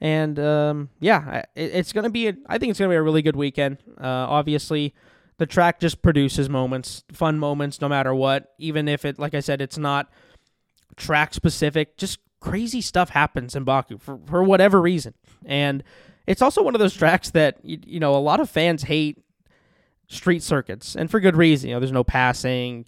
And 0.01 0.39
um, 0.39 0.89
yeah, 0.99 1.43
it, 1.55 1.71
it's 1.75 1.93
going 1.93 2.05
to 2.05 2.09
be. 2.09 2.29
A, 2.29 2.35
I 2.47 2.57
think 2.57 2.71
it's 2.71 2.79
going 2.79 2.89
to 2.89 2.93
be 2.93 2.97
a 2.97 3.03
really 3.03 3.21
good 3.21 3.35
weekend. 3.35 3.77
Uh, 3.95 4.07
obviously, 4.07 4.95
the 5.37 5.45
track 5.45 5.79
just 5.79 6.01
produces 6.01 6.49
moments, 6.49 7.03
fun 7.11 7.39
moments, 7.39 7.81
no 7.81 7.89
matter 7.89 8.13
what. 8.13 8.53
Even 8.57 8.87
if 8.87 9.05
it, 9.05 9.19
like 9.19 9.33
I 9.33 9.39
said, 9.39 9.61
it's 9.61 9.77
not 9.77 10.11
track 10.95 11.33
specific. 11.33 11.97
Just 11.97 12.19
crazy 12.39 12.81
stuff 12.81 13.09
happens 13.09 13.55
in 13.55 13.63
Baku 13.63 13.97
for 13.97 14.19
for 14.25 14.43
whatever 14.43 14.81
reason. 14.81 15.13
And 15.45 15.83
it's 16.27 16.41
also 16.41 16.61
one 16.61 16.75
of 16.75 16.79
those 16.79 16.95
tracks 16.95 17.31
that 17.31 17.57
you, 17.63 17.79
you 17.85 17.99
know 17.99 18.15
a 18.15 18.17
lot 18.17 18.39
of 18.39 18.49
fans 18.49 18.83
hate 18.83 19.19
street 20.07 20.43
circuits, 20.43 20.95
and 20.95 21.09
for 21.09 21.19
good 21.19 21.35
reason. 21.35 21.69
You 21.69 21.75
know, 21.75 21.79
there's 21.79 21.91
no 21.91 22.03
passing. 22.03 22.85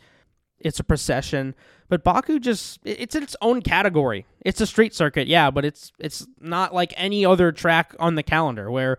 It's 0.59 0.79
a 0.79 0.83
procession. 0.83 1.55
But 1.87 2.03
Baku 2.03 2.39
just 2.39 2.79
it's 2.83 3.15
in 3.15 3.23
its 3.23 3.35
own 3.41 3.61
category. 3.61 4.25
It's 4.41 4.61
a 4.61 4.67
street 4.67 4.93
circuit, 4.93 5.27
yeah, 5.27 5.51
but 5.51 5.65
it's 5.65 5.91
it's 5.99 6.25
not 6.39 6.73
like 6.73 6.93
any 6.97 7.25
other 7.25 7.51
track 7.51 7.95
on 7.99 8.15
the 8.15 8.23
calendar 8.23 8.71
where 8.71 8.97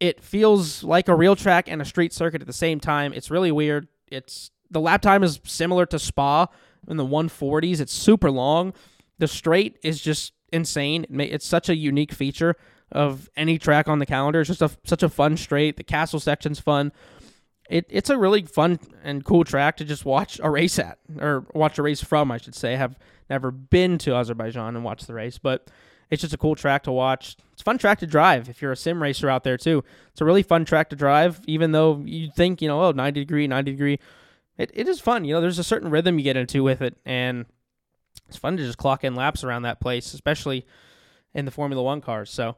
it 0.00 0.22
feels 0.22 0.84
like 0.84 1.08
a 1.08 1.14
real 1.14 1.36
track 1.36 1.68
and 1.68 1.82
a 1.82 1.84
street 1.84 2.12
circuit 2.12 2.40
at 2.40 2.46
the 2.46 2.52
same 2.52 2.80
time. 2.80 3.12
It's 3.12 3.30
really 3.30 3.52
weird. 3.52 3.88
It's 4.08 4.50
the 4.70 4.80
lap 4.80 5.02
time 5.02 5.22
is 5.22 5.40
similar 5.44 5.86
to 5.86 5.98
Spa 5.98 6.46
in 6.88 6.96
the 6.96 7.06
140s. 7.06 7.80
It's 7.80 7.92
super 7.92 8.30
long. 8.30 8.72
The 9.18 9.28
straight 9.28 9.78
is 9.82 10.00
just 10.00 10.32
insane. 10.52 11.06
It's 11.10 11.46
such 11.46 11.68
a 11.68 11.76
unique 11.76 12.12
feature 12.12 12.56
of 12.92 13.28
any 13.36 13.58
track 13.58 13.88
on 13.88 13.98
the 13.98 14.06
calendar. 14.06 14.40
It's 14.40 14.48
just 14.48 14.62
a, 14.62 14.70
such 14.84 15.02
a 15.02 15.08
fun 15.08 15.36
straight. 15.36 15.76
The 15.76 15.84
castle 15.84 16.20
section's 16.20 16.60
fun 16.60 16.92
it, 17.68 17.86
it's 17.88 18.10
a 18.10 18.18
really 18.18 18.42
fun 18.42 18.78
and 19.04 19.24
cool 19.24 19.44
track 19.44 19.76
to 19.76 19.84
just 19.84 20.04
watch 20.04 20.40
a 20.42 20.50
race 20.50 20.78
at, 20.78 20.98
or 21.20 21.46
watch 21.54 21.78
a 21.78 21.82
race 21.82 22.02
from, 22.02 22.32
I 22.32 22.38
should 22.38 22.54
say. 22.54 22.74
I 22.74 22.76
have 22.76 22.98
never 23.28 23.50
been 23.50 23.98
to 23.98 24.14
Azerbaijan 24.14 24.74
and 24.74 24.84
watched 24.84 25.06
the 25.06 25.14
race, 25.14 25.38
but 25.38 25.70
it's 26.10 26.22
just 26.22 26.34
a 26.34 26.38
cool 26.38 26.54
track 26.54 26.84
to 26.84 26.92
watch. 26.92 27.36
Fun 27.68 27.76
track 27.76 27.98
to 27.98 28.06
drive 28.06 28.48
if 28.48 28.62
you're 28.62 28.72
a 28.72 28.76
sim 28.76 29.02
racer 29.02 29.28
out 29.28 29.44
there 29.44 29.58
too. 29.58 29.84
It's 30.12 30.22
a 30.22 30.24
really 30.24 30.42
fun 30.42 30.64
track 30.64 30.88
to 30.88 30.96
drive, 30.96 31.38
even 31.46 31.72
though 31.72 32.02
you 32.02 32.30
think, 32.34 32.62
you 32.62 32.68
know, 32.68 32.82
oh, 32.82 32.92
90 32.92 33.20
degree, 33.20 33.46
90 33.46 33.72
degree. 33.72 33.98
It, 34.56 34.70
it 34.72 34.88
is 34.88 35.02
fun. 35.02 35.26
You 35.26 35.34
know, 35.34 35.42
there's 35.42 35.58
a 35.58 35.62
certain 35.62 35.90
rhythm 35.90 36.16
you 36.18 36.24
get 36.24 36.38
into 36.38 36.62
with 36.62 36.80
it, 36.80 36.96
and 37.04 37.44
it's 38.26 38.38
fun 38.38 38.56
to 38.56 38.64
just 38.64 38.78
clock 38.78 39.04
in 39.04 39.14
laps 39.14 39.44
around 39.44 39.64
that 39.64 39.80
place, 39.82 40.14
especially 40.14 40.64
in 41.34 41.44
the 41.44 41.50
Formula 41.50 41.82
One 41.82 42.00
cars. 42.00 42.30
So, 42.30 42.56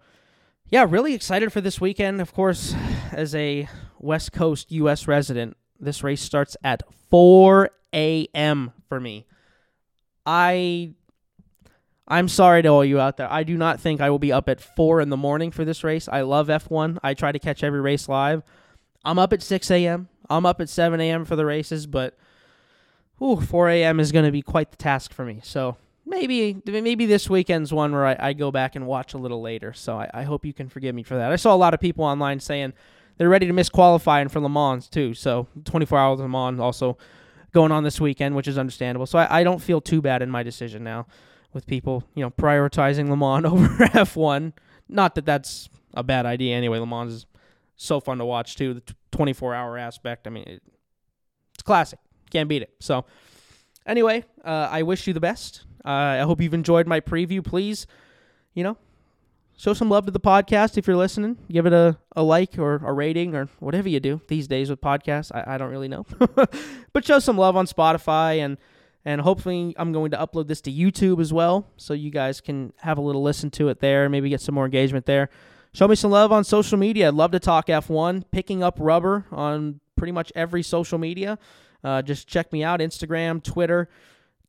yeah, 0.69 0.87
really 0.89 1.15
excited 1.15 1.53
for 1.53 1.61
this 1.61 1.81
weekend. 1.81 2.21
Of 2.21 2.33
course, 2.33 2.73
as 3.11 3.35
a 3.35 3.69
West 3.99 4.31
Coast 4.31 4.71
U.S. 4.71 5.09
resident, 5.09 5.57
this 5.81 6.05
race 6.05 6.23
starts 6.23 6.57
at 6.63 6.85
4 7.11 7.69
a.m. 7.93 8.73
for 8.89 9.01
me. 9.01 9.27
I 10.25 10.95
I'm 12.11 12.27
sorry 12.27 12.63
to 12.63 12.69
all 12.69 12.85
you 12.85 12.99
out 12.99 13.17
there. 13.19 13.33
I 13.33 13.45
do 13.45 13.57
not 13.57 13.81
think 13.81 14.01
I 14.01 14.11
will 14.11 14.19
be 14.19 14.33
up 14.33 14.49
at 14.49 14.61
4 14.61 15.01
in 15.01 15.11
the 15.11 15.17
morning 15.17 15.53
for 15.53 15.65
this 15.65 15.85
race. 15.85 16.09
I 16.09 16.23
love 16.23 16.49
F1. 16.49 16.99
I 17.05 17.15
try 17.15 17.31
to 17.31 17.39
catch 17.39 17.63
every 17.63 17.81
race 17.81 18.09
live. 18.09 18.43
I'm 19.05 19.17
up 19.17 19.33
at 19.33 19.43
6 19.43 19.71
a.m. 19.71 20.09
I'm 20.29 20.45
up 20.45 20.61
at 20.61 20.69
7 20.69 21.01
a.m. 21.01 21.25
for 21.25 21.37
the 21.37 21.47
races, 21.47 21.87
but 21.87 22.19
ooh, 23.23 23.41
4 23.41 23.71
a.m. 23.71 24.01
is 24.01 24.11
going 24.11 24.25
to 24.25 24.33
be 24.33 24.43
quite 24.43 24.73
the 24.73 24.77
task 24.77 25.13
for 25.13 25.25
me. 25.25 25.41
So 25.45 25.77
maybe 26.05 26.61
maybe 26.67 27.07
this 27.07 27.31
weekend's 27.31 27.73
one 27.73 27.93
where 27.93 28.07
I, 28.07 28.17
I 28.19 28.33
go 28.33 28.51
back 28.51 28.75
and 28.75 28.89
watch 28.89 29.15
a 29.15 29.19
little 29.19 29.41
later. 29.41 29.73
So 29.73 29.97
I, 29.97 30.11
I 30.13 30.23
hope 30.25 30.45
you 30.45 30.53
can 30.53 30.69
forgive 30.69 30.97
me 30.97 31.05
for 31.05 31.17
that. 31.17 31.31
I 31.31 31.37
saw 31.37 31.55
a 31.55 31.57
lot 31.57 31.75
of 31.75 31.81
people 31.81 32.05
online 32.05 32.41
saying 32.41 32.73
they're 33.19 33.29
ready 33.29 33.47
to 33.47 33.53
miss 33.53 33.69
qualifying 33.69 34.29
for 34.29 34.41
Le 34.41 34.49
Mans 34.49 34.89
too. 34.89 35.15
So 35.15 35.47
24 35.65 35.97
hours 35.97 36.19
of 36.19 36.25
Le 36.25 36.29
Mans 36.29 36.59
also 36.59 36.99
going 37.53 37.71
on 37.71 37.85
this 37.85 38.01
weekend, 38.01 38.35
which 38.35 38.49
is 38.49 38.59
understandable. 38.59 39.07
So 39.07 39.19
I, 39.21 39.41
I 39.41 39.45
don't 39.45 39.61
feel 39.61 39.81
too 39.81 40.03
bad 40.03 40.23
in 40.23 40.31
my 40.31 40.43
decision 40.43 40.83
now 40.83 41.07
with 41.53 41.67
people, 41.67 42.05
you 42.15 42.23
know, 42.23 42.31
prioritizing 42.31 43.09
Le 43.09 43.17
Mans 43.17 43.45
over 43.53 43.69
F1. 43.69 44.53
Not 44.89 45.15
that 45.15 45.27
that's 45.27 45.69
a 45.95 46.03
bad 46.03 46.27
idea 46.27 46.57
anyway. 46.57 46.79
Le 46.79 46.87
Mans 46.87 47.13
is 47.13 47.27
so 47.77 48.01
fun 48.01 48.19
to 48.19 48.25
watch 48.25 48.57
too. 48.57 48.75
The 48.75 48.83
24 49.13 49.55
hour 49.55 49.79
aspect. 49.79 50.27
I 50.27 50.31
mean, 50.31 50.45
it, 50.47 50.63
it's 51.55 51.63
classic. 51.63 51.99
Can't 52.31 52.49
beat 52.49 52.63
it. 52.63 52.73
So 52.81 53.05
anyway, 53.87 54.25
uh, 54.45 54.69
I 54.71 54.83
wish 54.83 55.07
you 55.07 55.13
the 55.13 55.21
best. 55.21 55.65
Uh, 55.85 55.89
I 55.89 56.19
hope 56.21 56.41
you've 56.41 56.55
enjoyed 56.55 56.87
my 56.87 57.01
preview. 57.01 57.45
Please, 57.45 57.87
you 58.55 58.63
know, 58.63 58.77
show 59.57 59.73
some 59.73 59.89
love 59.89 60.07
to 60.07 60.13
the 60.13 60.21
podcast 60.21 60.79
if 60.79 60.87
you're 60.87 60.97
listening. 60.97 61.39
Give 61.51 61.67
it 61.67 61.73
a, 61.73 61.99
a 62.15 62.23
like 62.23 62.59
or 62.59 62.77
a 62.77 62.93
rating 62.93 63.35
or 63.35 63.49
whatever 63.59 63.89
you 63.89 64.01
do 64.01 64.21
these 64.29 64.47
days 64.47 64.71
with 64.71 64.81
podcasts. 64.81 65.33
I, 65.35 65.55
I 65.55 65.59
don't 65.59 65.71
really 65.71 65.89
know. 65.89 66.07
but 66.93 67.05
show 67.05 67.19
some 67.19 67.37
love 67.37 67.57
on 67.57 67.67
Spotify 67.67 68.39
and 68.39 68.59
and 69.05 69.21
hopefully 69.21 69.75
I'm 69.79 69.93
going 69.93 70.11
to 70.11 70.17
upload 70.17 70.49
this 70.49 70.61
to 70.63 70.73
YouTube 70.73 71.21
as 71.21 71.33
well 71.33 71.67
so 71.77 71.95
you 71.95 72.11
guys 72.11 72.41
can 72.41 72.73
have 72.79 72.99
a 72.99 73.01
little 73.01 73.23
listen 73.23 73.51
to 73.53 73.69
it 73.69 73.81
there, 73.81 74.09
maybe 74.09 74.29
get 74.29 74.41
some 74.41 74.55
more 74.55 74.65
engagement 74.65 75.07
there. 75.07 75.31
Show 75.73 75.87
me 75.87 75.95
some 75.95 76.11
love 76.11 76.33
on 76.33 76.45
social 76.45 76.79
media. 76.79 77.09
I'd 77.09 77.15
love 77.15 77.31
to 77.31 77.39
talk 77.39 77.69
F1, 77.69 78.25
picking 78.33 78.63
up 78.63 78.77
rubber 78.79 79.25
on 79.31 79.81
pretty 79.97 80.13
much 80.13 80.33
every 80.35 80.63
social 80.63 80.99
media. 80.99 81.39
Uh, 81.85 82.03
just 82.03 82.27
check 82.27 82.53
me 82.53 82.65
out 82.65 82.81
Instagram, 82.81 83.43
Twitter. 83.43 83.89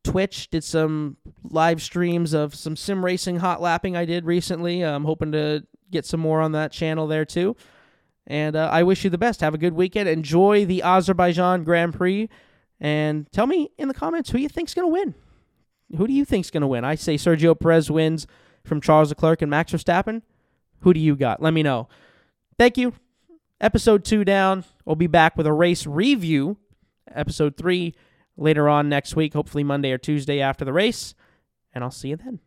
Twitch 0.04 0.50
did 0.50 0.64
some 0.64 1.18
live 1.44 1.82
streams 1.82 2.34
of 2.34 2.56
some 2.56 2.76
sim 2.76 3.06
racing 3.06 3.38
hot 3.38 3.62
lapping 3.62 3.96
I 3.96 4.06
did 4.06 4.26
recently. 4.26 4.84
I'm 4.84 5.06
hoping 5.06 5.32
to 5.34 5.64
get 5.92 6.06
some 6.06 6.20
more 6.20 6.42
on 6.42 6.54
that 6.54 6.72
channel 6.72 7.08
there 7.08 7.26
too. 7.26 7.56
And 8.26 8.56
uh, 8.56 8.70
I 8.72 8.84
wish 8.84 9.04
you 9.04 9.10
the 9.10 9.18
best. 9.18 9.42
Have 9.42 9.54
a 9.54 9.60
good 9.60 9.74
weekend. 9.74 10.10
Enjoy 10.10 10.66
the 10.66 10.82
Azerbaijan 10.82 11.64
Grand 11.64 11.94
Prix. 11.94 12.30
And 12.82 13.32
tell 13.32 13.46
me 13.46 13.70
in 13.78 13.88
the 13.88 13.94
comments 13.94 14.32
who 14.32 14.40
you 14.40 14.50
think's 14.50 14.74
going 14.74 14.88
to 14.88 14.92
win. 14.92 15.14
Who 15.96 16.08
do 16.08 16.14
you 16.14 16.26
think's 16.26 16.50
going 16.50 16.62
to 16.62 16.68
win? 16.68 16.84
I 16.84 16.96
say 16.96 17.16
Sergio 17.16 17.58
Perez 17.58 17.92
wins 17.92 18.26
from 18.66 18.82
Charles 18.82 19.10
Leclerc 19.10 19.42
and 19.42 19.52
Max 19.52 19.72
Verstappen. 19.72 20.24
Who 20.80 20.94
do 20.94 21.00
you 21.00 21.16
got? 21.16 21.42
Let 21.42 21.54
me 21.54 21.62
know. 21.62 21.88
Thank 22.58 22.78
you. 22.78 22.94
Episode 23.60 24.04
two 24.04 24.26
down. 24.26 24.66
We'll 24.84 24.96
be 24.96 25.08
back 25.08 25.38
with 25.38 25.46
a 25.46 25.54
race 25.54 25.86
review. 25.86 26.58
Episode 27.14 27.56
three 27.56 27.94
later 28.36 28.68
on 28.68 28.90
next 28.90 29.16
week, 29.16 29.34
hopefully 29.34 29.64
Monday 29.64 29.92
or 29.92 30.00
Tuesday 30.00 30.42
after 30.42 30.66
the 30.66 30.74
race. 30.74 31.14
And 31.74 31.84
I'll 31.84 31.92
see 31.92 32.10
you 32.10 32.16
then. 32.16 32.40